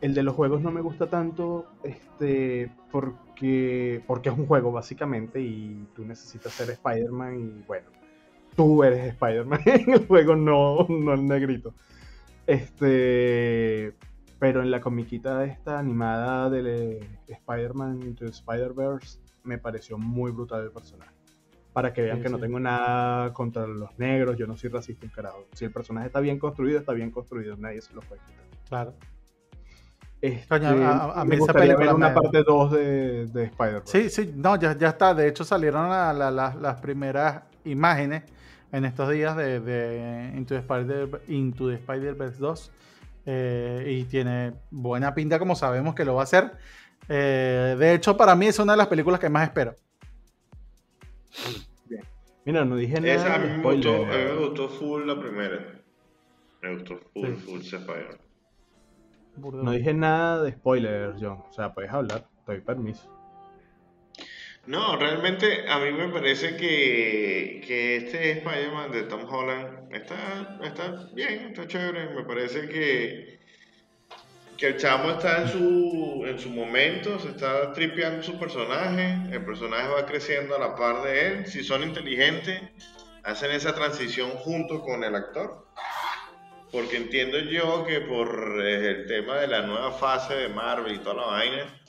El 0.00 0.14
de 0.14 0.22
los 0.22 0.34
juegos 0.34 0.62
no 0.62 0.70
me 0.70 0.80
gusta 0.80 1.08
tanto, 1.08 1.66
este, 1.82 2.70
porque, 2.90 4.02
porque 4.06 4.28
es 4.28 4.36
un 4.36 4.46
juego 4.46 4.72
básicamente 4.72 5.40
y 5.40 5.86
tú 5.94 6.04
necesitas 6.04 6.52
ser 6.52 6.70
Spider-Man 6.70 7.40
y 7.40 7.66
bueno, 7.66 7.88
tú 8.56 8.82
eres 8.84 9.08
Spider-Man 9.08 9.60
en 9.66 9.92
el 9.92 10.06
juego, 10.06 10.36
no, 10.36 10.86
no 10.88 11.14
el 11.14 11.26
negrito. 11.26 11.74
Este, 12.46 13.94
pero 14.38 14.62
en 14.62 14.70
la 14.70 14.80
comiquita 14.80 15.44
esta 15.44 15.78
animada 15.78 16.50
de 16.50 17.06
Spider-Man 17.28 18.02
into 18.02 18.26
Spider-Verse 18.26 19.18
me 19.42 19.58
pareció 19.58 19.98
muy 19.98 20.32
brutal 20.32 20.64
el 20.64 20.70
personaje. 20.70 21.13
Para 21.74 21.92
que 21.92 22.00
vean 22.00 22.22
que 22.22 22.30
no 22.30 22.38
tengo 22.38 22.58
nada 22.58 23.32
contra 23.34 23.66
los 23.66 23.98
negros, 23.98 24.38
yo 24.38 24.46
no 24.46 24.56
soy 24.56 24.70
racista 24.70 25.06
carajo. 25.14 25.46
Si 25.52 25.66
el 25.66 25.72
personaje 25.72 26.06
está 26.06 26.20
bien 26.20 26.38
construido, 26.38 26.78
está 26.78 26.92
bien 26.92 27.10
construido, 27.10 27.56
nadie 27.58 27.82
se 27.82 27.92
lo 27.92 28.00
puede 28.00 28.22
quitar. 28.22 28.44
Claro. 28.68 28.94
Este, 30.22 30.54
a, 30.54 31.24
mí 31.24 31.30
me 31.30 31.38
gustaría 31.38 31.76
ver 31.76 31.92
una 31.92 32.14
parte 32.14 32.42
2 32.42 32.72
de, 32.72 33.26
de 33.26 33.44
Spider-Man. 33.44 33.82
Sí, 33.84 34.08
sí, 34.08 34.32
no, 34.34 34.56
ya, 34.56 34.74
ya 34.74 34.88
está. 34.88 35.12
De 35.12 35.28
hecho, 35.28 35.44
salieron 35.44 35.90
las 35.90 36.80
primeras 36.80 37.42
imágenes 37.64 38.22
en 38.72 38.84
estos 38.84 39.10
días 39.10 39.36
de, 39.36 39.60
de 39.60 40.32
Into 40.34 41.68
the 41.68 41.74
Spider-Verse 41.74 42.38
2 42.38 42.72
eh, 43.26 43.84
y 43.86 44.04
tiene 44.04 44.54
buena 44.70 45.14
pinta 45.14 45.38
como 45.38 45.54
sabemos 45.54 45.94
que 45.94 46.04
lo 46.04 46.14
va 46.14 46.22
a 46.22 46.24
hacer. 46.24 46.52
Eh, 47.08 47.76
de 47.78 47.94
hecho, 47.94 48.16
para 48.16 48.34
mí 48.34 48.46
es 48.46 48.58
una 48.58 48.72
de 48.72 48.78
las 48.78 48.86
películas 48.86 49.20
que 49.20 49.28
más 49.28 49.44
espero. 49.44 49.74
Bien. 51.86 52.02
Mira, 52.44 52.64
no 52.64 52.76
dije 52.76 53.00
nada. 53.00 53.14
Esa 53.14 53.34
a 53.34 53.38
mí 53.38 53.48
me 53.48 53.74
gustó, 53.74 54.04
me 54.06 54.34
gustó 54.36 54.68
full 54.68 55.06
la 55.06 55.20
primera. 55.20 55.80
Me 56.62 56.74
gustó 56.74 57.00
full, 57.12 57.34
full 57.34 57.60
No 59.36 59.70
dije 59.72 59.94
nada 59.94 60.42
de 60.42 60.52
spoilers, 60.52 61.16
John. 61.20 61.42
O 61.48 61.52
sea, 61.52 61.74
puedes 61.74 61.92
hablar, 61.92 62.26
te 62.46 62.52
doy 62.52 62.60
permiso. 62.60 63.10
No, 64.66 64.96
realmente 64.96 65.68
a 65.68 65.78
mí 65.78 65.92
me 65.92 66.08
parece 66.08 66.56
que, 66.56 67.62
que 67.66 67.96
este 67.96 68.38
Spider-Man 68.38 68.92
de 68.92 69.02
Tom 69.02 69.26
Holland 69.28 69.92
está, 69.92 70.58
está 70.62 71.10
bien, 71.12 71.48
está 71.48 71.66
chévere. 71.66 72.14
Me 72.14 72.24
parece 72.24 72.66
que, 72.68 73.33
que 74.64 74.70
el 74.70 74.76
chamo 74.78 75.10
está 75.10 75.42
en 75.42 75.48
su, 75.48 76.24
en 76.26 76.38
su 76.38 76.48
momento, 76.48 77.18
se 77.18 77.28
está 77.28 77.70
tripeando 77.74 78.22
su 78.22 78.38
personaje, 78.38 79.18
el 79.30 79.44
personaje 79.44 79.88
va 79.88 80.06
creciendo 80.06 80.56
a 80.56 80.58
la 80.58 80.74
par 80.74 81.02
de 81.02 81.26
él. 81.26 81.46
Si 81.46 81.62
son 81.62 81.82
inteligentes, 81.82 82.62
hacen 83.24 83.50
esa 83.50 83.74
transición 83.74 84.30
junto 84.30 84.80
con 84.80 85.04
el 85.04 85.14
actor. 85.16 85.66
Porque 86.72 86.96
entiendo 86.96 87.38
yo 87.40 87.84
que 87.84 88.00
por 88.00 88.58
el 88.58 89.06
tema 89.06 89.36
de 89.36 89.48
la 89.48 89.66
nueva 89.66 89.92
fase 89.92 90.32
de 90.32 90.48
Marvel 90.48 90.94
y 90.94 90.98
toda 91.00 91.16
la 91.16 91.26
vaina, 91.26 91.80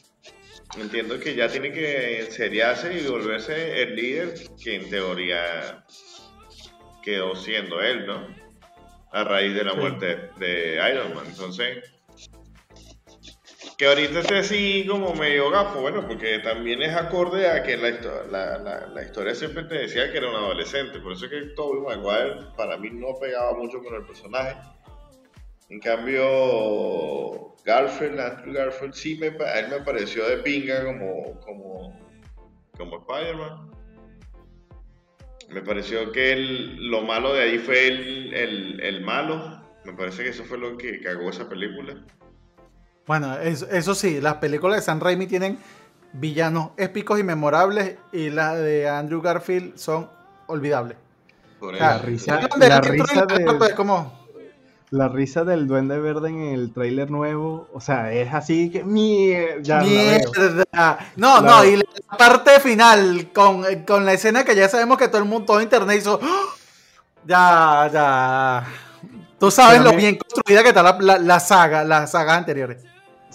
Entiendo 0.78 1.18
que 1.20 1.36
ya 1.36 1.48
tiene 1.48 1.72
que 1.72 2.28
seriarse 2.32 3.00
y 3.00 3.08
volverse 3.08 3.84
el 3.84 3.96
líder 3.96 4.34
que 4.62 4.76
en 4.76 4.90
teoría 4.90 5.86
quedó 7.02 7.36
siendo 7.36 7.80
él, 7.82 8.06
¿no? 8.06 8.28
A 9.14 9.24
raíz 9.24 9.54
de 9.54 9.64
la 9.64 9.76
muerte 9.76 10.32
de 10.38 10.92
Iron 10.92 11.16
Man. 11.16 11.24
Entonces, 11.30 11.95
que 13.78 13.88
ahorita 13.88 14.20
esté 14.20 14.38
así 14.38 14.86
como 14.88 15.14
medio 15.16 15.50
gafo, 15.50 15.82
bueno, 15.82 16.08
porque 16.08 16.40
también 16.40 16.82
es 16.82 16.96
acorde 16.96 17.50
a 17.50 17.62
que 17.64 17.76
la, 17.76 17.90
la, 18.30 18.88
la, 18.88 19.04
historia 19.04 19.36
siempre 19.36 19.64
te 19.64 19.76
decía 19.76 20.12
que 20.12 20.18
era 20.18 20.30
un 20.30 20.36
adolescente. 20.36 21.00
Por 21.00 21.12
eso 21.12 21.26
es 21.26 21.32
que 21.32 21.42
Tobey 21.56 21.82
Maguire 21.82 22.48
para 22.56 22.78
mí 22.78 22.90
no 22.92 23.08
pegaba 23.20 23.58
mucho 23.58 23.84
con 23.84 23.96
el 23.96 24.06
personaje. 24.06 24.56
En 25.70 25.80
cambio, 25.80 27.56
Garfield, 27.66 28.20
Andrew 28.20 28.54
Garfield, 28.54 28.94
sí 28.94 29.16
me, 29.16 29.28
a 29.44 29.60
él 29.60 29.70
me 29.70 29.82
pareció 29.82 30.26
de 30.28 30.38
pinga 30.38 30.86
como, 30.86 31.40
como, 31.42 32.00
como 32.78 32.98
Spider-Man. 33.00 33.72
Me 35.50 35.62
pareció 35.62 36.12
que 36.12 36.36
lo 36.36 37.02
malo 37.02 37.34
de 37.34 37.44
ahí 37.44 37.58
fue 37.58 37.88
el, 37.88 38.80
el, 38.82 39.02
malo. 39.02 39.64
Me 39.84 39.94
parece 39.94 40.24
que 40.24 40.30
eso 40.30 40.44
fue 40.44 40.58
lo 40.58 40.78
que 40.78 41.02
cagó 41.02 41.30
esa 41.30 41.50
película. 41.50 42.06
Bueno, 43.08 43.38
eso, 43.38 43.68
eso 43.70 43.94
sí, 43.96 44.20
las 44.20 44.36
películas 44.36 44.78
de 44.78 44.82
San 44.84 45.00
Raimi 45.00 45.28
tienen 45.28 45.60
villanos 46.14 46.70
épicos 46.78 47.20
y 47.20 47.24
memorables 47.24 47.98
y 48.12 48.30
las 48.30 48.58
de 48.58 48.88
Andrew 48.90 49.22
Garfield 49.22 49.78
son 49.78 50.10
olvidables. 50.48 50.98
la 51.62 51.98
risa, 52.00 52.40
la 52.58 52.82
risa 52.82 53.26
de... 53.26 53.76
Como, 53.76 54.26
la 54.92 55.10
risa 55.10 55.44
del 55.44 55.68
Duende 55.68 56.00
Verde 56.00 56.30
en 56.30 56.42
el 56.42 56.72
tráiler 56.72 57.12
nuevo, 57.12 57.68
o 57.74 57.82
sea, 57.82 58.14
es 58.14 58.34
así 58.34 58.70
que 58.70 58.84
mierda. 58.84 59.84
No, 61.16 61.42
no, 61.42 61.66
y 61.66 61.78
la 61.78 62.18
parte 62.18 62.60
final 62.60 63.32
con, 63.34 63.64
la 64.06 64.14
escena 64.14 64.46
que 64.46 64.56
ya 64.56 64.70
sabemos 64.70 64.98
que 64.98 65.08
todo 65.08 65.18
el 65.20 65.28
mundo, 65.28 65.46
todo 65.46 65.62
internet 65.62 66.00
hizo. 66.00 66.20
¡Ah! 66.22 66.44
Ya, 67.26 67.90
ya. 67.92 68.64
Tú 69.40 69.50
sabes 69.50 69.82
lo 69.82 69.92
bien 69.94 70.18
construida 70.18 70.62
que 70.62 70.70
está 70.70 70.98
la, 71.00 71.40
saga, 71.40 71.84
las 71.84 72.12
sagas 72.12 72.38
anteriores. 72.38 72.84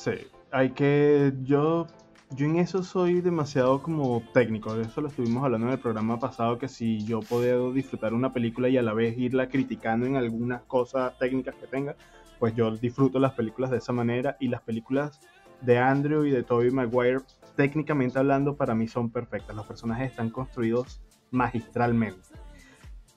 Sí, 0.00 0.12
hay 0.50 0.70
que. 0.70 1.34
Yo 1.42 1.86
yo 2.30 2.46
en 2.46 2.56
eso 2.56 2.82
soy 2.82 3.20
demasiado 3.20 3.82
como 3.82 4.22
técnico. 4.32 4.74
De 4.74 4.84
eso 4.84 5.02
lo 5.02 5.08
estuvimos 5.08 5.44
hablando 5.44 5.66
en 5.66 5.74
el 5.74 5.78
programa 5.78 6.18
pasado, 6.18 6.56
que 6.56 6.68
si 6.68 7.04
yo 7.04 7.20
puedo 7.20 7.70
disfrutar 7.70 8.14
una 8.14 8.32
película 8.32 8.70
y 8.70 8.78
a 8.78 8.82
la 8.82 8.94
vez 8.94 9.18
irla 9.18 9.50
criticando 9.50 10.06
en 10.06 10.16
algunas 10.16 10.62
cosas 10.62 11.18
técnicas 11.18 11.54
que 11.56 11.66
tenga, 11.66 11.96
pues 12.38 12.54
yo 12.54 12.74
disfruto 12.74 13.18
las 13.18 13.32
películas 13.32 13.70
de 13.70 13.76
esa 13.76 13.92
manera 13.92 14.38
y 14.40 14.48
las 14.48 14.62
películas 14.62 15.20
de 15.60 15.76
Andrew 15.76 16.24
y 16.24 16.30
de 16.30 16.44
Tobey 16.44 16.70
Maguire, 16.70 17.20
técnicamente 17.54 18.18
hablando, 18.18 18.56
para 18.56 18.74
mí 18.74 18.88
son 18.88 19.10
perfectas. 19.10 19.54
Los 19.54 19.66
personajes 19.66 20.12
están 20.12 20.30
construidos 20.30 21.02
magistralmente. 21.30 22.26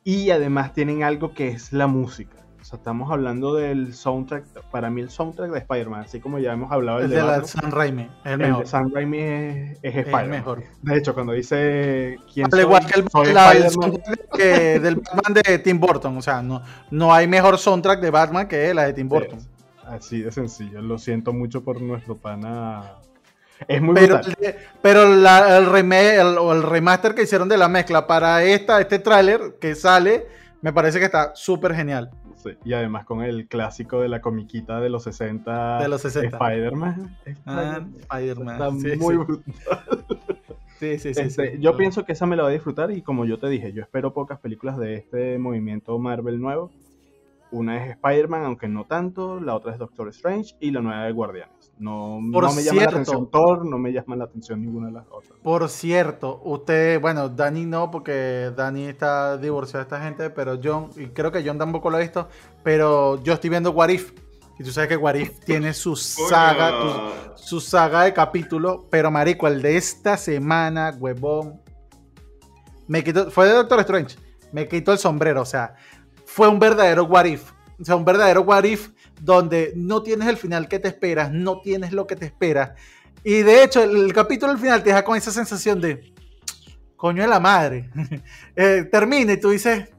Y 0.03 0.31
además 0.31 0.73
tienen 0.73 1.03
algo 1.03 1.33
que 1.33 1.47
es 1.47 1.71
la 1.71 1.87
música. 1.87 2.42
O 2.63 2.65
sea, 2.65 2.77
estamos 2.77 3.11
hablando 3.11 3.55
del 3.55 3.93
soundtrack, 3.93 4.45
para 4.71 4.89
mí 4.89 5.01
el 5.01 5.09
soundtrack 5.09 5.51
de 5.51 5.59
Spider-Man, 5.59 5.99
así 5.99 6.21
como 6.21 6.39
ya 6.39 6.53
hemos 6.53 6.71
hablado 6.71 6.99
el, 6.99 7.09
de, 7.09 7.17
la 7.17 7.43
San 7.43 7.69
Raimi, 7.71 8.07
el, 8.23 8.37
mejor. 8.37 8.63
de 8.63 8.69
San 8.69 8.89
Raimi 8.89 9.19
es, 9.19 9.79
es 9.81 9.95
Spider-Man. 9.97 10.29
mejor. 10.29 10.63
De 10.81 10.97
hecho, 10.97 11.13
cuando 11.13 11.33
dice 11.33 12.15
quién 12.33 12.49
soy, 12.49 12.61
igual 12.61 12.85
que 12.85 13.01
el, 13.01 13.69
soundtrack 13.69 14.37
del 14.81 14.95
Batman 14.95 15.43
de 15.43 15.59
Tim 15.59 15.77
Burton, 15.77 16.15
o 16.15 16.21
sea, 16.21 16.41
no, 16.41 16.61
no 16.89 17.13
hay 17.13 17.27
mejor 17.27 17.57
soundtrack 17.57 17.99
de 17.99 18.11
Batman 18.11 18.47
que 18.47 18.73
la 18.73 18.85
de 18.85 18.93
Tim 18.93 19.09
Burton. 19.09 19.39
así 19.85 20.21
de 20.21 20.31
sencillo, 20.31 20.81
lo 20.81 20.97
siento 20.97 21.33
mucho 21.33 21.65
por 21.65 21.81
nuestro 21.81 22.15
pana 22.15 22.93
es 23.67 23.81
muy 23.81 23.93
pero, 23.93 24.21
pero 24.81 25.03
el, 25.03 25.65
remake, 25.69 26.15
el, 26.15 26.63
remaster 26.63 27.13
que 27.13 27.23
hicieron 27.23 27.49
de 27.49 27.57
la 27.57 27.67
mezcla 27.67 28.07
para 28.07 28.41
esta, 28.41 28.79
este 28.79 28.99
tráiler 28.99 29.57
que 29.59 29.75
sale, 29.75 30.27
me 30.61 30.71
parece 30.71 30.99
que 30.99 31.05
está 31.05 31.33
súper 31.35 31.75
genial 31.75 32.09
y 32.63 32.73
además 32.73 33.05
con 33.05 33.23
el 33.23 33.47
clásico 33.47 33.99
de 33.99 34.09
la 34.09 34.21
comiquita 34.21 34.79
de 34.79 34.89
los 34.89 35.03
60. 35.03 35.79
De 35.79 35.87
los 35.87 36.01
60. 36.01 36.37
Spider-Man. 36.37 37.17
Ah, 37.45 37.81
Spider-Man. 38.11 38.53
Está 38.53 38.69
muy 38.71 39.17
brutal. 39.17 39.45
Sí, 40.79 40.99
sí, 40.99 41.13
sí, 41.13 41.21
este, 41.21 41.59
Yo 41.59 41.77
pienso 41.77 42.03
que 42.03 42.11
esa 42.11 42.25
me 42.25 42.35
la 42.35 42.43
voy 42.43 42.51
a 42.51 42.53
disfrutar 42.53 42.91
y 42.91 43.01
como 43.01 43.23
yo 43.25 43.39
te 43.39 43.47
dije, 43.47 43.71
yo 43.71 43.81
espero 43.81 44.13
pocas 44.13 44.39
películas 44.39 44.77
de 44.77 44.95
este 44.95 45.37
movimiento 45.37 45.97
Marvel 45.97 46.41
nuevo. 46.41 46.71
Una 47.51 47.77
es 47.77 47.91
Spider-Man, 47.91 48.43
aunque 48.43 48.67
no 48.67 48.85
tanto, 48.85 49.39
la 49.39 49.55
otra 49.55 49.71
es 49.71 49.77
Doctor 49.77 50.09
Strange 50.09 50.55
y 50.59 50.71
la 50.71 50.81
nueva 50.81 51.05
de 51.05 51.11
Guardianes. 51.11 51.62
No, 51.79 52.21
no 52.21 52.53
me 52.53 52.63
llama 52.63 52.81
la 52.83 52.89
atención 52.89 53.29
Thor, 53.31 53.65
no 53.65 53.77
me 53.77 53.91
llama 53.91 54.15
la 54.15 54.25
atención 54.25 54.61
ninguna 54.61 54.87
de 54.87 54.93
las 54.93 55.05
otras. 55.09 55.39
Por 55.41 55.67
cierto, 55.69 56.39
usted, 56.43 57.01
bueno, 57.01 57.29
Dani 57.29 57.65
no, 57.65 57.89
porque 57.89 58.51
Dani 58.55 58.85
está 58.85 59.37
divorciado 59.37 59.79
de 59.79 59.83
esta 59.83 60.01
gente, 60.01 60.29
pero 60.29 60.59
John, 60.63 60.91
y 60.95 61.07
creo 61.07 61.31
que 61.31 61.43
John 61.45 61.57
tampoco 61.57 61.89
lo 61.89 61.97
ha 61.97 62.01
visto, 62.01 62.29
pero 62.63 63.21
yo 63.23 63.33
estoy 63.33 63.49
viendo 63.49 63.71
What 63.71 63.89
If. 63.89 64.13
Y 64.59 64.63
tú 64.63 64.71
sabes 64.71 64.87
que 64.87 64.97
What 64.97 65.15
If 65.15 65.39
tiene 65.45 65.73
su 65.73 65.95
saga, 65.95 67.33
su 67.35 67.59
saga 67.59 68.03
de 68.03 68.13
capítulos, 68.13 68.81
pero 68.91 69.09
marico, 69.09 69.47
el 69.47 69.61
de 69.61 69.75
esta 69.75 70.15
semana, 70.15 70.95
huevón, 70.97 71.59
me 72.87 73.03
quitó, 73.03 73.31
fue 73.31 73.47
de 73.47 73.53
Doctor 73.53 73.79
Strange, 73.79 74.17
me 74.51 74.67
quitó 74.67 74.91
el 74.91 74.99
sombrero, 74.99 75.41
o 75.41 75.45
sea, 75.45 75.73
fue 76.25 76.47
un 76.47 76.59
verdadero 76.59 77.03
what 77.05 77.25
if. 77.25 77.51
O 77.81 77.83
sea, 77.83 77.95
un 77.95 78.05
verdadero 78.05 78.41
what 78.41 78.63
if 78.63 78.92
donde 79.21 79.73
no 79.75 80.03
tienes 80.03 80.27
el 80.27 80.37
final 80.37 80.67
que 80.67 80.79
te 80.79 80.87
esperas, 80.87 81.31
no 81.31 81.61
tienes 81.61 81.91
lo 81.91 82.07
que 82.07 82.15
te 82.15 82.25
esperas. 82.25 82.71
Y 83.23 83.41
de 83.41 83.63
hecho, 83.63 83.81
el, 83.83 84.13
capítulo 84.13 84.51
al 84.51 84.59
final 84.59 84.83
te 84.83 84.89
deja 84.89 85.03
con 85.03 85.17
esa 85.17 85.31
sensación 85.31 85.79
de, 85.79 86.13
coño 86.97 87.21
de 87.21 87.29
la 87.29 87.39
madre. 87.39 87.89
eh, 88.55 88.87
termina 88.91 89.33
y 89.33 89.39
tú 89.39 89.51
dices, 89.51 89.89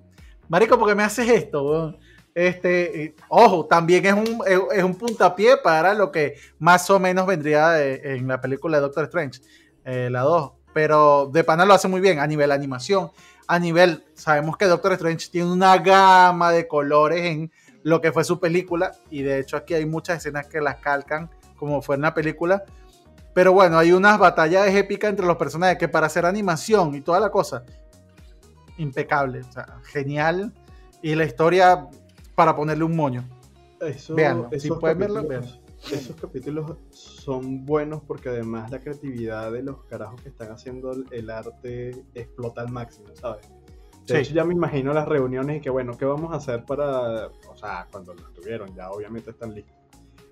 marico, 0.48 0.78
¿por 0.78 0.88
qué 0.88 0.94
me 0.94 1.02
haces 1.02 1.28
esto? 1.28 1.98
Este, 2.34 3.14
ojo, 3.28 3.64
también 3.66 4.04
es 4.04 4.12
un, 4.12 4.40
es 4.72 4.82
un 4.82 4.96
puntapié 4.96 5.56
para 5.58 5.94
lo 5.94 6.10
que 6.10 6.34
más 6.58 6.90
o 6.90 6.98
menos 6.98 7.26
vendría 7.26 7.80
en 7.80 8.26
la 8.26 8.40
película 8.40 8.76
de 8.76 8.82
Doctor 8.82 9.04
Strange, 9.04 9.40
eh, 9.84 10.08
la 10.10 10.22
2. 10.22 10.52
Pero 10.72 11.30
de 11.32 11.44
pana 11.44 11.64
lo 11.64 11.74
hace 11.74 11.86
muy 11.86 12.00
bien 12.00 12.18
a 12.18 12.26
nivel 12.26 12.50
animación, 12.50 13.10
a 13.46 13.58
nivel, 13.58 14.04
sabemos 14.14 14.56
que 14.56 14.64
Doctor 14.64 14.92
Strange 14.94 15.28
tiene 15.30 15.52
una 15.52 15.78
gama 15.78 16.50
de 16.50 16.66
colores 16.66 17.24
en 17.24 17.52
lo 17.85 18.01
que 18.01 18.11
fue 18.11 18.24
su 18.24 18.41
película 18.41 18.93
y 19.11 19.22
de 19.22 19.39
hecho 19.39 19.57
aquí 19.57 19.74
hay 19.74 19.87
muchas 19.87 20.16
escenas 20.18 20.49
que 20.49 20.61
las 20.61 20.76
calcan 20.76 21.30
como 21.57 21.80
fue 21.82 21.95
en 21.95 22.03
la 22.03 22.14
película. 22.14 22.64
Pero 23.32 23.53
bueno, 23.53 23.78
hay 23.78 23.93
unas 23.93 24.18
batallas 24.18 24.68
épicas 24.68 25.11
entre 25.11 25.26
los 25.26 25.37
personajes 25.37 25.78
que 25.78 25.89
para 25.89 26.07
hacer 26.07 26.24
animación 26.24 26.95
y 26.95 27.01
toda 27.01 27.20
la 27.20 27.30
cosa, 27.30 27.64
impecable, 28.78 29.41
o 29.41 29.53
sea, 29.53 29.80
genial. 29.85 30.53
Y 31.03 31.14
la 31.14 31.24
historia 31.24 31.89
para 32.35 32.57
ponerle 32.57 32.85
un 32.85 32.97
moño. 32.97 33.28
Eso, 33.80 34.16
si 34.59 34.70
pueden 34.70 34.99
verlo, 34.99 35.26
Esos 35.93 36.16
capítulos 36.16 36.76
son 36.91 37.66
buenos 37.66 38.03
porque 38.07 38.30
además 38.30 38.70
la 38.70 38.80
creatividad 38.80 39.53
de 39.53 39.62
los 39.62 39.85
carajos 39.85 40.22
que 40.22 40.30
están 40.30 40.53
haciendo 40.53 40.93
el 41.11 41.28
arte 41.28 42.05
explota 42.14 42.62
al 42.62 42.70
máximo, 42.70 43.09
¿sabes? 43.14 43.47
De 44.07 44.20
hecho, 44.20 44.34
ya 44.34 44.44
me 44.44 44.55
imagino 44.55 44.92
las 44.92 45.09
reuniones 45.09 45.59
y 45.59 45.61
que, 45.61 45.70
bueno, 45.70 45.96
¿qué 45.96 46.05
vamos 46.05 46.32
a 46.32 46.36
hacer 46.36 46.64
para. 46.64 47.28
O 47.28 47.57
sea, 47.57 47.86
cuando 47.90 48.14
lo 48.14 48.22
tuvieron, 48.32 48.74
ya 48.74 48.90
obviamente 48.90 49.30
están 49.30 49.55
listos. 49.55 49.74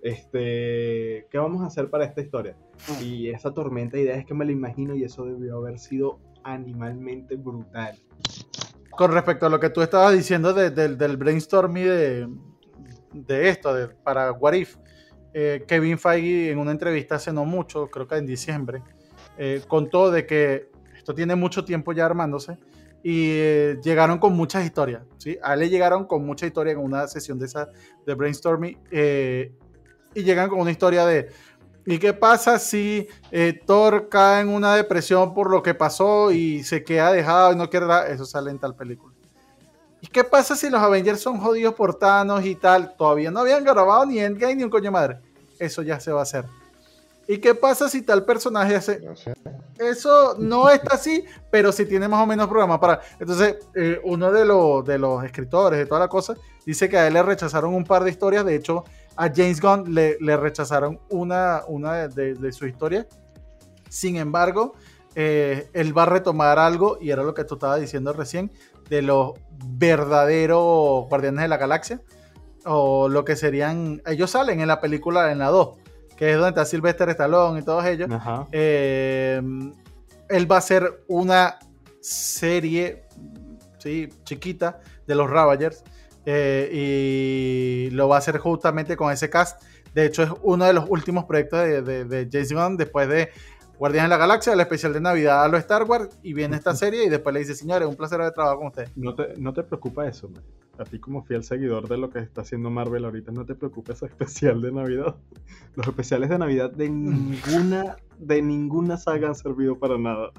Este, 0.02 1.26
¿qué 1.30 1.38
vamos 1.38 1.62
a 1.62 1.66
hacer 1.66 1.88
para 1.88 2.04
esta 2.04 2.20
historia? 2.20 2.56
Mm. 2.88 3.02
Y 3.02 3.28
esa 3.30 3.54
tormenta 3.54 3.96
de 3.96 4.02
ideas 4.02 4.24
que 4.26 4.34
me 4.34 4.44
la 4.44 4.52
imagino 4.52 4.94
y 4.94 5.04
eso 5.04 5.24
debió 5.24 5.58
haber 5.58 5.78
sido 5.78 6.18
animalmente 6.42 7.36
brutal. 7.36 7.96
Con 8.90 9.12
respecto 9.12 9.46
a 9.46 9.48
lo 9.48 9.58
que 9.58 9.70
tú 9.70 9.80
estabas 9.80 10.12
diciendo 10.12 10.52
del 10.52 11.16
brainstorming 11.16 11.84
de, 11.84 12.28
de 13.14 13.48
esto, 13.48 13.72
de, 13.72 13.88
para 13.88 14.32
What 14.32 14.52
If, 14.54 14.76
eh, 15.32 15.64
Kevin 15.66 15.98
Feige 15.98 16.50
en 16.50 16.58
una 16.58 16.72
entrevista 16.72 17.14
hace 17.14 17.32
no 17.32 17.44
mucho, 17.44 17.86
creo 17.86 18.06
que 18.06 18.16
en 18.16 18.26
diciembre, 18.26 18.82
eh, 19.38 19.62
contó 19.66 20.10
de 20.10 20.26
que 20.26 20.70
esto 20.96 21.14
tiene 21.14 21.34
mucho 21.36 21.64
tiempo 21.64 21.92
ya 21.92 22.04
armándose 22.04 22.58
y 23.02 23.30
eh, 23.30 23.78
llegaron 23.82 24.18
con 24.18 24.34
muchas 24.34 24.64
historias. 24.64 25.02
¿sí? 25.18 25.38
A 25.42 25.54
él 25.54 25.60
le 25.60 25.68
llegaron 25.68 26.06
con 26.06 26.24
mucha 26.24 26.46
historia 26.46 26.72
en 26.72 26.78
una 26.78 27.06
sesión 27.08 27.38
de 27.38 27.46
esa 27.46 27.68
de 28.06 28.14
brainstorming 28.14 28.78
y 30.14 30.22
llegan 30.22 30.48
con 30.48 30.60
una 30.60 30.70
historia 30.70 31.06
de 31.06 31.30
¿y 31.86 31.98
qué 31.98 32.12
pasa 32.12 32.58
si 32.58 33.08
Thor 33.66 34.08
cae 34.08 34.42
en 34.42 34.48
una 34.48 34.76
depresión 34.76 35.34
por 35.34 35.50
lo 35.50 35.62
que 35.62 35.74
pasó 35.74 36.30
y 36.30 36.62
se 36.64 36.84
queda 36.84 37.12
dejado 37.12 37.52
y 37.52 37.56
no 37.56 37.68
quiere 37.70 37.86
Eso 38.08 38.24
sale 38.24 38.50
en 38.50 38.58
tal 38.58 38.74
película. 38.74 39.12
¿Y 40.02 40.08
qué 40.08 40.24
pasa 40.24 40.56
si 40.56 40.68
los 40.68 40.82
Avengers 40.82 41.20
son 41.20 41.38
jodidos 41.38 41.74
por 41.74 41.94
Thanos 41.94 42.44
y 42.44 42.56
tal? 42.56 42.96
Todavía 42.96 43.30
no 43.30 43.38
habían 43.38 43.62
grabado 43.62 44.04
ni 44.04 44.18
Endgame 44.18 44.56
ni 44.56 44.64
un 44.64 44.70
coño 44.70 44.90
madre. 44.90 45.20
Eso 45.60 45.80
ya 45.82 46.00
se 46.00 46.10
va 46.10 46.18
a 46.18 46.22
hacer. 46.24 46.44
¿Y 47.28 47.38
qué 47.38 47.54
pasa 47.54 47.88
si 47.88 48.02
tal 48.02 48.24
personaje 48.24 48.74
hace? 48.74 49.00
Eso 49.78 50.36
no 50.38 50.68
está 50.70 50.96
así, 50.96 51.24
pero 51.50 51.72
sí 51.72 51.86
tiene 51.86 52.08
más 52.08 52.22
o 52.22 52.26
menos 52.26 52.48
programa 52.48 52.80
para. 52.80 53.00
Entonces, 53.18 53.56
eh, 53.74 54.00
uno 54.04 54.32
de, 54.32 54.44
los, 54.44 54.84
de 54.84 54.98
los 54.98 55.24
escritores 55.24 55.78
de 55.78 55.86
toda 55.86 56.00
la 56.00 56.08
cosa 56.08 56.34
dice 56.66 56.88
que 56.88 56.98
a 56.98 57.06
él 57.06 57.14
le 57.14 57.22
rechazaron 57.22 57.74
un 57.74 57.84
par 57.84 58.04
de 58.04 58.10
historias. 58.10 58.44
De 58.44 58.56
hecho, 58.56 58.84
a 59.16 59.30
James 59.34 59.60
Gunn 59.60 59.94
le, 59.94 60.36
rechazaron 60.36 61.00
una, 61.10 61.62
una 61.68 62.08
de, 62.08 62.34
de 62.34 62.52
sus 62.52 62.68
historias. 62.68 63.06
Sin 63.88 64.16
embargo, 64.16 64.74
eh, 65.14 65.68
él 65.74 65.96
va 65.96 66.04
a 66.04 66.06
retomar 66.06 66.58
algo, 66.58 66.98
y 67.00 67.10
era 67.10 67.22
lo 67.22 67.34
que 67.34 67.44
tú 67.44 67.54
estabas 67.54 67.80
diciendo 67.80 68.12
recién, 68.12 68.50
de 68.88 69.02
los 69.02 69.32
verdaderos 69.64 71.08
Guardianes 71.08 71.42
de 71.42 71.48
la 71.48 71.56
Galaxia, 71.56 72.00
o 72.64 73.08
lo 73.08 73.24
que 73.24 73.36
serían, 73.36 74.02
ellos 74.06 74.30
salen 74.30 74.60
en 74.60 74.68
la 74.68 74.80
película, 74.80 75.30
en 75.32 75.38
la 75.38 75.48
2, 75.48 75.78
que 76.22 76.30
es 76.30 76.36
donde 76.36 76.50
está 76.50 76.64
Sylvester 76.64 77.08
Stallone 77.08 77.58
y 77.58 77.62
todos 77.64 77.84
ellos. 77.84 78.08
Eh, 78.52 79.42
él 80.28 80.48
va 80.48 80.54
a 80.54 80.58
hacer 80.58 81.02
una 81.08 81.58
serie 82.00 83.06
¿sí? 83.78 84.08
chiquita 84.22 84.78
de 85.04 85.16
los 85.16 85.28
Ravagers 85.28 85.82
eh, 86.24 87.88
y 87.90 87.90
lo 87.90 88.06
va 88.06 88.14
a 88.14 88.18
hacer 88.20 88.38
justamente 88.38 88.96
con 88.96 89.10
ese 89.10 89.28
cast. 89.28 89.60
De 89.94 90.06
hecho, 90.06 90.22
es 90.22 90.30
uno 90.42 90.64
de 90.64 90.72
los 90.72 90.84
últimos 90.88 91.24
proyectos 91.24 91.58
de, 91.58 91.82
de, 91.82 92.04
de 92.04 92.28
James 92.30 92.52
Gunn 92.52 92.76
después 92.76 93.08
de 93.08 93.30
Guardianes 93.76 94.08
de 94.08 94.14
la 94.14 94.18
Galaxia, 94.18 94.52
el 94.52 94.60
especial 94.60 94.92
de 94.92 95.00
Navidad 95.00 95.42
a 95.42 95.48
lo 95.48 95.56
Star 95.56 95.82
Wars, 95.82 96.16
y 96.22 96.34
viene 96.34 96.56
esta 96.56 96.72
serie 96.76 97.04
y 97.04 97.08
después 97.08 97.34
le 97.34 97.40
dice, 97.40 97.56
señores, 97.56 97.88
un 97.88 97.96
placer 97.96 98.20
haber 98.20 98.32
trabajado 98.32 98.60
con 98.60 98.68
usted. 98.68 98.88
No 98.94 99.16
te, 99.16 99.34
no 99.38 99.52
te 99.52 99.64
preocupa 99.64 100.06
eso, 100.06 100.28
man. 100.28 100.44
A 100.82 100.84
ti 100.84 100.98
como 100.98 101.22
fiel 101.22 101.44
seguidor 101.44 101.88
de 101.88 101.96
lo 101.96 102.10
que 102.10 102.18
está 102.18 102.40
haciendo 102.40 102.68
Marvel 102.68 103.04
ahorita, 103.04 103.30
no 103.30 103.46
te 103.46 103.54
preocupa 103.54 103.92
ese 103.92 104.06
especial 104.12 104.60
de 104.60 104.72
Navidad. 104.72 105.14
Los 105.76 105.86
especiales 105.86 106.28
de 106.28 106.38
Navidad 106.38 106.72
de 106.72 106.88
ninguna, 106.90 107.96
de 108.18 108.42
ninguna 108.42 108.96
saga 108.96 109.28
han 109.28 109.36
servido 109.36 109.78
para 109.78 109.96
nada. 109.96 110.32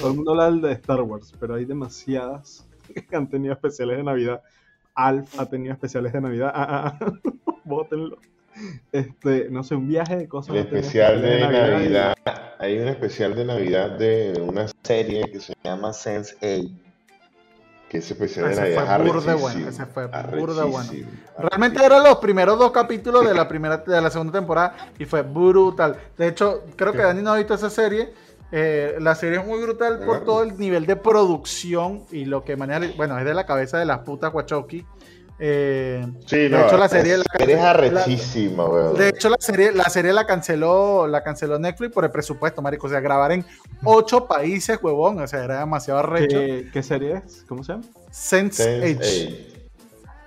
Todo 0.00 0.10
el 0.10 0.16
mundo 0.16 0.38
habla 0.38 0.68
de 0.68 0.74
Star 0.74 1.00
Wars, 1.00 1.32
pero 1.40 1.54
hay 1.54 1.64
demasiadas 1.64 2.68
que 3.08 3.16
han 3.16 3.28
tenido 3.30 3.54
especiales 3.54 3.96
de 3.96 4.04
Navidad. 4.04 4.42
Alf 4.94 5.40
ha 5.40 5.46
tenido 5.46 5.72
especiales 5.72 6.12
de 6.12 6.20
Navidad. 6.20 6.52
Ah, 6.54 6.66
ah, 6.68 6.98
ah. 7.00 7.12
Bótenlo. 7.64 8.18
Este, 8.92 9.48
no 9.48 9.62
sé, 9.62 9.76
un 9.76 9.88
viaje 9.88 10.16
de 10.16 10.28
cosas. 10.28 10.56
El 10.56 10.62
especial 10.62 11.22
de, 11.22 11.40
Navidad. 11.40 12.14
Hay 12.58 12.78
un 12.78 12.88
especial 12.88 13.34
de 13.34 13.46
Navidad 13.46 13.98
de 13.98 14.38
una 14.46 14.66
serie 14.82 15.24
que 15.32 15.40
se 15.40 15.54
llama 15.64 15.94
Sense 15.94 16.36
8. 16.42 16.89
Que 17.90 17.98
ese 17.98 18.12
especial 18.12 18.50
de 18.50 18.54
Navidad 18.54 18.96
fue 19.00 19.10
burde 19.10 19.34
bueno, 19.34 19.68
ese 19.68 19.84
fue 19.84 20.06
burde 20.06 20.62
bueno. 20.62 20.92
Realmente 21.36 21.84
eran 21.84 22.04
los 22.04 22.18
primeros 22.18 22.56
dos 22.56 22.70
capítulos 22.70 23.26
de 23.26 23.34
la 23.34 23.48
primera 23.48 23.78
de 23.78 24.00
la 24.00 24.08
segunda 24.10 24.32
temporada 24.32 24.76
y 24.96 25.06
fue 25.06 25.22
brutal. 25.22 25.96
De 26.16 26.28
hecho, 26.28 26.62
creo 26.76 26.92
que 26.92 27.02
Dani 27.02 27.20
no 27.20 27.32
ha 27.32 27.36
visto 27.36 27.52
esa 27.52 27.68
serie. 27.68 28.14
Eh, 28.52 28.94
la 29.00 29.16
serie 29.16 29.40
es 29.40 29.44
muy 29.44 29.60
brutal 29.60 30.04
por 30.06 30.24
todo 30.24 30.44
el 30.44 30.56
nivel 30.56 30.86
de 30.86 30.94
producción 30.94 32.04
y 32.12 32.26
lo 32.26 32.44
que 32.44 32.54
maneja. 32.54 32.94
Bueno, 32.96 33.18
es 33.18 33.24
de 33.24 33.34
la 33.34 33.44
cabeza 33.44 33.76
de 33.80 33.86
las 33.86 33.98
putas 33.98 34.32
Wachowski. 34.32 34.86
Eh, 35.42 36.06
sí, 36.26 36.36
de 36.36 36.66
hecho 36.66 36.76
la 36.76 36.86
serie, 36.86 37.16
la 37.16 37.24
es 37.38 37.58
arrechísima, 37.58 38.68
De 38.94 39.08
hecho 39.08 39.30
la 39.30 39.38
serie, 39.40 39.72
la 39.72 39.84
serie 39.84 40.12
la 40.12 40.26
canceló, 40.26 41.06
la 41.06 41.22
canceló 41.22 41.58
Netflix 41.58 41.94
por 41.94 42.04
el 42.04 42.10
presupuesto, 42.10 42.60
marico. 42.60 42.86
O 42.86 42.90
sea, 42.90 43.00
grabar 43.00 43.32
en 43.32 43.46
ocho 43.82 44.26
países, 44.26 44.78
huevón. 44.82 45.18
O 45.18 45.26
sea, 45.26 45.42
era 45.42 45.60
demasiado 45.60 46.00
arrecho. 46.00 46.38
¿Qué, 46.70 46.82
serie 46.82 47.22
es? 47.24 47.42
¿Cómo 47.48 47.64
se 47.64 47.72
llama? 47.72 47.84
Sense, 48.10 48.96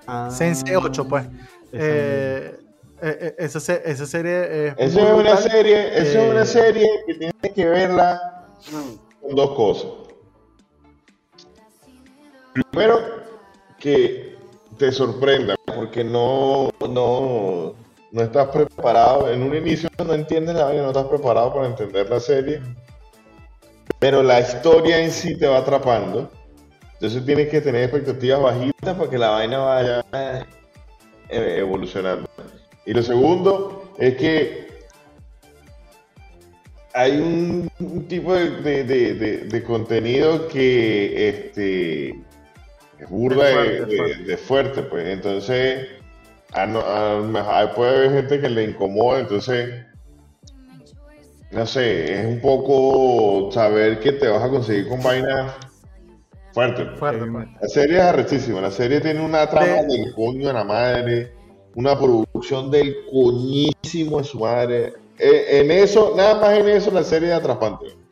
H. 0.07 0.31
Sense 0.31 0.75
8, 0.75 1.07
pues. 1.07 1.25
Eh, 1.71 2.59
eh, 3.03 3.35
esa, 3.37 3.59
esa, 3.59 4.05
serie 4.07 4.69
es. 4.69 4.73
Esa 4.77 4.99
es 4.99 5.13
una 5.13 5.37
serie, 5.37 5.95
esa 5.95 6.23
es 6.23 6.31
una 6.31 6.45
serie 6.45 6.87
que 7.05 7.13
tienes 7.13 7.53
que 7.53 7.65
verla 7.65 8.47
con 9.21 9.35
dos 9.35 9.55
cosas. 9.55 9.91
Primero, 12.71 12.99
que 13.77 14.32
te 14.83 14.91
sorprenda, 14.91 15.55
porque 15.65 16.03
no, 16.03 16.69
no, 16.89 17.73
no 18.11 18.21
estás 18.21 18.49
preparado. 18.49 19.31
En 19.31 19.41
un 19.41 19.55
inicio 19.55 19.89
no 20.05 20.13
entiendes 20.13 20.55
la 20.55 20.65
vaina, 20.65 20.81
no 20.81 20.89
estás 20.89 21.05
preparado 21.05 21.53
para 21.53 21.67
entender 21.67 22.09
la 22.09 22.19
serie. 22.19 22.61
Pero 23.99 24.21
la 24.21 24.41
historia 24.41 24.99
en 24.99 25.09
sí 25.09 25.37
te 25.37 25.47
va 25.47 25.59
atrapando. 25.59 26.29
Entonces 26.95 27.25
tienes 27.25 27.47
que 27.47 27.61
tener 27.61 27.83
expectativas 27.83 28.41
bajitas 28.41 28.97
para 28.97 29.09
que 29.09 29.17
la 29.17 29.29
vaina 29.29 29.59
vaya 29.59 30.05
eh, 31.29 31.55
evolucionando. 31.59 32.27
Y 32.85 32.93
lo 32.93 33.03
segundo 33.03 33.93
es 33.97 34.17
que 34.17 34.67
hay 36.93 37.21
un, 37.21 37.71
tipo 38.09 38.33
de, 38.33 38.83
de, 38.83 39.63
contenido 39.63 40.49
que 40.49 41.29
este, 41.29 42.21
burda 43.09 43.45
de, 43.45 44.37
fuerte, 44.37 44.83
pues. 44.83 45.07
Entonces, 45.07 45.87
puede 47.75 47.95
haber 47.95 48.11
gente 48.11 48.41
que 48.41 48.49
le 48.49 48.63
incomoda, 48.63 49.19
entonces, 49.19 49.85
no 51.51 51.65
sé, 51.65 52.19
es 52.19 52.25
un 52.25 52.41
poco 52.41 53.51
saber 53.51 53.99
que 53.99 54.13
te 54.13 54.27
vas 54.27 54.43
a 54.43 54.49
conseguir 54.49 54.87
con 54.87 55.01
vainas 55.01 55.53
fuertes. 56.53 56.87
Pues. 56.99 57.19
La 57.61 57.67
serie 57.67 57.97
es 57.97 58.03
arrechísima, 58.03 58.61
la 58.61 58.71
serie 58.71 59.01
tiene 59.01 59.23
una 59.23 59.49
trama 59.49 59.83
del 59.83 60.13
coño 60.15 60.47
de 60.47 60.53
la 60.53 60.63
madre, 60.63 61.33
una 61.75 61.97
producción 61.97 62.71
del 62.71 62.95
coñísimo 63.11 64.19
de 64.19 64.23
su 64.23 64.39
madre. 64.39 64.93
E, 65.17 65.59
en 65.59 65.71
eso, 65.71 66.13
nada 66.15 66.39
más 66.39 66.57
en 66.57 66.69
eso, 66.69 66.91
la 66.91 67.03
serie 67.03 67.29
es 67.29 67.35
atrapante. 67.35 68.02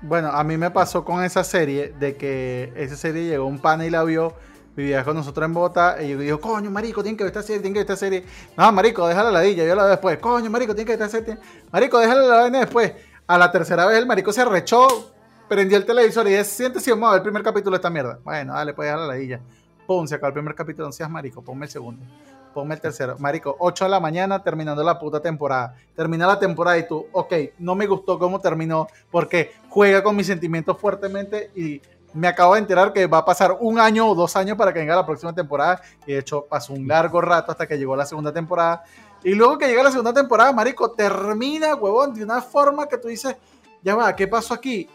Bueno, 0.00 0.28
a 0.28 0.44
mí 0.44 0.56
me 0.56 0.70
pasó 0.70 1.04
con 1.04 1.24
esa 1.24 1.42
serie 1.42 1.92
de 1.98 2.16
que 2.16 2.72
esa 2.76 2.96
serie 2.96 3.24
llegó 3.24 3.46
un 3.46 3.58
pana 3.58 3.84
y 3.84 3.90
la 3.90 4.04
vio, 4.04 4.32
vivía 4.76 5.02
con 5.04 5.16
nosotros 5.16 5.44
en 5.44 5.52
Bogotá, 5.52 6.00
y 6.00 6.10
yo 6.10 6.18
digo, 6.18 6.40
coño, 6.40 6.70
marico, 6.70 7.02
tienen 7.02 7.16
que 7.16 7.24
ver 7.24 7.32
esta 7.32 7.42
serie, 7.42 7.60
tienen 7.60 7.74
que 7.74 7.80
ver 7.80 7.90
esta 7.90 7.96
serie. 7.96 8.24
No, 8.56 8.70
marico, 8.70 9.08
déjala 9.08 9.32
la 9.32 9.40
ladilla, 9.40 9.64
yo 9.64 9.74
la 9.74 9.82
veo 9.82 9.90
después. 9.90 10.18
Coño, 10.18 10.50
marico, 10.50 10.72
tienen 10.72 10.86
que 10.86 10.96
ver 10.96 11.02
esta 11.02 11.18
serie. 11.18 11.42
Marico, 11.72 11.98
déjala 11.98 12.22
la 12.22 12.40
vaina 12.42 12.60
después. 12.60 12.92
A 13.26 13.36
la 13.38 13.50
tercera 13.50 13.86
vez 13.86 13.98
el 13.98 14.06
marico 14.06 14.32
se 14.32 14.40
arrechó, 14.40 14.86
prendió 15.48 15.76
el 15.76 15.84
televisor 15.84 16.26
y 16.28 16.30
dice, 16.30 16.44
siéntese, 16.44 16.92
vamos 16.92 17.12
a 17.12 17.16
el 17.16 17.22
primer 17.22 17.42
capítulo 17.42 17.72
de 17.72 17.78
esta 17.78 17.90
mierda. 17.90 18.20
Bueno, 18.22 18.54
dale, 18.54 18.74
pues 18.74 18.86
déjala 18.86 19.06
la 19.06 19.14
ladilla. 19.14 19.40
Pum, 19.84 20.06
se 20.06 20.14
acabó 20.14 20.28
el 20.28 20.34
primer 20.34 20.54
capítulo, 20.54 20.86
no 20.86 20.92
seas 20.92 21.10
marico, 21.10 21.42
ponme 21.42 21.66
el 21.66 21.72
segundo 21.72 22.04
ponme 22.52 22.74
el 22.74 22.80
tercero. 22.80 23.16
Marico, 23.18 23.56
8 23.58 23.84
de 23.84 23.90
la 23.90 24.00
mañana 24.00 24.42
terminando 24.42 24.82
la 24.82 24.98
puta 24.98 25.20
temporada. 25.20 25.74
Termina 25.94 26.26
la 26.26 26.38
temporada 26.38 26.78
y 26.78 26.86
tú, 26.86 27.06
ok, 27.12 27.32
no 27.58 27.74
me 27.74 27.86
gustó 27.86 28.18
cómo 28.18 28.40
terminó 28.40 28.88
porque 29.10 29.52
juega 29.68 30.02
con 30.02 30.16
mis 30.16 30.26
sentimientos 30.26 30.78
fuertemente 30.78 31.50
y 31.54 31.80
me 32.14 32.26
acabo 32.26 32.54
de 32.54 32.60
enterar 32.60 32.92
que 32.92 33.06
va 33.06 33.18
a 33.18 33.24
pasar 33.24 33.56
un 33.60 33.78
año 33.78 34.08
o 34.08 34.14
dos 34.14 34.34
años 34.36 34.56
para 34.56 34.72
que 34.72 34.80
venga 34.80 34.96
la 34.96 35.06
próxima 35.06 35.34
temporada. 35.34 35.80
Y 36.06 36.12
de 36.12 36.18
hecho 36.18 36.46
pasó 36.48 36.72
un 36.72 36.88
largo 36.88 37.20
rato 37.20 37.52
hasta 37.52 37.66
que 37.66 37.78
llegó 37.78 37.94
la 37.96 38.06
segunda 38.06 38.32
temporada. 38.32 38.84
Y 39.22 39.34
luego 39.34 39.58
que 39.58 39.66
llega 39.66 39.82
la 39.82 39.90
segunda 39.90 40.12
temporada, 40.12 40.52
Marico, 40.52 40.92
termina, 40.92 41.74
huevón, 41.74 42.14
de 42.14 42.22
una 42.22 42.40
forma 42.40 42.86
que 42.86 42.98
tú 42.98 43.08
dices, 43.08 43.36
ya 43.82 43.94
va, 43.94 44.14
¿qué 44.14 44.28
pasó 44.28 44.54
aquí? 44.54 44.88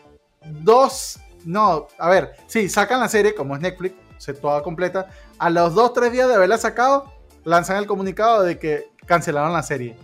Dos, 0.45 1.19
no, 1.45 1.87
a 1.97 2.09
ver, 2.09 2.35
sí, 2.47 2.69
sacan 2.69 2.99
la 2.99 3.09
serie, 3.09 3.35
como 3.35 3.55
es 3.55 3.61
Netflix, 3.61 3.95
se 4.17 4.33
toda 4.33 4.63
completa. 4.63 5.07
A 5.37 5.49
los 5.49 5.73
dos, 5.73 5.93
tres 5.93 6.11
días 6.11 6.27
de 6.27 6.35
haberla 6.35 6.57
sacado, 6.57 7.12
lanzan 7.43 7.77
el 7.77 7.87
comunicado 7.87 8.43
de 8.43 8.57
que 8.57 8.91
cancelaron 9.05 9.53
la 9.53 9.63
serie. 9.63 9.95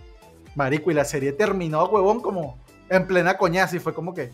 Marico, 0.54 0.90
y 0.90 0.94
la 0.94 1.04
serie 1.04 1.32
terminó, 1.32 1.84
huevón, 1.86 2.20
como 2.20 2.58
en 2.88 3.06
plena 3.06 3.36
coñaza 3.36 3.76
y 3.76 3.78
fue 3.78 3.94
como 3.94 4.12
que, 4.12 4.30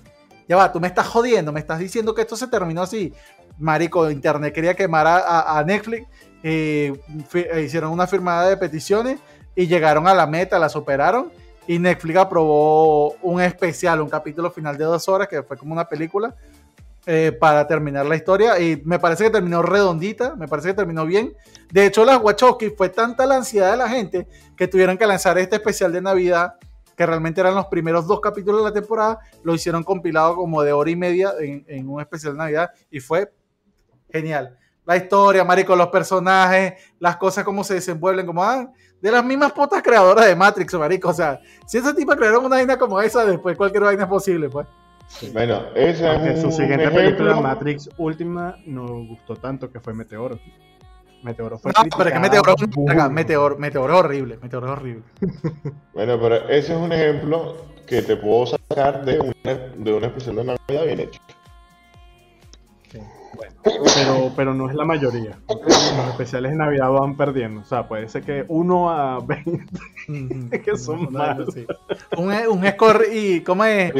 ya 0.48 0.56
va, 0.56 0.72
tú 0.72 0.80
me 0.80 0.88
estás 0.88 1.06
jodiendo, 1.06 1.52
me 1.52 1.60
estás 1.60 1.78
diciendo 1.78 2.14
que 2.14 2.22
esto 2.22 2.36
se 2.36 2.48
terminó 2.48 2.82
así. 2.82 3.12
Marico, 3.58 4.10
Internet 4.10 4.54
quería 4.54 4.74
quemar 4.74 5.06
a, 5.06 5.62
Netflix, 5.66 6.06
eh, 6.42 6.92
hicieron 7.64 7.90
una 7.90 8.06
firmada 8.06 8.48
de 8.48 8.56
peticiones 8.56 9.18
y 9.54 9.66
llegaron 9.66 10.06
a 10.06 10.14
la 10.14 10.26
meta, 10.26 10.58
la 10.58 10.68
superaron 10.68 11.32
y 11.66 11.78
Netflix 11.78 12.18
aprobó 12.18 13.12
un 13.22 13.40
especial, 13.40 14.00
un 14.00 14.08
capítulo 14.08 14.50
final 14.50 14.76
de 14.76 14.84
dos 14.84 15.08
horas 15.08 15.28
que 15.28 15.42
fue 15.42 15.56
como 15.56 15.72
una 15.72 15.86
película 15.86 16.34
eh, 17.08 17.30
para 17.30 17.68
terminar 17.68 18.04
la 18.04 18.16
historia. 18.16 18.58
Y 18.58 18.82
me 18.84 18.98
parece 18.98 19.24
que 19.24 19.30
terminó 19.30 19.62
redondita, 19.62 20.34
me 20.34 20.48
parece 20.48 20.70
que 20.70 20.74
terminó 20.74 21.06
bien. 21.06 21.36
De 21.70 21.86
hecho, 21.86 22.04
las 22.04 22.20
Wachowski 22.20 22.70
fue 22.70 22.88
tanta 22.88 23.24
la 23.26 23.36
ansiedad 23.36 23.70
de 23.70 23.76
la 23.76 23.88
gente 23.88 24.26
que 24.56 24.66
tuvieron 24.66 24.98
que 24.98 25.06
lanzar 25.06 25.38
este 25.38 25.54
especial 25.54 25.92
de 25.92 26.02
Navidad, 26.02 26.54
que 26.96 27.06
realmente 27.06 27.40
eran 27.40 27.54
los 27.54 27.66
primeros 27.66 28.08
dos 28.08 28.20
capítulos 28.20 28.60
de 28.60 28.70
la 28.70 28.72
temporada, 28.72 29.20
lo 29.44 29.54
hicieron 29.54 29.84
compilado 29.84 30.34
como 30.34 30.62
de 30.62 30.72
hora 30.72 30.90
y 30.90 30.96
media 30.96 31.32
en, 31.38 31.88
un 31.88 32.00
especial 32.00 32.32
de 32.32 32.38
Navidad 32.38 32.70
y 32.90 32.98
fue 32.98 33.32
genial. 34.10 34.58
La 34.84 34.96
historia, 34.96 35.44
marico, 35.44 35.76
los 35.76 35.88
personajes, 35.88 36.74
las 36.98 37.16
cosas 37.18 37.44
como 37.44 37.62
se 37.62 37.74
desenvuelven, 37.74 38.26
como 38.26 38.42
ah, 38.42 38.68
de 39.00 39.10
las 39.12 39.24
mismas 39.24 39.52
putas 39.52 39.80
creadoras 39.80 40.26
de 40.26 40.34
Matrix, 40.34 40.74
marico. 40.74 41.10
O 41.10 41.14
sea, 41.14 41.38
si 41.68 41.78
ese 41.78 41.94
tipo 41.94 42.16
crearon 42.16 42.44
una 42.44 42.56
vaina 42.56 42.76
como 42.76 43.00
esa, 43.00 43.24
después 43.24 43.56
cualquier 43.56 43.84
vaina 43.84 44.02
es 44.02 44.08
posible, 44.08 44.48
pues. 44.48 44.66
Bueno, 45.32 45.62
esa 45.74 46.28
es 46.28 46.42
su 46.42 46.50
siguiente 46.50 46.90
película, 46.90 47.40
Matrix 47.40 47.88
última, 47.96 48.56
no 48.66 49.06
gustó 49.06 49.36
tanto 49.36 49.70
que 49.70 49.80
fue 49.80 49.94
Meteoro. 49.94 50.38
Meteoro 51.22 51.58
fue 51.58 51.72
No, 51.72 51.84
pero 51.96 52.08
es 52.08 52.14
que 52.14 52.20
Meteoro, 52.20 52.54
Meteoro, 53.10 53.58
Meteoro 53.58 53.94
es 53.94 54.00
horrible, 54.00 54.38
Meteoro 54.42 54.66
es 54.66 54.72
horrible. 54.72 55.04
bueno, 55.94 56.20
pero 56.20 56.48
ese 56.48 56.72
es 56.72 56.78
un 56.78 56.92
ejemplo 56.92 57.56
que 57.86 58.02
te 58.02 58.16
puedo 58.16 58.46
sacar 58.46 59.04
de 59.04 59.20
una, 59.20 59.54
de 59.76 59.92
una 59.92 60.06
especial 60.08 60.36
de 60.36 60.44
Navidad 60.44 60.84
bien 60.84 61.00
hecha. 61.00 61.20
Pero, 63.62 64.32
pero 64.36 64.54
no 64.54 64.68
es 64.68 64.74
la 64.74 64.84
mayoría. 64.84 65.38
Los 65.48 66.08
especiales 66.10 66.52
de 66.52 66.58
Navidad 66.58 66.90
van 66.90 67.16
perdiendo. 67.16 67.60
O 67.60 67.64
sea, 67.64 67.86
puede 67.88 68.08
ser 68.08 68.22
que 68.22 68.44
uno 68.48 68.90
a 68.90 69.20
20 69.20 69.64
que 70.62 70.76
son 70.76 71.12
malos. 71.12 71.54
Un, 72.16 72.32
un 72.32 72.66
score 72.66 73.06
y, 73.12 73.40
¿cómo 73.40 73.64
es? 73.64 73.92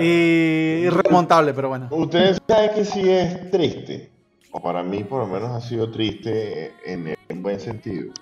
Y, 0.00 0.88
remontable, 0.88 1.54
pero 1.54 1.68
bueno. 1.68 1.88
Ustedes 1.90 2.40
saben 2.46 2.70
que 2.74 2.84
sí 2.84 3.08
es 3.08 3.50
triste, 3.50 4.10
o 4.50 4.60
para 4.60 4.82
mí 4.82 5.04
por 5.04 5.20
lo 5.20 5.26
menos 5.26 5.50
ha 5.50 5.60
sido 5.60 5.90
triste 5.90 6.74
en, 6.84 7.14
en 7.28 7.42
buen 7.42 7.60
sentido, 7.60 8.12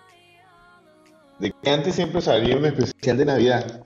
de 1.39 1.53
que 1.53 1.71
antes 1.71 1.95
siempre 1.95 2.21
salía 2.21 2.57
un 2.57 2.67
especial 2.67 3.17
de 3.17 3.25
Navidad 3.25 3.85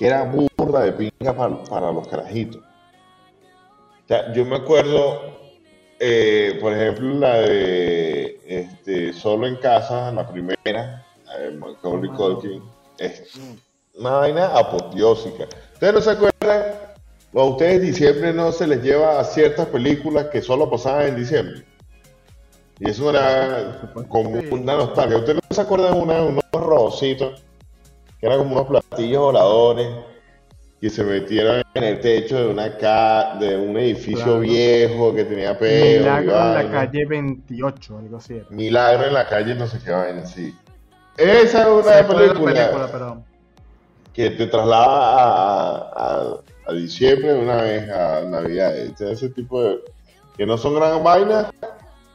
que 0.00 0.06
era 0.06 0.24
burda 0.24 0.80
de 0.80 0.92
pinga 0.92 1.36
para, 1.36 1.62
para 1.64 1.92
los 1.92 2.08
carajitos. 2.08 2.62
O 2.62 4.08
sea, 4.08 4.32
yo 4.32 4.46
me 4.46 4.56
acuerdo 4.56 5.49
eh, 6.00 6.58
por 6.60 6.72
ejemplo, 6.72 7.14
la 7.14 7.40
de 7.40 8.40
este, 8.46 9.12
Solo 9.12 9.46
en 9.46 9.56
Casa, 9.56 10.10
la 10.10 10.26
primera, 10.26 11.06
eh, 11.38 11.50
Macaulay 11.50 12.10
Culkin, 12.10 12.62
es 12.98 13.38
una 13.94 14.12
vaina 14.12 14.46
apoteósica. 14.46 15.44
¿Ustedes 15.74 15.94
no 15.94 16.00
se 16.00 16.10
acuerdan? 16.10 16.90
a 17.32 17.44
ustedes 17.44 17.82
diciembre 17.82 18.32
no 18.32 18.50
se 18.50 18.66
les 18.66 18.82
lleva 18.82 19.20
a 19.20 19.24
ciertas 19.24 19.66
películas 19.68 20.26
que 20.32 20.42
solo 20.42 20.68
pasaban 20.68 21.08
en 21.08 21.16
diciembre. 21.16 21.64
Y 22.80 22.90
eso 22.90 23.10
era 23.10 23.78
como 24.08 24.30
una 24.50 24.74
nostalgia. 24.74 25.18
¿Ustedes 25.18 25.36
no 25.48 25.54
se 25.54 25.60
acuerdan 25.60 25.94
de 25.94 26.00
una, 26.00 26.22
unos 26.22 26.44
robocitos 26.50 27.42
que 28.18 28.26
eran 28.26 28.38
como 28.38 28.56
unos 28.56 28.66
platillos 28.66 29.20
voladores? 29.20 29.88
Que 30.80 30.88
se 30.88 31.04
metieron 31.04 31.62
en 31.74 31.84
el 31.84 32.00
techo 32.00 32.36
de 32.38 32.46
una 32.46 32.76
ca 32.78 33.36
de 33.38 33.54
un 33.54 33.76
edificio 33.76 34.40
viejo 34.40 35.14
que 35.14 35.24
tenía 35.24 35.58
pelo. 35.58 36.00
Milagro 36.00 36.36
en 36.36 36.54
la 36.54 36.70
calle 36.70 37.04
28, 37.04 37.98
algo 37.98 38.16
así. 38.16 38.42
Milagro 38.48 39.06
en 39.06 39.12
la 39.12 39.28
calle 39.28 39.54
no 39.54 39.66
sé 39.66 39.78
qué 39.84 39.90
va 39.90 40.08
en 40.08 40.26
sí. 40.26 40.56
Esa 41.18 41.62
es 41.62 41.84
una 41.84 42.08
película, 42.08 43.22
que 44.14 44.30
te 44.30 44.46
traslada 44.46 45.90
a, 45.94 46.40
a, 46.66 46.72
diciembre 46.72 47.34
una 47.34 47.56
vez 47.56 47.90
a 47.90 48.22
Navidad. 48.22 48.74
Ese 48.74 49.28
tipo 49.28 49.62
de 49.62 49.80
que 50.38 50.46
no 50.46 50.56
son 50.56 50.76
gran 50.76 51.04
vainas, 51.04 51.48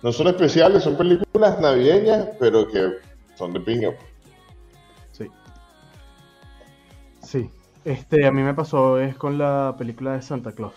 no 0.02 0.12
son 0.12 0.28
especiales, 0.28 0.84
son 0.84 0.98
películas 0.98 1.60
navideñas, 1.62 2.30
pero 2.40 2.68
que 2.68 2.94
son 3.36 3.54
de 3.54 3.60
pinga. 3.60 3.92
Sí. 5.12 5.30
Sí. 7.22 7.52
Este, 7.86 8.26
a 8.26 8.32
mí 8.32 8.42
me 8.42 8.56
pasó 8.56 9.00
es 9.00 9.16
con 9.16 9.38
la 9.38 9.76
película 9.78 10.14
de 10.14 10.24
Santa 10.24 10.54
Claus. 10.54 10.74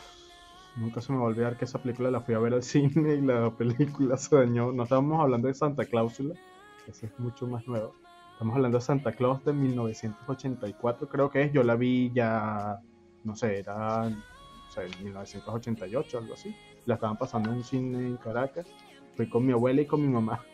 Nunca 0.77 1.01
se 1.01 1.11
me 1.11 1.17
va 1.17 1.25
a 1.25 1.29
olvidar 1.29 1.57
que 1.57 1.65
esa 1.65 1.81
película 1.81 2.11
la 2.11 2.21
fui 2.21 2.35
a 2.35 2.39
ver 2.39 2.53
al 2.53 2.63
cine 2.75 3.15
y 3.15 3.23
la 3.23 3.51
película 3.51 4.19
se 4.19 4.37
dañó. 4.37 4.73
No 4.73 4.83
estábamos 4.83 5.19
hablando 5.19 5.49
de 5.49 5.55
Santa 5.55 5.87
Clausula, 5.87 6.35
ese 6.87 7.07
es 7.07 7.19
mucho 7.19 7.47
más 7.47 7.67
nuevo. 7.67 7.95
Estamos 8.33 8.55
hablando 8.55 8.77
de 8.77 8.85
Santa 8.85 9.13
Claus 9.13 9.43
de 9.43 9.55
1984, 9.55 11.09
creo 11.09 11.31
que 11.31 11.45
es. 11.45 11.53
Yo 11.53 11.63
la 11.63 11.77
vi 11.77 12.13
ya, 12.13 12.79
no 13.25 13.35
sé, 13.35 13.61
era 13.61 14.03
o 14.03 14.71
sea, 14.71 14.85
en 14.85 14.91
1988, 15.03 16.19
algo 16.19 16.35
así. 16.35 16.55
La 16.85 16.97
estaban 16.97 17.17
pasando 17.17 17.49
en 17.49 17.57
un 17.57 17.65
cine 17.65 18.07
en 18.07 18.17
Caracas. 18.19 18.67
Fui 19.17 19.31
con 19.31 19.47
mi 19.47 19.53
abuela 19.53 19.81
y 19.81 19.87
con 19.87 20.03
mi 20.03 20.09
mamá. 20.09 20.45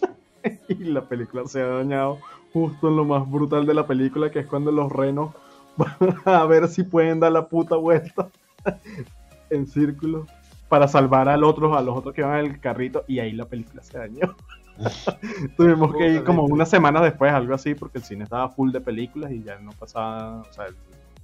y 0.68 0.74
la 0.76 1.08
película 1.08 1.44
se 1.46 1.60
ha 1.60 1.66
dañado 1.66 2.20
justo 2.52 2.88
en 2.88 2.96
lo 2.98 3.04
más 3.04 3.28
brutal 3.28 3.66
de 3.66 3.74
la 3.74 3.84
película, 3.84 4.30
que 4.30 4.38
es 4.38 4.46
cuando 4.46 4.70
los 4.70 4.92
renos 4.92 5.34
a 6.24 6.44
ver 6.46 6.68
si 6.68 6.82
pueden 6.82 7.20
dar 7.20 7.32
la 7.32 7.48
puta 7.48 7.76
vuelta 7.76 8.28
en 9.50 9.66
círculo 9.66 10.26
para 10.68 10.88
salvar 10.88 11.28
al 11.28 11.44
otro, 11.44 11.76
a 11.76 11.82
los 11.82 11.96
otros 11.96 12.14
que 12.14 12.22
van 12.22 12.40
en 12.40 12.52
el 12.52 12.60
carrito, 12.60 13.04
y 13.06 13.18
ahí 13.18 13.32
la 13.32 13.44
película 13.44 13.82
se 13.82 13.98
dañó. 13.98 14.34
Tuvimos 15.56 15.94
que 15.96 16.08
ir 16.08 16.24
como 16.24 16.44
una 16.44 16.66
semana 16.66 17.00
después, 17.00 17.32
algo 17.32 17.54
así, 17.54 17.74
porque 17.74 17.98
el 17.98 18.04
cine 18.04 18.24
estaba 18.24 18.48
full 18.48 18.72
de 18.72 18.80
películas 18.80 19.30
y 19.30 19.42
ya 19.42 19.58
no 19.58 19.70
pasaba, 19.72 20.40
o 20.40 20.52
sea, 20.52 20.66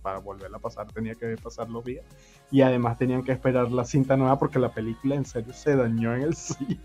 para 0.02 0.18
volverla 0.18 0.56
a 0.56 0.60
pasar 0.60 0.86
tenía 0.86 1.14
que 1.14 1.36
pasar 1.36 1.68
los 1.68 1.84
días. 1.84 2.04
Y 2.50 2.62
además 2.62 2.98
tenían 2.98 3.22
que 3.22 3.32
esperar 3.32 3.70
la 3.70 3.84
cinta 3.84 4.16
nueva 4.16 4.38
porque 4.38 4.58
la 4.58 4.70
película 4.70 5.14
en 5.14 5.24
serio 5.24 5.52
se 5.52 5.76
dañó 5.76 6.14
en 6.14 6.22
el 6.22 6.34
cine. 6.34 6.80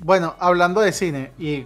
bueno, 0.00 0.34
hablando 0.38 0.80
de 0.80 0.92
cine 0.92 1.32
y 1.38 1.64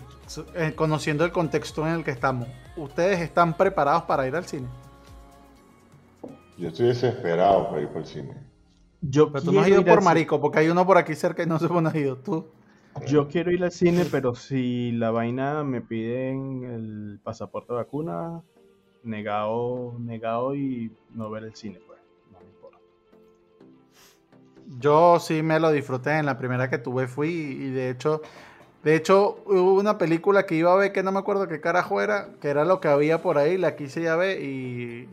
eh, 0.54 0.72
conociendo 0.74 1.24
el 1.24 1.32
contexto 1.32 1.86
en 1.86 1.94
el 1.94 2.04
que 2.04 2.10
estamos, 2.10 2.48
¿ustedes 2.78 3.20
están 3.20 3.56
preparados 3.56 4.04
para 4.04 4.26
ir 4.26 4.34
al 4.34 4.44
cine? 4.44 4.68
Yo 6.56 6.68
estoy 6.68 6.88
desesperado 6.88 7.68
para 7.68 7.82
ir 7.82 7.88
por 7.88 7.98
el 7.98 8.06
cine. 8.06 8.34
Yo 9.00 9.30
pero 9.30 9.44
tú 9.44 9.52
no 9.52 9.60
has 9.60 9.68
ido 9.68 9.84
por 9.84 10.02
marico, 10.02 10.40
porque 10.40 10.58
hay 10.60 10.68
uno 10.68 10.84
por 10.86 10.98
aquí 10.98 11.14
cerca 11.14 11.42
y 11.42 11.46
no 11.46 11.58
se 11.58 11.68
pone 11.68 11.96
ido. 11.98 12.16
Tú. 12.16 12.46
Yo 13.06 13.28
quiero 13.28 13.52
ir 13.52 13.62
al 13.62 13.70
cine, 13.70 14.04
pero 14.10 14.34
si 14.34 14.90
la 14.92 15.10
vaina 15.10 15.62
me 15.62 15.80
piden 15.80 16.64
el 16.64 17.20
pasaporte 17.22 17.72
de 17.72 17.78
vacuna, 17.78 18.42
negado, 19.04 19.94
negado 20.00 20.56
y 20.56 20.92
no 21.14 21.30
ver 21.30 21.44
el 21.44 21.54
cine, 21.54 21.80
pues. 21.86 22.00
No 22.32 22.40
me 22.40 22.46
importa. 22.46 22.78
Yo 24.78 25.20
sí 25.20 25.42
me 25.42 25.60
lo 25.60 25.70
disfruté. 25.70 26.18
En 26.18 26.26
la 26.26 26.38
primera 26.38 26.68
que 26.68 26.78
tuve 26.78 27.06
fui 27.06 27.28
y 27.28 27.70
de 27.70 27.90
hecho, 27.90 28.20
de 28.88 28.96
hecho 28.96 29.42
hubo 29.44 29.74
una 29.74 29.98
película 29.98 30.46
que 30.46 30.54
iba 30.54 30.72
a 30.72 30.76
ver 30.76 30.92
que 30.92 31.02
no 31.02 31.12
me 31.12 31.18
acuerdo 31.18 31.46
qué 31.46 31.60
carajo 31.60 32.00
era, 32.00 32.30
que 32.40 32.48
era 32.48 32.64
lo 32.64 32.80
que 32.80 32.88
había 32.88 33.20
por 33.20 33.36
ahí, 33.36 33.58
la 33.58 33.76
quise 33.76 34.00
ir 34.00 34.08
a 34.08 34.16
ver 34.16 34.42
y, 34.42 35.06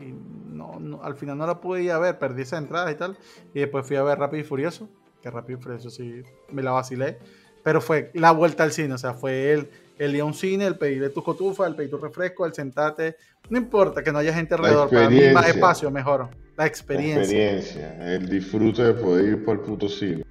no, 0.50 1.02
al 1.02 1.14
final 1.14 1.36
no 1.36 1.46
la 1.46 1.60
pude 1.60 1.82
ir 1.82 1.90
a 1.90 1.98
ver, 1.98 2.18
perdí 2.18 2.40
esa 2.40 2.56
entrada 2.56 2.90
y 2.90 2.94
tal. 2.94 3.18
Y 3.52 3.60
después 3.60 3.86
fui 3.86 3.96
a 3.96 4.02
ver 4.02 4.18
Rápido 4.18 4.40
y 4.40 4.44
Furioso, 4.44 4.88
que 5.20 5.30
Rápido 5.30 5.58
y 5.58 5.62
Furioso 5.62 5.90
sí 5.90 6.22
me 6.50 6.62
la 6.62 6.70
vacilé. 6.70 7.18
Pero 7.62 7.82
fue 7.82 8.10
la 8.14 8.30
vuelta 8.30 8.62
al 8.62 8.72
cine, 8.72 8.94
o 8.94 8.98
sea, 8.98 9.12
fue 9.12 9.52
el, 9.52 9.68
el 9.98 10.14
ir 10.14 10.22
a 10.22 10.24
un 10.24 10.32
cine, 10.32 10.64
el 10.64 10.78
pedirle 10.78 11.10
tu 11.10 11.22
cotufa, 11.22 11.66
el 11.66 11.74
pedir 11.74 11.90
tu 11.90 11.98
refresco, 11.98 12.46
el 12.46 12.54
sentarte. 12.54 13.16
No 13.50 13.58
importa 13.58 14.02
que 14.02 14.10
no 14.10 14.20
haya 14.20 14.32
gente 14.32 14.54
alrededor, 14.54 14.88
para 14.88 15.10
mí 15.10 15.20
más 15.34 15.48
espacio, 15.50 15.90
mejor. 15.90 16.30
La 16.56 16.64
experiencia. 16.64 17.16
La 17.16 17.56
experiencia, 17.56 18.14
el 18.14 18.26
disfrute 18.26 18.84
de 18.84 18.94
poder 18.94 19.24
ir 19.26 19.44
por 19.44 19.56
el 19.56 19.60
puto 19.60 19.86
cine. 19.86 20.24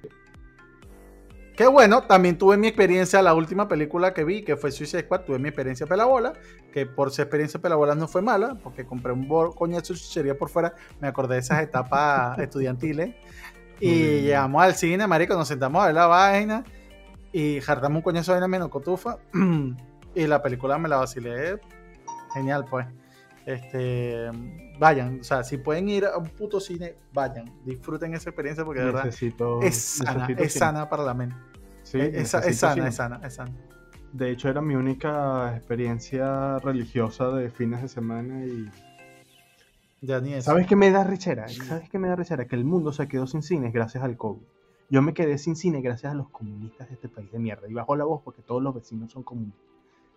Qué 1.56 1.66
bueno, 1.66 2.02
también 2.02 2.36
tuve 2.36 2.58
mi 2.58 2.66
experiencia, 2.66 3.22
la 3.22 3.32
última 3.32 3.66
película 3.66 4.12
que 4.12 4.24
vi, 4.24 4.42
que 4.42 4.56
fue 4.56 4.70
Suicide 4.70 5.04
Squad, 5.04 5.22
tuve 5.22 5.38
mi 5.38 5.48
experiencia 5.48 5.86
pelabola, 5.86 6.34
que 6.70 6.84
por 6.84 7.10
su 7.10 7.22
experiencia 7.22 7.58
pelabola 7.58 7.94
no 7.94 8.06
fue 8.08 8.20
mala, 8.20 8.58
porque 8.62 8.84
compré 8.84 9.12
un 9.12 9.26
coñazo 9.26 9.94
de 9.94 9.98
chuchería 9.98 10.36
por 10.36 10.50
fuera, 10.50 10.74
me 11.00 11.08
acordé 11.08 11.36
de 11.36 11.40
esas 11.40 11.62
etapas 11.62 12.38
estudiantiles, 12.40 13.14
y 13.80 14.20
llegamos 14.20 14.62
al 14.62 14.74
cine, 14.74 15.06
marico, 15.06 15.34
nos 15.34 15.48
sentamos 15.48 15.82
a 15.82 15.86
ver 15.86 15.94
la 15.94 16.06
vaina, 16.06 16.62
y 17.32 17.62
jartamos 17.62 17.96
un 17.96 18.02
coñazo 18.02 18.32
de 18.32 18.40
vaina 18.40 18.48
menos 18.48 18.68
cotufa, 18.68 19.16
y 20.14 20.26
la 20.26 20.42
película 20.42 20.76
me 20.76 20.90
la 20.90 20.98
vacilé, 20.98 21.58
genial 22.34 22.66
pues. 22.68 22.86
Este, 23.46 24.28
vayan, 24.78 25.20
o 25.20 25.24
sea, 25.24 25.42
si 25.44 25.58
pueden 25.58 25.88
ir 25.88 26.04
a 26.06 26.16
un 26.16 26.28
puto 26.28 26.60
cine, 26.60 26.94
vayan, 27.12 27.52
disfruten 27.64 28.14
esa 28.14 28.30
experiencia 28.30 28.64
porque 28.64 28.80
de 28.80 28.86
verdad 28.86 29.06
es 29.62 29.76
sana, 29.76 30.26
es 30.38 30.52
sana 30.52 30.88
para 30.88 31.02
la 31.02 31.14
mente. 31.14 31.36
Sí, 31.82 32.00
es, 32.00 32.30
sana, 32.30 32.46
es 32.46 32.58
sana, 32.96 33.20
es 33.24 33.34
sana. 33.34 33.54
De 34.12 34.30
hecho, 34.30 34.48
era 34.48 34.60
mi 34.60 34.74
única 34.74 35.56
experiencia 35.56 36.58
religiosa 36.58 37.30
de 37.30 37.50
fines 37.50 37.82
de 37.82 37.88
semana 37.88 38.44
y. 38.44 38.70
Ya 40.00 40.20
ni 40.20 40.34
eso. 40.34 40.50
¿Sabes 40.50 40.66
qué 40.66 40.76
me 40.76 40.90
da 40.90 41.04
rechera? 41.04 41.48
¿Sabes 41.48 41.90
qué 41.90 41.98
me 41.98 42.08
da 42.08 42.16
rechera? 42.16 42.46
Que 42.46 42.56
el 42.56 42.64
mundo 42.64 42.92
se 42.92 43.08
quedó 43.08 43.26
sin 43.26 43.42
cines 43.42 43.72
gracias 43.72 44.02
al 44.04 44.16
COVID. 44.16 44.42
Yo 44.88 45.02
me 45.02 45.14
quedé 45.14 45.36
sin 45.38 45.56
cine 45.56 45.80
gracias 45.80 46.12
a 46.12 46.16
los 46.16 46.28
comunistas 46.30 46.88
de 46.88 46.94
este 46.94 47.08
país 47.08 47.30
de 47.32 47.38
mierda. 47.38 47.68
Y 47.68 47.72
bajo 47.72 47.96
la 47.96 48.04
voz 48.04 48.22
porque 48.22 48.42
todos 48.42 48.62
los 48.62 48.74
vecinos 48.74 49.12
son 49.12 49.22
comunistas. 49.22 49.62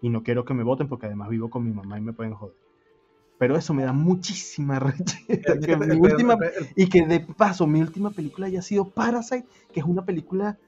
Y 0.02 0.10
no 0.10 0.24
quiero 0.24 0.46
que 0.46 0.54
me 0.54 0.64
voten 0.64 0.88
porque 0.88 1.08
además 1.08 1.30
vivo 1.30 1.50
con 1.50 1.66
mi 1.66 1.72
mamá 1.72 1.98
y 1.98 2.02
me 2.02 2.14
pueden 2.14 2.34
joder. 2.34 2.56
Pero 3.40 3.58
eso 3.58 3.74
me 3.74 3.84
da 3.84 3.94
muchísima 3.94 4.80
rechera. 4.80 5.56
y 6.76 6.88
que 6.88 7.06
de 7.08 7.22
paso, 7.22 7.66
mi 7.66 7.82
última 7.82 8.12
película 8.12 8.46
haya 8.46 8.62
sido 8.62 8.86
Parasite, 8.86 9.48
que 9.74 9.80
es 9.80 9.86
una 9.86 10.06
película 10.06 10.60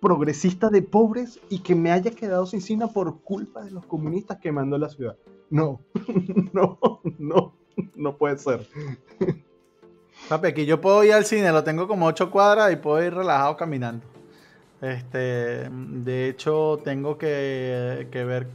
progresista 0.00 0.70
de 0.70 0.80
pobres 0.80 1.38
y 1.50 1.58
que 1.60 1.74
me 1.74 1.92
haya 1.92 2.10
quedado 2.10 2.46
sin 2.46 2.62
cine 2.62 2.88
por 2.88 3.20
culpa 3.20 3.62
de 3.62 3.70
los 3.70 3.84
comunistas 3.84 4.38
quemando 4.38 4.78
la 4.78 4.88
ciudad. 4.88 5.16
No, 5.50 5.82
no, 6.52 6.78
no, 7.18 7.54
no 7.94 8.16
puede 8.16 8.38
ser. 8.38 8.66
Papi, 10.28 10.48
aquí 10.48 10.64
yo 10.64 10.80
puedo 10.80 11.04
ir 11.04 11.12
al 11.12 11.26
cine, 11.26 11.52
lo 11.52 11.64
tengo 11.64 11.86
como 11.86 12.06
ocho 12.06 12.30
cuadras 12.30 12.72
y 12.72 12.76
puedo 12.76 13.04
ir 13.04 13.12
relajado 13.12 13.56
caminando. 13.58 14.06
Este, 14.80 15.68
de 15.68 16.28
hecho, 16.28 16.80
tengo 16.82 17.18
que, 17.18 18.06
ver. 18.12 18.46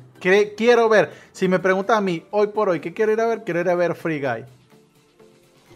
quiero 0.55 0.89
ver. 0.89 1.11
Si 1.31 1.47
me 1.47 1.59
preguntan 1.59 1.97
a 1.97 2.01
mí, 2.01 2.23
hoy 2.31 2.47
por 2.47 2.69
hoy, 2.69 2.79
¿qué 2.79 2.93
quiero 2.93 3.11
ir 3.11 3.21
a 3.21 3.27
ver? 3.27 3.43
Quiero 3.43 3.61
ir 3.61 3.69
a 3.69 3.75
ver 3.75 3.93
Free 3.95 4.19
Guy. 4.19 4.45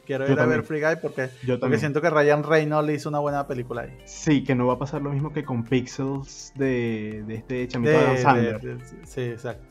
Quiero 0.08 0.32
ir 0.32 0.39
a 0.39 0.47
ver 0.47 0.64
Free 0.64 0.82
Guy 0.82 0.95
porque, 1.00 1.30
yo 1.45 1.60
porque 1.60 1.78
siento 1.78 2.02
que 2.02 2.10
Ryan 2.10 2.41
Reynolds 2.41 2.91
hizo 2.91 3.10
una 3.10 3.20
buena 3.20 3.45
película 3.45 3.84
ahí. 3.84 3.95
Sí, 4.06 4.43
que 4.43 4.56
no 4.56 4.66
va 4.66 4.74
a 4.74 4.80
pasar 4.80 5.04
lo 5.04 5.12
mismo 5.12 5.32
que 5.32 5.45
con 5.45 5.64
Pixels 5.64 6.52
de, 6.56 7.24
este 7.30 7.68
chamito 7.68 7.91
de, 7.91 8.80
Sí, 9.06 9.22
exacto. 9.22 9.68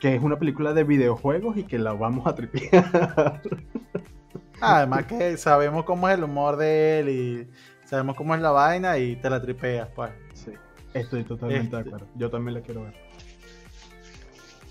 Que 0.00 0.14
es 0.14 0.22
una 0.22 0.38
película 0.38 0.72
de 0.72 0.84
videojuegos 0.84 1.58
y 1.58 1.64
que 1.64 1.78
la 1.78 1.92
vamos 1.92 2.26
a 2.26 2.34
tripear. 2.34 3.42
Además 4.60 5.04
que 5.04 5.36
sabemos 5.36 5.84
cómo 5.84 6.08
es 6.08 6.16
el 6.16 6.24
humor 6.24 6.56
de 6.56 7.00
él 7.00 7.08
y 7.10 7.48
Sabemos 7.94 8.16
cómo 8.16 8.34
es 8.34 8.40
la 8.40 8.50
vaina 8.50 8.98
y 8.98 9.14
te 9.14 9.30
la 9.30 9.40
tripeas, 9.40 9.88
pues. 9.94 10.10
Sí, 10.32 10.50
estoy 10.94 11.22
totalmente 11.22 11.76
de 11.76 11.82
este. 11.82 11.90
acuerdo. 11.90 12.08
Yo 12.16 12.28
también 12.28 12.54
la 12.54 12.60
quiero 12.60 12.82
ver. 12.82 12.94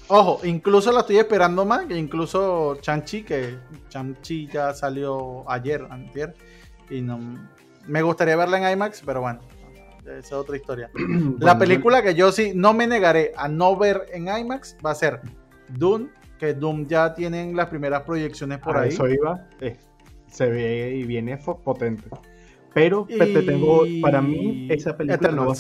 Ojo, 0.09 0.41
incluso 0.43 0.91
la 0.91 0.99
estoy 0.99 1.19
esperando 1.19 1.63
más, 1.63 1.86
que 1.86 1.97
incluso 1.97 2.76
Chanchi, 2.82 3.24
que 3.24 3.59
Chanchi 3.88 4.47
ya 4.47 4.74
salió 4.74 5.49
ayer, 5.49 5.88
antier, 5.89 6.36
y 6.89 6.99
no 6.99 7.17
me 7.88 8.01
gustaría 8.01 8.36
verla 8.36 8.57
en 8.57 8.74
IMAX, 8.74 9.01
pero 9.05 9.21
bueno, 9.21 9.39
esa 10.01 10.17
es 10.17 10.34
otra 10.34 10.57
historia. 10.57 10.91
la 11.39 11.57
película 11.57 12.03
que 12.03 12.15
yo 12.15 12.30
sí 12.34 12.51
no 12.53 12.74
me 12.74 12.88
negaré 12.88 13.32
a 13.38 13.47
no 13.47 13.78
ver 13.78 14.07
en 14.11 14.28
IMAX 14.28 14.76
va 14.86 14.91
a 14.91 14.95
ser 14.95 15.21
Doom, 15.69 16.09
que 16.38 16.53
Doom 16.53 16.88
ya 16.88 17.13
tienen 17.13 17.55
las 17.55 17.69
primeras 17.69 18.01
proyecciones 18.01 18.59
por 18.59 18.76
ahí. 18.76 18.89
Eso 18.89 19.07
iba, 19.07 19.47
eh, 19.61 19.78
se 20.30 20.49
ve 20.49 20.93
y 20.97 21.05
viene 21.05 21.38
potente. 21.38 22.09
Pero 22.74 23.05
te 23.05 23.43
tengo, 23.43 23.84
para 24.01 24.21
mí, 24.21 24.67
esa 24.69 24.97
película 24.97 25.32
no 25.32 25.47
va 25.47 25.53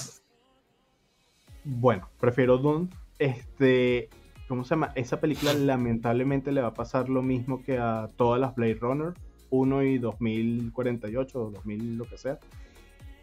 Bueno, 1.63 2.09
prefiero 2.19 2.57
Dune. 2.57 2.89
Este, 3.19 4.09
¿cómo 4.47 4.63
se 4.63 4.71
llama? 4.71 4.91
Esa 4.95 5.19
película 5.19 5.53
lamentablemente 5.53 6.51
le 6.51 6.61
va 6.61 6.69
a 6.69 6.73
pasar 6.73 7.09
lo 7.09 7.21
mismo 7.21 7.61
que 7.63 7.77
a 7.77 8.09
todas 8.15 8.41
las 8.41 8.55
Blade 8.55 8.79
Runner 8.81 9.13
1 9.51 9.83
y 9.83 9.97
2048 9.99 11.39
o 11.39 11.51
2000 11.51 11.97
lo 11.97 12.05
que 12.05 12.17
sea. 12.17 12.39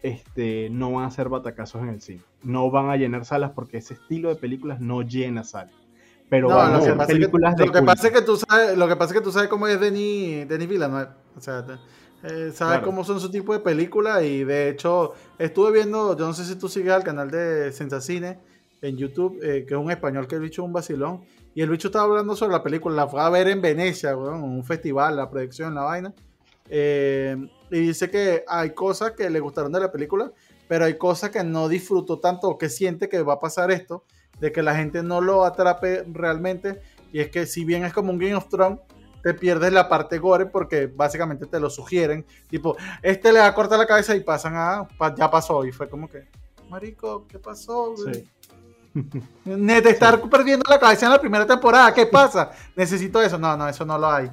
Este, 0.01 0.69
no 0.71 0.93
van 0.93 1.05
a 1.05 1.11
ser 1.11 1.29
batacazos 1.29 1.81
en 1.83 1.89
el 1.89 2.01
cine. 2.01 2.21
No 2.43 2.71
van 2.71 2.89
a 2.89 2.95
llenar 2.95 3.25
salas 3.25 3.51
porque 3.51 3.77
ese 3.77 3.93
estilo 3.95 4.29
de 4.29 4.35
películas 4.35 4.79
no 4.79 5.01
llena 5.01 5.43
salas. 5.43 5.75
Pero 6.29 6.47
van 6.47 6.73
a 6.73 6.81
ser 6.81 6.97
películas 6.97 7.57
de 7.57 7.65
lo 7.65 7.73
que 7.73 7.81
pasa 7.83 8.07
es 8.07 8.13
que 8.13 8.21
tú 8.21 8.37
sabes, 8.37 8.77
lo 8.77 8.87
que 8.87 8.95
pasa 8.95 9.13
es 9.13 9.19
que 9.19 9.23
tú 9.23 9.33
sabes 9.33 9.49
cómo 9.49 9.67
es 9.67 9.79
Denis, 9.81 10.47
Denis 10.47 10.69
Villeneuve. 10.69 11.09
O 11.35 11.41
sea, 11.41 11.65
eh, 12.23 12.51
sabe 12.53 12.83
cómo 12.83 13.03
son 13.03 13.19
su 13.19 13.31
tipo 13.31 13.53
de 13.53 13.59
películas 13.59 14.23
y 14.23 14.43
de 14.43 14.69
hecho 14.69 15.13
estuve 15.39 15.71
viendo, 15.71 16.15
yo 16.17 16.27
no 16.27 16.33
sé 16.33 16.45
si 16.45 16.55
tú 16.55 16.69
sigues 16.69 16.93
al 16.93 17.03
canal 17.03 17.31
de 17.31 17.71
Sensacine 17.71 18.39
en 18.81 18.97
YouTube, 18.97 19.39
eh, 19.41 19.65
que 19.67 19.73
es 19.73 19.79
un 19.79 19.91
español 19.91 20.27
que 20.27 20.35
el 20.35 20.41
bicho 20.41 20.61
es 20.61 20.65
un 20.65 20.73
vacilón, 20.73 21.21
y 21.53 21.61
el 21.61 21.69
bicho 21.69 21.87
estaba 21.87 22.05
hablando 22.05 22.35
sobre 22.35 22.53
la 22.53 22.63
película, 22.63 22.95
la 22.95 23.07
fue 23.07 23.21
a 23.21 23.29
ver 23.29 23.47
en 23.47 23.61
Venecia, 23.61 24.11
en 24.11 24.17
un 24.17 24.63
festival, 24.63 25.15
la 25.15 25.29
proyección, 25.29 25.75
la 25.75 25.81
vaina, 25.81 26.13
eh, 26.69 27.35
y 27.69 27.79
dice 27.79 28.09
que 28.09 28.43
hay 28.47 28.71
cosas 28.71 29.11
que 29.11 29.29
le 29.29 29.39
gustaron 29.39 29.71
de 29.71 29.79
la 29.79 29.91
película, 29.91 30.31
pero 30.67 30.85
hay 30.85 30.97
cosas 30.97 31.31
que 31.31 31.43
no 31.43 31.67
disfruto 31.67 32.19
tanto 32.19 32.47
o 32.47 32.57
que 32.57 32.69
siente 32.69 33.09
que 33.09 33.21
va 33.21 33.33
a 33.33 33.39
pasar 33.39 33.71
esto, 33.71 34.05
de 34.39 34.53
que 34.53 34.63
la 34.63 34.73
gente 34.75 35.03
no 35.03 35.19
lo 35.19 35.43
atrape 35.43 36.05
realmente. 36.13 36.81
Y 37.11 37.19
es 37.19 37.29
que 37.29 37.45
si 37.45 37.65
bien 37.65 37.83
es 37.83 37.91
como 37.91 38.11
un 38.11 38.17
Game 38.17 38.35
of 38.35 38.47
Thrones, 38.47 38.79
te 39.21 39.33
pierdes 39.33 39.71
la 39.71 39.87
parte 39.87 40.17
gore 40.17 40.45
porque 40.45 40.87
básicamente 40.87 41.45
te 41.45 41.59
lo 41.59 41.69
sugieren. 41.69 42.25
Tipo, 42.47 42.75
este 43.01 43.31
le 43.31 43.39
va 43.39 43.47
a 43.47 43.53
cortar 43.53 43.79
la 43.79 43.87
cabeza 43.87 44.15
y 44.15 44.21
pasan 44.21 44.55
a. 44.55 44.87
ya 45.17 45.29
pasó. 45.29 45.65
Y 45.65 45.71
fue 45.71 45.89
como 45.89 46.09
que, 46.09 46.27
Marico, 46.69 47.27
¿qué 47.27 47.39
pasó? 47.39 47.95
Sí. 47.97 48.27
De 49.45 49.89
estar 49.89 50.21
perdiendo 50.29 50.65
la 50.69 50.79
cabeza 50.79 51.05
en 51.05 51.13
la 51.13 51.21
primera 51.21 51.45
temporada, 51.45 51.93
¿qué 51.93 52.05
pasa? 52.05 52.51
Necesito 52.75 53.21
eso. 53.21 53.37
No, 53.37 53.55
no, 53.55 53.67
eso 53.67 53.85
no 53.85 53.97
lo 53.97 54.09
hay. 54.11 54.29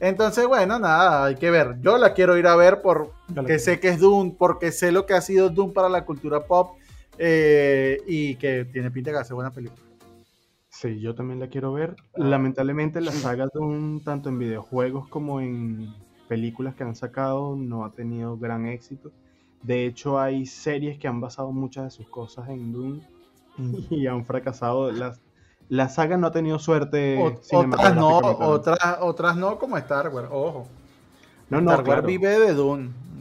Entonces, 0.00 0.46
bueno, 0.46 0.78
nada, 0.78 1.26
hay 1.26 1.34
que 1.34 1.50
ver. 1.50 1.76
Yo 1.80 1.98
la 1.98 2.14
quiero 2.14 2.36
ir 2.38 2.46
a 2.46 2.56
ver 2.56 2.80
porque 2.80 3.58
sé 3.58 3.78
que 3.78 3.88
es 3.88 4.00
Doom, 4.00 4.36
porque 4.36 4.72
sé 4.72 4.90
lo 4.92 5.04
que 5.04 5.12
ha 5.12 5.20
sido 5.20 5.50
Doom 5.50 5.74
para 5.74 5.90
la 5.90 6.06
cultura 6.06 6.40
pop 6.40 6.78
eh, 7.18 7.98
y 8.06 8.36
que 8.36 8.64
tiene 8.64 8.90
pinta 8.90 9.10
de 9.10 9.18
hacer 9.18 9.34
buena 9.34 9.52
película. 9.52 9.89
Sí, 10.80 10.98
yo 10.98 11.14
también 11.14 11.40
la 11.40 11.48
quiero 11.48 11.74
ver. 11.74 11.94
Ah. 12.14 12.20
Lamentablemente 12.24 13.02
la 13.02 13.12
saga 13.12 13.48
Doom, 13.52 14.00
tanto 14.00 14.30
en 14.30 14.38
videojuegos 14.38 15.08
como 15.08 15.42
en 15.42 15.92
películas 16.26 16.74
que 16.74 16.84
han 16.84 16.96
sacado, 16.96 17.54
no 17.54 17.84
ha 17.84 17.92
tenido 17.92 18.38
gran 18.38 18.66
éxito. 18.66 19.12
De 19.62 19.84
hecho, 19.84 20.18
hay 20.18 20.46
series 20.46 20.98
que 20.98 21.06
han 21.06 21.20
basado 21.20 21.52
muchas 21.52 21.84
de 21.84 21.90
sus 21.90 22.08
cosas 22.08 22.48
en 22.48 22.72
Doom 22.72 23.00
y 23.90 24.06
han 24.06 24.24
fracasado. 24.24 24.90
Las, 24.90 25.20
la 25.68 25.90
saga 25.90 26.16
no 26.16 26.28
ha 26.28 26.32
tenido 26.32 26.58
suerte. 26.58 27.18
otras 27.52 27.94
no, 27.94 28.16
otras, 28.16 28.78
otras 29.00 29.36
no, 29.36 29.58
como 29.58 29.76
Star 29.76 30.08
Wars, 30.08 30.28
ojo. 30.32 30.66
No, 31.50 31.60
no, 31.60 31.72
Star 31.72 31.86
Wars 31.86 32.06
vive 32.06 32.38
de 32.38 32.54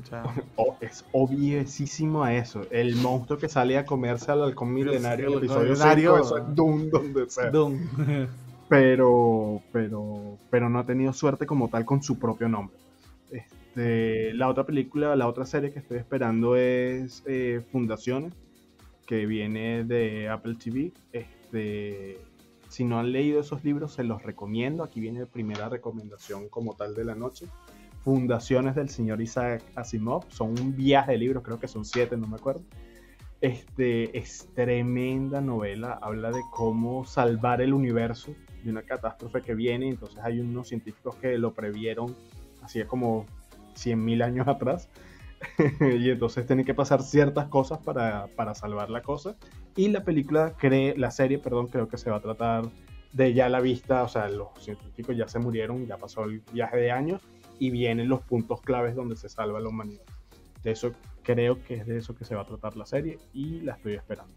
Es 0.82 1.06
obviesísimo 1.12 2.24
a 2.24 2.36
eso. 2.36 2.62
El 2.72 2.96
monstruo 2.96 3.38
que 3.38 3.50
sale 3.50 3.78
a 3.78 3.86
comerse 3.86 4.32
al 4.32 4.44
halcón 4.44 4.74
milenario 4.74 5.30
el 5.30 5.38
episodio 5.40 6.18
eso 6.18 6.38
es 6.38 6.56
Dune 6.56 6.90
donde 6.90 7.30
sea. 7.30 7.52
Pero, 8.70 9.64
pero, 9.72 10.38
pero 10.52 10.70
no 10.70 10.80
ha 10.80 10.86
tenido 10.86 11.12
suerte 11.12 11.48
como 11.48 11.70
tal 11.70 11.86
con 11.86 12.04
su 12.04 12.20
propio 12.20 12.48
nombre. 12.48 12.78
Este, 13.32 14.34
la 14.34 14.48
otra 14.48 14.66
película, 14.66 15.16
la 15.16 15.28
otra 15.28 15.46
serie 15.46 15.72
que 15.72 15.80
estoy 15.80 15.98
esperando 15.98 16.56
es 16.56 17.24
eh, 17.26 17.64
Fundaciones, 17.72 18.34
que 19.08 19.26
viene 19.26 19.84
de 19.86 20.30
Apple 20.30 20.56
TV. 20.56 20.92
Este, 21.12 22.20
si 22.68 22.84
no 22.84 23.00
han 23.00 23.12
leído 23.12 23.40
esos 23.40 23.64
libros, 23.64 23.94
se 23.94 24.04
los 24.04 24.22
recomiendo. 24.22 24.84
Aquí 24.84 25.00
viene 25.00 25.22
la 25.22 25.26
primera 25.26 25.68
recomendación 25.68 26.48
como 26.50 26.76
tal 26.76 26.94
de 26.94 27.06
la 27.06 27.16
noche. 27.16 27.48
Fundaciones 28.04 28.76
del 28.76 28.90
señor 28.90 29.22
Isaac 29.22 29.62
Asimov. 29.76 30.26
Son 30.30 30.50
un 30.60 30.76
viaje 30.76 31.12
de 31.14 31.18
libros, 31.18 31.44
creo 31.44 31.60
que 31.60 31.68
son 31.68 31.86
siete, 31.86 32.16
no 32.18 32.28
me 32.28 32.38
acuerdo. 32.38 32.62
Este, 33.42 34.18
es 34.18 34.50
tremenda 34.54 35.42
novela. 35.42 36.00
Habla 36.02 36.32
de 36.32 36.42
cómo 36.52 37.06
salvar 37.06 37.62
el 37.62 37.74
universo 37.74 38.34
de 38.64 38.72
una 38.72 38.84
catástrofe 38.84 39.42
que 39.42 39.54
viene. 39.54 39.90
Entonces 39.90 40.20
hay 40.24 40.40
unos 40.40 40.70
científicos 40.70 41.16
que 41.16 41.38
lo 41.38 41.54
previeron 41.54 42.16
así 42.62 42.84
como 42.84 43.26
100.000 43.76 44.24
años 44.24 44.48
atrás. 44.48 44.90
y 45.80 46.10
entonces 46.10 46.46
tienen 46.46 46.66
que 46.66 46.74
pasar 46.74 47.02
ciertas 47.02 47.48
cosas 47.48 47.80
para, 47.80 48.28
para 48.36 48.56
salvar 48.56 48.90
la 48.90 49.02
cosa. 49.02 49.36
Y 49.76 49.90
la 49.90 50.04
película, 50.04 50.54
cree, 50.58 50.98
la 50.98 51.12
serie, 51.12 51.38
perdón, 51.38 51.68
creo 51.68 51.88
que 51.88 51.98
se 51.98 52.10
va 52.10 52.18
a 52.18 52.22
tratar 52.22 52.64
de 53.14 53.34
ya 53.34 53.50
la 53.50 53.60
vista, 53.60 54.04
o 54.04 54.08
sea, 54.08 54.30
los 54.30 54.50
científicos 54.60 55.18
ya 55.18 55.28
se 55.28 55.40
murieron, 55.40 55.86
ya 55.88 55.98
pasó 55.98 56.26
el 56.26 56.42
viaje 56.52 56.78
de 56.78 56.92
años 56.92 57.22
y 57.60 57.70
vienen 57.70 58.10
los 58.10 58.22
puntos 58.22 58.62
claves 58.62 58.96
donde 58.96 59.16
se 59.16 59.30
salva 59.30 59.60
la 59.60 59.70
humanidad. 59.70 60.04
De 60.64 60.72
eso 60.72 60.92
creo 61.24 61.64
que 61.64 61.76
es 61.76 61.86
de 61.86 61.98
eso 61.98 62.16
que 62.16 62.26
se 62.26 62.36
va 62.36 62.42
a 62.42 62.46
tratar 62.46 62.76
la 62.76 62.86
serie 62.86 63.20
y 63.34 63.62
la 63.62 63.74
estoy 63.74 63.94
esperando. 63.94 64.34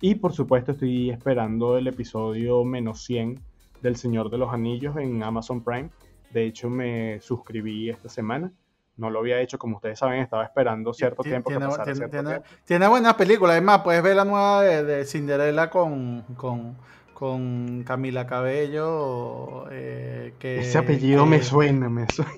Y 0.00 0.16
por 0.16 0.32
supuesto 0.32 0.72
estoy 0.72 1.10
esperando 1.10 1.78
el 1.78 1.86
episodio 1.86 2.64
menos 2.64 3.04
100 3.04 3.38
del 3.80 3.96
Señor 3.96 4.30
de 4.30 4.38
los 4.38 4.52
Anillos 4.52 4.96
en 4.96 5.22
Amazon 5.22 5.62
Prime. 5.62 5.90
De 6.32 6.44
hecho 6.46 6.68
me 6.68 7.20
suscribí 7.20 7.88
esta 7.90 8.08
semana 8.08 8.52
no 8.96 9.10
lo 9.10 9.20
había 9.20 9.40
hecho, 9.40 9.58
como 9.58 9.76
ustedes 9.76 9.98
saben, 9.98 10.20
estaba 10.20 10.44
esperando 10.44 10.92
cierto 10.92 11.22
tiempo. 11.22 11.50
Tiene, 11.50 11.66
que 11.66 11.74
tiene, 11.74 11.94
cierto 11.94 12.10
tiene, 12.10 12.42
tiene 12.64 12.88
buenas 12.88 13.14
películas, 13.14 13.52
además 13.52 13.80
puedes 13.82 14.02
ver 14.02 14.16
la 14.16 14.24
nueva 14.24 14.62
de, 14.62 15.04
Cinderella 15.04 15.70
con, 15.70 16.22
con, 16.36 16.76
con, 17.22 17.84
Camila 17.86 18.26
Cabello. 18.26 19.66
Eh, 19.70 20.34
que, 20.40 20.58
Ese 20.58 20.76
apellido 20.76 21.24
me 21.24 21.40
suena, 21.40 21.88
me 21.88 22.06
suena. 22.08 22.32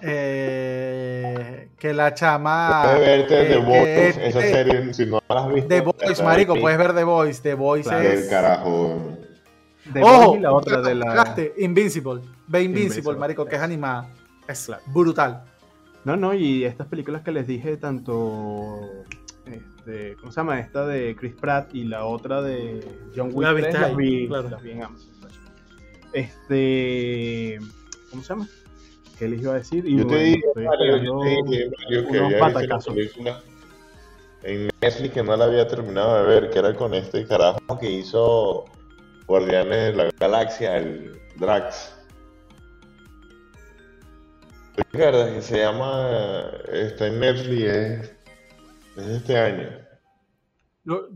Eh, 0.00 1.68
que 1.78 1.92
la 1.92 2.14
chama... 2.14 2.84
Puedes 2.84 3.28
verte 3.28 3.44
The 3.44 3.56
Voice, 3.58 4.28
esa 4.28 4.40
serie, 4.40 4.94
si 4.94 5.04
no 5.04 5.20
la 5.28 5.44
has 5.44 5.52
visto. 5.52 5.68
The 5.68 5.80
Voice, 5.82 6.24
marico, 6.24 6.58
puedes 6.58 6.78
ver 6.78 6.94
The 6.94 7.04
Voice, 7.04 7.42
The 7.42 7.52
Voice 7.52 7.90
es... 7.90 8.24
El 8.24 8.30
carajo. 8.30 8.98
The 9.92 10.02
Ojo, 10.02 10.36
y 10.36 10.40
la 10.40 10.52
otra 10.54 10.80
de 10.80 10.94
la... 10.94 11.36
Invincible, 11.58 12.22
ve 12.48 12.62
Invincible, 12.62 13.18
marico, 13.18 13.44
que 13.44 13.56
es 13.56 13.62
animada. 13.62 14.08
Es 14.48 14.70
brutal. 14.86 15.44
No, 16.04 16.16
no, 16.16 16.32
y 16.32 16.64
estas 16.64 16.86
películas 16.86 17.20
que 17.20 17.30
les 17.30 17.46
dije, 17.46 17.76
tanto. 17.76 18.80
Este, 19.46 20.16
¿Cómo 20.16 20.32
se 20.32 20.40
llama? 20.40 20.58
Esta 20.60 20.86
de 20.86 21.14
Chris 21.16 21.34
Pratt 21.34 21.74
y 21.74 21.84
la 21.84 22.04
otra 22.04 22.42
de 22.42 22.84
John 23.14 23.30
Wick. 23.32 23.72
las, 23.72 23.96
vi, 23.96 24.26
las 24.26 24.62
vi 24.62 24.70
en 24.72 24.82
Amazon. 24.82 25.10
Este. 26.12 27.58
¿Cómo 28.10 28.22
se 28.22 28.28
llama? 28.28 28.48
¿Qué 29.18 29.28
les 29.28 29.40
iba 29.40 29.52
a 29.52 29.56
decir? 29.56 29.86
Y 29.86 29.96
yo 29.98 30.06
te 30.06 30.16
digo, 30.16 30.52
yo 31.90 32.08
que 32.08 32.18
había 32.18 32.78
película 32.78 33.40
en 34.42 34.68
Netflix 34.80 35.14
que 35.14 35.22
no 35.22 35.36
la 35.36 35.46
había 35.46 35.66
terminado 35.66 36.22
de 36.22 36.28
ver, 36.28 36.50
que 36.50 36.58
era 36.58 36.74
con 36.74 36.94
este 36.94 37.26
carajo 37.26 37.78
que 37.80 37.90
hizo 37.90 38.64
Guardianes 39.26 39.92
de 39.96 40.04
la 40.04 40.10
Galaxia, 40.18 40.76
el 40.76 41.18
Drax. 41.36 41.94
Ricardo, 44.92 45.26
que 45.32 45.42
se 45.42 45.58
llama, 45.58 46.50
está 46.72 47.06
en 47.06 47.20
Netflix, 47.20 47.62
es, 47.62 48.15
este 48.96 49.38
año. 49.38 49.86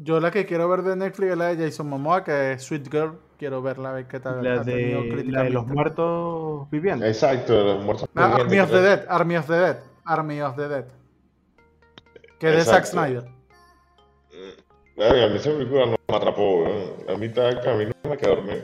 Yo, 0.02 0.18
la 0.18 0.32
que 0.32 0.46
quiero 0.46 0.68
ver 0.68 0.82
de 0.82 0.96
Netflix 0.96 1.30
es 1.30 1.38
la 1.38 1.54
de 1.54 1.64
Jason 1.64 1.88
Momoa, 1.88 2.24
que 2.24 2.52
es 2.52 2.64
Sweet 2.64 2.90
Girl. 2.90 3.18
Quiero 3.38 3.62
verla, 3.62 3.90
a 3.90 3.92
ver 3.92 4.08
qué 4.08 4.18
tal. 4.18 4.42
La, 4.42 4.64
de, 4.64 5.24
la 5.26 5.44
de 5.44 5.50
los 5.50 5.66
muertos 5.66 6.68
viviendo. 6.70 7.06
Exacto, 7.06 7.52
de 7.52 7.74
los 7.74 7.84
muertos 7.84 8.08
ah, 8.16 8.34
Army 8.34 8.58
of 8.58 8.70
the 8.70 8.80
Dead, 8.80 9.06
Army 9.08 9.36
of 9.36 9.46
the 9.46 9.52
Dead, 9.52 9.76
Army 10.04 10.42
of 10.42 10.56
the 10.56 10.68
Dead. 10.68 10.84
Que 12.40 12.48
es 12.48 12.56
de 12.56 12.64
Zack 12.64 12.84
Snyder. 12.84 13.22
Mm, 14.32 15.02
a 15.02 15.28
mí 15.28 15.36
esa 15.36 15.50
película 15.50 15.86
no 15.86 15.96
me 16.08 16.16
atrapó, 16.16 16.64
a 17.08 17.16
mí 17.16 17.26
está, 17.26 17.48
a 17.48 17.76
mí 17.76 17.84
no 17.84 18.10
me 18.10 18.16
quedó 18.16 18.36
dormido. 18.36 18.62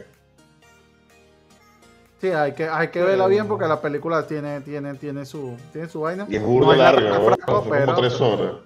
Sí, 2.21 2.29
hay 2.29 2.53
que, 2.53 2.69
hay 2.69 2.89
que 2.89 3.03
verla 3.03 3.29
bien 3.29 3.47
porque 3.47 3.67
la 3.67 3.81
película 3.81 4.27
tiene, 4.27 4.61
tiene, 4.63 4.95
tiene, 4.95 5.25
su, 5.25 5.57
tiene 5.73 5.89
su 5.89 6.01
vaina. 6.01 6.27
Y 6.29 6.37
es 6.37 6.43
burdo 6.43 6.75
largo, 6.75 7.37
como 7.47 7.95
tres 7.97 8.21
horas. 8.21 8.66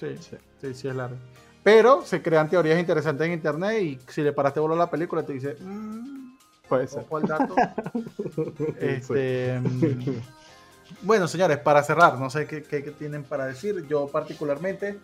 Sí, 0.00 0.16
sí, 0.18 0.36
sí, 0.60 0.74
sí, 0.74 0.88
es 0.88 0.94
largo. 0.94 1.16
Pero 1.62 2.02
se 2.02 2.22
crean 2.22 2.48
teorías 2.48 2.80
interesantes 2.80 3.26
en 3.26 3.34
internet 3.34 3.82
y 3.82 3.98
si 4.08 4.22
le 4.22 4.32
paraste 4.32 4.60
bolo 4.60 4.74
a 4.74 4.78
la 4.78 4.90
película 4.90 5.22
te 5.22 5.34
dice, 5.34 5.56
mmm, 5.60 6.36
puede 6.68 6.86
ser. 6.86 7.04
¿Cuál 7.04 7.24
dato? 7.24 7.54
este, 8.80 9.60
mm, 9.60 11.02
bueno, 11.02 11.28
señores, 11.28 11.58
para 11.58 11.82
cerrar, 11.82 12.18
no 12.18 12.30
sé 12.30 12.46
qué, 12.46 12.62
qué, 12.62 12.82
qué 12.82 12.90
tienen 12.92 13.24
para 13.24 13.44
decir. 13.44 13.86
Yo 13.86 14.08
particularmente 14.08 14.98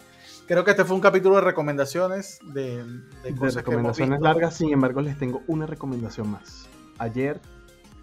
Creo 0.47 0.65
que 0.65 0.71
este 0.71 0.85
fue 0.85 0.95
un 0.95 1.03
capítulo 1.03 1.37
de 1.37 1.41
recomendaciones 1.41 2.39
de, 2.55 2.85
de, 3.25 3.51
recomendaciones 3.53 4.21
largas, 4.21 4.55
sin 4.55 4.73
embargo 4.73 5.01
les 5.01 5.19
tengo 5.19 5.43
una 5.49 5.67
recomendación 5.67 6.31
más. 6.31 6.69
Ayer 6.99 7.41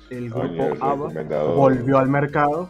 el 0.09 0.29
grupo 0.29 0.75
ABBA 0.81 1.43
volvió 1.55 1.97
al 1.99 2.09
mercado 2.09 2.69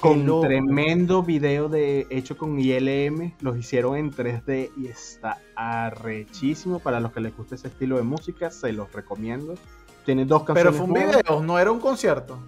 con 0.00 0.40
tremendo 0.42 1.22
video 1.22 1.68
de 1.68 2.06
hecho 2.10 2.36
con 2.36 2.58
ILM, 2.58 3.34
los 3.40 3.56
hicieron 3.56 3.96
en 3.96 4.12
3D 4.12 4.70
y 4.76 4.86
está 4.86 5.40
arrechísimo 5.56 6.78
para 6.78 7.00
los 7.00 7.12
que 7.12 7.20
les 7.20 7.36
guste 7.36 7.54
ese 7.54 7.68
estilo 7.68 7.96
de 7.96 8.02
música, 8.02 8.50
se 8.50 8.72
los 8.72 8.92
recomiendo. 8.92 9.54
Tiene 10.04 10.24
dos 10.26 10.44
canciones. 10.44 10.72
Pero 10.72 10.86
fue 10.86 11.02
un 11.02 11.12
video, 11.12 11.42
no 11.42 11.58
era 11.58 11.72
un 11.72 11.80
concierto. 11.80 12.38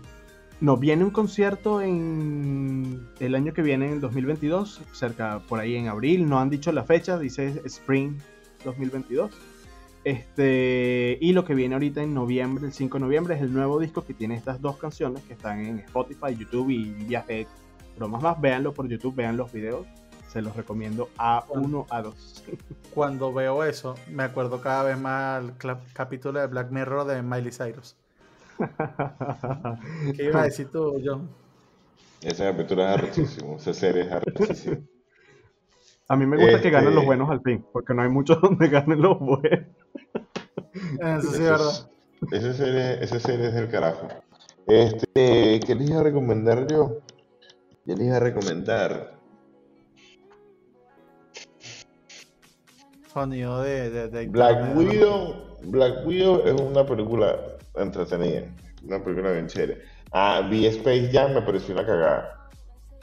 No, 0.60 0.76
viene 0.78 1.04
un 1.04 1.10
concierto 1.10 1.82
en 1.82 3.08
el 3.20 3.34
año 3.34 3.52
que 3.52 3.62
viene, 3.62 3.92
en 3.92 4.00
2022, 4.00 4.80
cerca 4.92 5.40
por 5.46 5.60
ahí 5.60 5.76
en 5.76 5.88
abril. 5.88 6.28
No 6.28 6.38
han 6.40 6.48
dicho 6.48 6.72
la 6.72 6.84
fecha, 6.84 7.18
dice 7.18 7.60
Spring 7.64 8.18
2022. 8.64 9.30
Este, 10.06 11.18
y 11.20 11.32
lo 11.32 11.44
que 11.44 11.56
viene 11.56 11.74
ahorita 11.74 12.00
en 12.00 12.14
noviembre, 12.14 12.64
el 12.64 12.72
5 12.72 12.96
de 12.96 13.00
noviembre, 13.04 13.34
es 13.34 13.42
el 13.42 13.52
nuevo 13.52 13.80
disco 13.80 14.06
que 14.06 14.14
tiene 14.14 14.36
estas 14.36 14.62
dos 14.62 14.76
canciones 14.76 15.24
que 15.24 15.32
están 15.32 15.66
en 15.66 15.80
Spotify, 15.80 16.36
YouTube 16.38 16.70
y 16.70 16.92
viaje. 16.92 17.48
Bromas 17.96 18.22
más, 18.22 18.40
véanlo 18.40 18.72
por 18.72 18.86
YouTube, 18.86 19.16
vean 19.16 19.36
los 19.36 19.50
videos. 19.50 19.84
Se 20.28 20.40
los 20.42 20.54
recomiendo 20.54 21.08
a 21.18 21.44
uno, 21.48 21.86
a 21.90 22.02
dos. 22.02 22.44
Cuando 22.94 23.32
veo 23.32 23.64
eso, 23.64 23.96
me 24.08 24.22
acuerdo 24.22 24.60
cada 24.60 24.84
vez 24.84 24.96
más 24.96 25.42
el 25.42 25.54
capítulo 25.92 26.38
de 26.38 26.46
Black 26.46 26.70
Mirror 26.70 27.04
de 27.08 27.22
Miley 27.22 27.50
Cyrus. 27.50 27.96
¿Qué 30.16 30.22
iba 30.22 30.42
a 30.42 30.44
decir 30.44 30.68
tú, 30.68 31.02
John? 31.04 31.28
Ese 32.22 32.44
capítulo 32.44 32.82
es 32.82 32.88
arrechísimo, 32.90 33.56
esa 33.56 33.74
serie 33.74 34.02
es 34.02 34.12
arrechísima. 34.12 34.78
A 36.08 36.14
mí 36.14 36.26
me 36.26 36.36
gusta 36.36 36.62
que 36.62 36.70
ganen 36.70 36.90
los 36.90 37.02
este 37.02 37.06
buenos 37.06 37.30
al 37.30 37.40
fin, 37.40 37.66
porque 37.72 37.92
no 37.92 38.02
hay 38.02 38.08
muchos 38.08 38.40
donde 38.40 38.68
ganen 38.68 39.02
los 39.02 39.18
buenos. 39.18 39.66
Eso 41.00 41.32
sí 41.32 41.42
verdad. 41.42 41.90
Esa 42.32 42.54
serie, 42.54 43.04
esa 43.04 43.20
serie 43.20 43.48
es 43.48 43.54
del 43.54 43.68
carajo. 43.68 44.08
Este, 44.66 45.60
¿qué 45.60 45.74
les 45.74 45.90
iba 45.90 46.00
a 46.00 46.02
recomendar 46.02 46.66
yo? 46.66 47.00
Yo 47.84 47.94
les 47.94 48.06
iba 48.06 48.16
a 48.16 48.20
recomendar. 48.20 49.16
Sonido 53.12 53.62
de, 53.62 54.08
de, 54.08 54.26
Black 54.26 54.76
Widow. 54.76 55.56
Black 55.62 56.06
Widow 56.06 56.42
es 56.46 56.60
una 56.60 56.84
película 56.84 57.36
entretenida. 57.76 58.42
Una 58.84 59.02
película 59.02 59.32
bien 59.32 59.46
chévere. 59.46 59.82
Ah, 60.12 60.46
vi 60.50 60.66
Space 60.66 61.10
Jam, 61.12 61.34
me 61.34 61.42
pareció 61.42 61.74
una 61.74 61.86
cagada. 61.86 62.48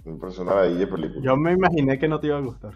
Me 0.06 0.18
pareció 0.18 0.44
una 0.44 0.62
de 0.64 0.88
película. 0.88 1.22
Yo 1.24 1.38
me 1.38 1.54
imaginé 1.54 1.98
que 1.98 2.08
no 2.08 2.20
te 2.20 2.28
iba 2.28 2.38
a 2.38 2.42
gustar. 2.42 2.74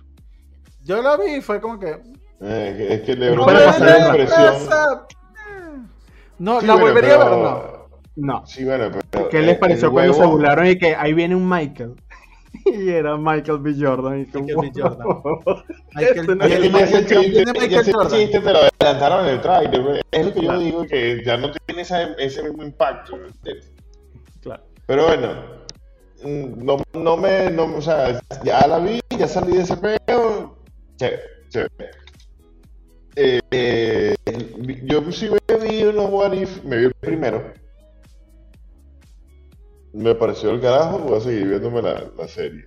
Yo 0.83 1.01
la 1.01 1.17
vi 1.17 1.35
y 1.35 1.41
fue 1.41 1.59
como 1.59 1.79
que. 1.79 2.01
Eh, 2.41 2.87
es 2.91 3.01
que 3.01 3.15
le 3.15 3.35
no, 3.35 3.45
la 3.47 4.07
impresión. 4.07 4.55
No, 6.39 6.61
la 6.61 6.75
volvería 6.75 7.15
a 7.15 7.17
ver, 7.17 7.37
no. 7.37 7.77
No. 8.15 8.45
Sí, 8.45 8.63
bueno, 8.65 8.91
pero. 9.11 9.29
¿Qué 9.29 9.41
les 9.41 9.57
pareció 9.57 9.91
cuando 9.91 10.13
se 10.13 10.25
burlaron 10.25 10.67
y 10.67 10.77
que 10.77 10.95
ahí 10.95 11.13
viene 11.13 11.35
un 11.35 11.47
Michael? 11.47 11.95
y 12.65 12.89
era 12.89 13.17
Michael 13.17 13.59
B. 13.59 13.75
Jordan. 13.79 14.21
Y 14.21 14.25
Michael 14.25 14.57
B. 14.57 14.71
Jordan. 14.75 15.07
Michael, 15.95 17.05
chiste 18.09 18.39
te 18.39 18.53
lo 18.53 18.59
adelantaron 18.59 19.25
en 19.25 19.33
el 19.33 19.41
trailer. 19.41 20.05
Es 20.11 20.25
lo 20.25 20.33
que 20.33 20.41
yo 20.41 20.59
digo 20.59 20.85
que 20.85 21.23
ya 21.23 21.37
no 21.37 21.51
tiene 21.51 21.81
ese, 21.81 22.15
ese 22.17 22.43
mismo 22.43 22.63
impacto. 22.63 23.17
Claro. 24.41 24.63
Pero 24.85 25.05
bueno, 25.05 25.33
mm, 26.23 26.65
no, 26.65 26.77
no 26.93 27.17
me. 27.17 27.51
No, 27.51 27.75
o 27.75 27.81
sea, 27.81 28.19
ya 28.43 28.65
la 28.67 28.79
vi, 28.79 28.99
ya 29.17 29.27
salí 29.27 29.57
de 29.57 29.63
ese 29.63 29.77
peo 29.77 30.57
Chévere, 30.97 31.21
chévere. 31.49 31.91
Eh, 33.19 34.15
yo 34.83 35.11
sí 35.11 35.27
me 35.27 35.57
vi 35.57 35.83
unos 35.85 36.11
What 36.11 36.33
If, 36.33 36.63
me 36.63 36.77
vi 36.77 36.85
el 36.85 36.93
primero. 36.93 37.51
Me 39.91 40.13
pareció 40.13 40.51
el 40.51 40.61
carajo, 40.61 40.99
voy 40.99 41.17
a 41.17 41.21
seguir 41.21 41.47
viéndome 41.47 41.81
la, 41.81 42.11
la 42.15 42.27
serie. 42.27 42.65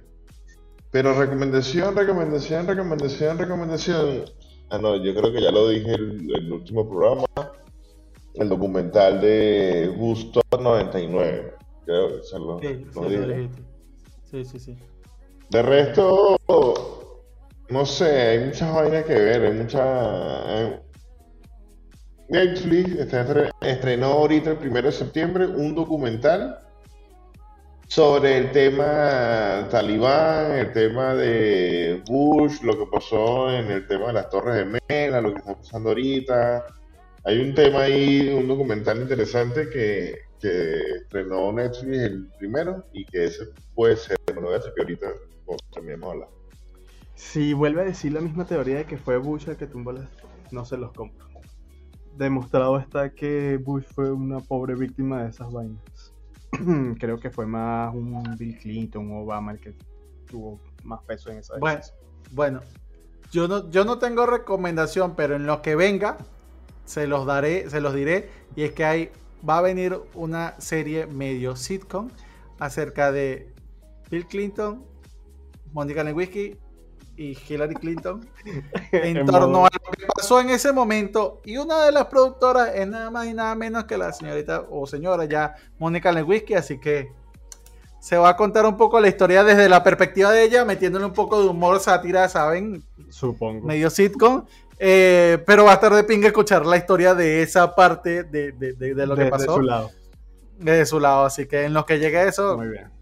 Pero 0.91 1.15
recomendación, 1.15 1.95
recomendación, 1.95 2.67
recomendación, 2.67 3.39
recomendación. 3.39 4.25
Ah, 4.71 4.79
no, 4.79 4.97
yo 4.97 5.15
creo 5.15 5.33
que 5.33 5.41
ya 5.41 5.53
lo 5.53 5.69
dije 5.69 5.95
en 5.95 6.31
el, 6.35 6.53
último 6.53 6.89
programa. 6.89 7.27
El 8.35 8.49
documental 8.49 9.21
de 9.21 9.95
Gusto 9.97 10.41
99. 10.51 11.55
Creo 11.85 12.17
que 12.17 12.23
se 12.25 12.39
lo, 12.41 12.59
sí, 12.59 12.85
sí, 14.31 14.45
sí, 14.45 14.59
sí. 14.59 14.77
De 15.49 15.63
resto, 15.63 16.37
no 17.71 17.87
sé, 17.87 18.05
hay 18.05 18.39
muchas 18.47 18.75
vainas 18.75 19.05
que 19.05 19.15
ver, 19.15 19.43
hay 19.43 19.53
mucha... 19.53 20.81
Netflix 22.29 22.97
estrenó 23.61 24.07
ahorita 24.07 24.53
el 24.53 24.69
1 24.69 24.83
de 24.83 24.93
septiembre 24.93 25.47
un 25.47 25.75
documental 25.75 26.59
sobre 27.89 28.39
el 28.39 28.53
tema 28.53 29.67
talibán, 29.69 30.53
el 30.53 30.73
tema 30.73 31.15
de 31.15 32.01
Bush, 32.07 32.63
lo 32.63 32.79
que 32.79 32.87
pasó 32.87 33.51
en 33.51 33.69
el 33.69 33.87
tema 33.89 34.09
de 34.09 34.13
las 34.13 34.31
Torres 34.31 34.65
Gemelas, 34.65 35.23
lo 35.25 35.33
que 35.33 35.41
está 35.41 35.57
pasando 35.57 35.89
ahorita. 35.89 36.67
Hay 37.25 37.41
un 37.41 37.53
tema 37.53 37.83
ahí, 37.83 38.29
un 38.29 38.47
documental 38.47 39.01
interesante 39.03 39.69
que, 39.69 40.31
estrenó 40.41 41.53
Netflix 41.53 41.99
el 41.99 42.29
primero 42.39 42.87
y 42.95 43.05
que 43.05 43.25
ese 43.25 43.49
puede 43.75 43.97
ser, 43.97 44.17
bueno, 44.35 44.49
que 44.51 44.81
ahorita 44.81 45.07
también 45.75 46.01
vamos 46.01 46.15
a 46.15 46.25
hablar. 46.25 46.40
Si 47.21 47.53
vuelve 47.53 47.83
a 47.83 47.85
decir 47.85 48.15
la 48.15 48.23
misma 48.23 48.47
teoría 48.47 48.79
de 48.79 48.87
que 48.87 48.97
fue 48.97 49.19
Bush 49.19 49.47
el 49.47 49.57
que 49.57 49.67
tumbó 49.67 49.93
las... 49.93 50.09
No 50.53 50.65
se 50.65 50.79
los 50.79 50.91
compro. 50.93 51.27
Demostrado 52.17 52.79
está 52.79 53.11
que 53.11 53.59
Bush 53.59 53.85
fue 53.95 54.11
una 54.11 54.41
pobre 54.41 54.75
víctima 54.75 55.23
de 55.23 55.29
esas 55.29 55.53
vainas. 55.53 56.15
Creo 56.99 57.21
que 57.21 57.31
fue 57.31 57.47
más 57.47 57.95
un 57.95 58.23
Bill 58.39 58.59
Clinton, 58.59 59.13
o 59.13 59.21
Obama 59.21 59.53
el 59.53 59.61
que 59.61 59.75
tuvo 60.27 60.59
más 60.83 61.03
peso 61.03 61.31
en 61.31 61.39
esa 61.39 61.59
Bueno, 61.59 61.81
bueno 62.33 62.61
yo, 63.31 63.47
no, 63.47 63.71
yo 63.71 63.85
no 63.85 63.99
tengo 63.99 64.25
recomendación, 64.25 65.15
pero 65.15 65.37
en 65.37 65.45
lo 65.45 65.61
que 65.61 65.77
venga 65.77 66.17
se 66.87 67.07
los 67.07 67.27
daré, 67.27 67.69
se 67.69 67.83
los 67.83 67.95
diré. 67.95 68.31
Y 68.57 68.63
es 68.63 68.73
que 68.73 68.87
hay, 68.87 69.11
va 69.47 69.59
a 69.59 69.61
venir 69.61 70.01
una 70.15 70.59
serie 70.59 71.07
medio 71.07 71.55
sitcom 71.55 72.09
acerca 72.59 73.13
de 73.13 73.53
Bill 74.11 74.27
Clinton, 74.27 74.83
Mónica 75.75 76.03
Lewinsky 76.03 76.57
y 77.21 77.37
Hillary 77.47 77.75
Clinton 77.75 78.27
en 78.93 79.27
torno 79.27 79.67
a 79.67 79.69
lo 79.71 79.93
que 79.93 80.07
pasó 80.17 80.41
en 80.41 80.49
ese 80.49 80.73
momento. 80.73 81.43
Y 81.45 81.59
una 81.59 81.85
de 81.85 81.93
las 81.93 82.07
productoras 82.07 82.71
es 82.75 82.89
nada 82.89 83.11
más 83.11 83.27
y 83.27 83.35
nada 83.35 83.55
menos 83.55 83.85
que 83.85 83.99
la 83.99 84.11
señorita 84.13 84.65
o 84.71 84.87
señora 84.87 85.27
ya 85.27 85.55
Mónica 85.79 86.11
Lewinsky, 86.13 86.55
así 86.55 86.81
que 86.81 87.13
se 88.01 88.17
va 88.17 88.31
a 88.31 88.37
contar 88.37 88.65
un 88.65 88.79
poco 88.79 88.99
la 88.99 89.09
historia 89.09 89.45
desde 89.45 89.69
la 89.69 89.85
perspectiva 89.85 90.33
de 90.33 90.45
ella, 90.45 90.65
metiéndole 90.65 91.05
un 91.05 91.13
poco 91.13 91.43
de 91.43 91.49
humor, 91.49 91.79
sátira, 91.81 92.27
¿saben? 92.31 92.83
Supongo. 93.11 93.67
Medio 93.67 93.91
sitcom. 93.91 94.47
Eh, 94.79 95.43
pero 95.47 95.67
va 95.67 95.73
a 95.73 95.75
estar 95.75 95.93
de 95.93 96.05
pinga 96.05 96.29
escuchar 96.29 96.65
la 96.65 96.79
historia 96.79 97.15
de 97.15 97.43
esa 97.43 97.75
parte 97.75 98.25
de, 98.25 98.53
de, 98.53 99.07
lo 99.07 99.15
que 99.15 99.27
pasó. 99.27 99.53
De 99.53 99.57
su 99.59 99.63
lado. 99.63 99.91
De 100.57 100.87
su 100.87 100.99
lado, 100.99 101.27
así 101.27 101.47
que 101.47 101.65
en 101.65 101.75
lo 101.75 101.85
que 101.85 101.99
llegue 101.99 102.27
eso. 102.27 102.57
Muy 102.57 102.69
bien 102.69 103.00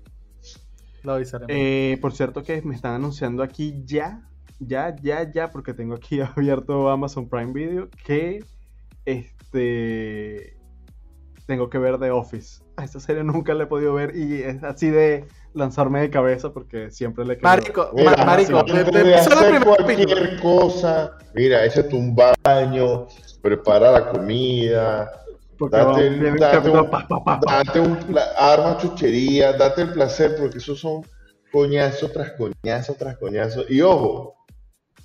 lo 1.02 1.18
eh, 1.48 1.98
por 2.00 2.12
cierto 2.12 2.42
que 2.42 2.60
me 2.62 2.74
están 2.74 2.94
anunciando 2.94 3.42
aquí 3.42 3.82
ya, 3.84 4.28
ya, 4.58 4.94
ya, 4.96 5.30
ya, 5.30 5.50
porque 5.50 5.74
tengo 5.74 5.94
aquí 5.94 6.20
abierto 6.36 6.88
Amazon 6.88 7.28
Prime 7.28 7.52
Video, 7.52 7.88
que 8.04 8.44
este 9.04 10.58
tengo 11.46 11.70
que 11.70 11.78
ver 11.78 11.98
The 11.98 12.10
Office. 12.10 12.62
A 12.76 12.84
esta 12.84 13.00
serie 13.00 13.24
nunca 13.24 13.54
la 13.54 13.64
he 13.64 13.66
podido 13.66 13.94
ver 13.94 14.14
y 14.14 14.42
es 14.42 14.62
así 14.62 14.90
de 14.90 15.24
lanzarme 15.54 16.00
de 16.00 16.10
cabeza 16.10 16.52
porque 16.52 16.90
siempre 16.90 17.24
le 17.24 17.38
Marico, 17.38 17.90
mira, 17.94 18.24
marico, 18.24 18.64
cualquier 18.64 20.40
cosa. 20.40 21.16
Mira, 21.34 21.64
échate 21.64 21.96
un 21.96 22.14
baño, 22.14 23.06
prepara 23.40 23.90
la 23.92 24.10
comida, 24.10 25.10
date, 25.66 26.30
date, 26.38 27.80
un, 27.80 27.98
arma 28.36 28.76
chuchería, 28.78 29.52
date 29.52 29.82
el 29.82 29.92
placer, 29.92 30.36
porque 30.38 30.58
esos 30.58 30.78
son 30.78 31.02
coñazo 31.50 32.10
tras 32.10 32.32
coñazo 32.32 32.94
tras 32.94 33.18
coñazo. 33.18 33.64
Y 33.68 33.80
ojo, 33.80 34.36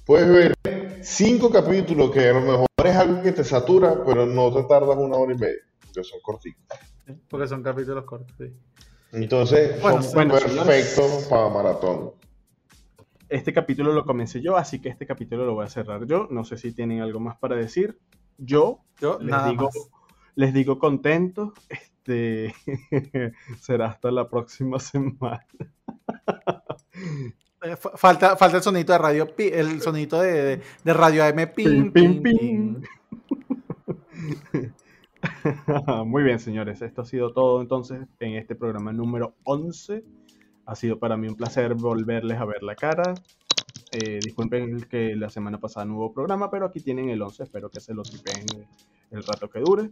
puedes 0.05 0.29
ver 0.29 0.55
cinco 1.01 1.49
capítulos 1.49 2.11
que 2.11 2.29
a 2.29 2.33
lo 2.33 2.41
mejor 2.41 2.67
es 2.83 2.95
algo 2.95 3.21
que 3.21 3.31
te 3.31 3.43
satura, 3.43 4.03
pero 4.05 4.25
no 4.25 4.53
te 4.53 4.63
tardas 4.63 4.97
una 4.97 5.17
hora 5.17 5.33
y 5.33 5.37
media, 5.37 5.61
porque 5.79 6.03
son 6.03 6.19
cortitos. 6.21 6.63
Porque 7.29 7.47
son 7.47 7.63
capítulos 7.63 8.05
cortos, 8.05 8.35
sí. 8.37 8.53
Entonces, 9.11 9.79
son 9.79 10.29
perfectos 10.29 11.27
para 11.29 11.49
maratón. 11.49 12.13
Este 13.29 13.53
capítulo 13.53 13.93
lo 13.93 14.05
comencé 14.05 14.41
yo, 14.41 14.57
así 14.57 14.79
que 14.79 14.89
este 14.89 15.05
capítulo 15.05 15.45
lo 15.45 15.55
voy 15.55 15.65
a 15.65 15.69
cerrar 15.69 16.05
yo. 16.05 16.27
No 16.29 16.43
sé 16.43 16.57
si 16.57 16.71
tienen 16.73 17.01
algo 17.01 17.19
más 17.19 17.37
para 17.37 17.55
decir. 17.55 17.99
Yo, 18.37 18.83
yo 18.99 19.19
les 19.19 19.45
digo 19.45 19.69
les 20.35 20.53
digo 20.53 20.79
contento. 20.79 21.53
Este 21.69 22.53
será 23.59 23.87
hasta 23.87 24.11
la 24.11 24.29
próxima 24.29 24.79
semana. 24.79 25.45
Eh, 27.63 27.75
falta, 27.77 28.35
falta 28.35 28.57
el 28.57 28.63
sonito 28.63 28.91
de 28.91 28.97
radio, 28.97 29.33
el 29.37 29.81
sonito 29.81 30.21
de, 30.21 30.61
radio 30.83 31.23
AM. 31.23 31.49
Pim, 31.55 31.93
Muy 36.05 36.23
bien, 36.23 36.39
señores. 36.39 36.81
Esto 36.81 37.03
ha 37.03 37.05
sido 37.05 37.31
todo 37.31 37.61
entonces 37.61 38.01
en 38.19 38.35
este 38.35 38.55
programa 38.55 38.91
número 38.91 39.35
11. 39.43 40.03
Ha 40.65 40.75
sido 40.75 40.99
para 40.99 41.17
mí 41.17 41.27
un 41.27 41.35
placer 41.35 41.75
volverles 41.75 42.37
a 42.37 42.45
ver 42.45 42.63
la 42.63 42.75
cara. 42.75 43.13
Eh, 43.91 44.19
disculpen 44.21 44.81
que 44.81 45.15
la 45.15 45.29
semana 45.29 45.59
pasada 45.59 45.85
no 45.85 45.97
hubo 45.97 46.13
programa, 46.13 46.49
pero 46.49 46.65
aquí 46.65 46.79
tienen 46.81 47.09
el 47.09 47.21
11. 47.21 47.43
Espero 47.43 47.69
que 47.69 47.79
se 47.79 47.93
lo 47.93 48.03
tipen 48.03 48.67
el 49.11 49.23
rato 49.23 49.49
que 49.49 49.59
dure 49.59 49.91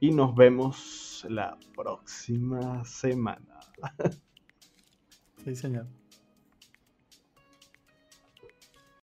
y 0.00 0.10
nos 0.10 0.34
vemos 0.34 1.26
la 1.28 1.58
próxima 1.74 2.84
semana. 2.84 3.60
Sí, 5.44 5.54
señor. 5.54 5.86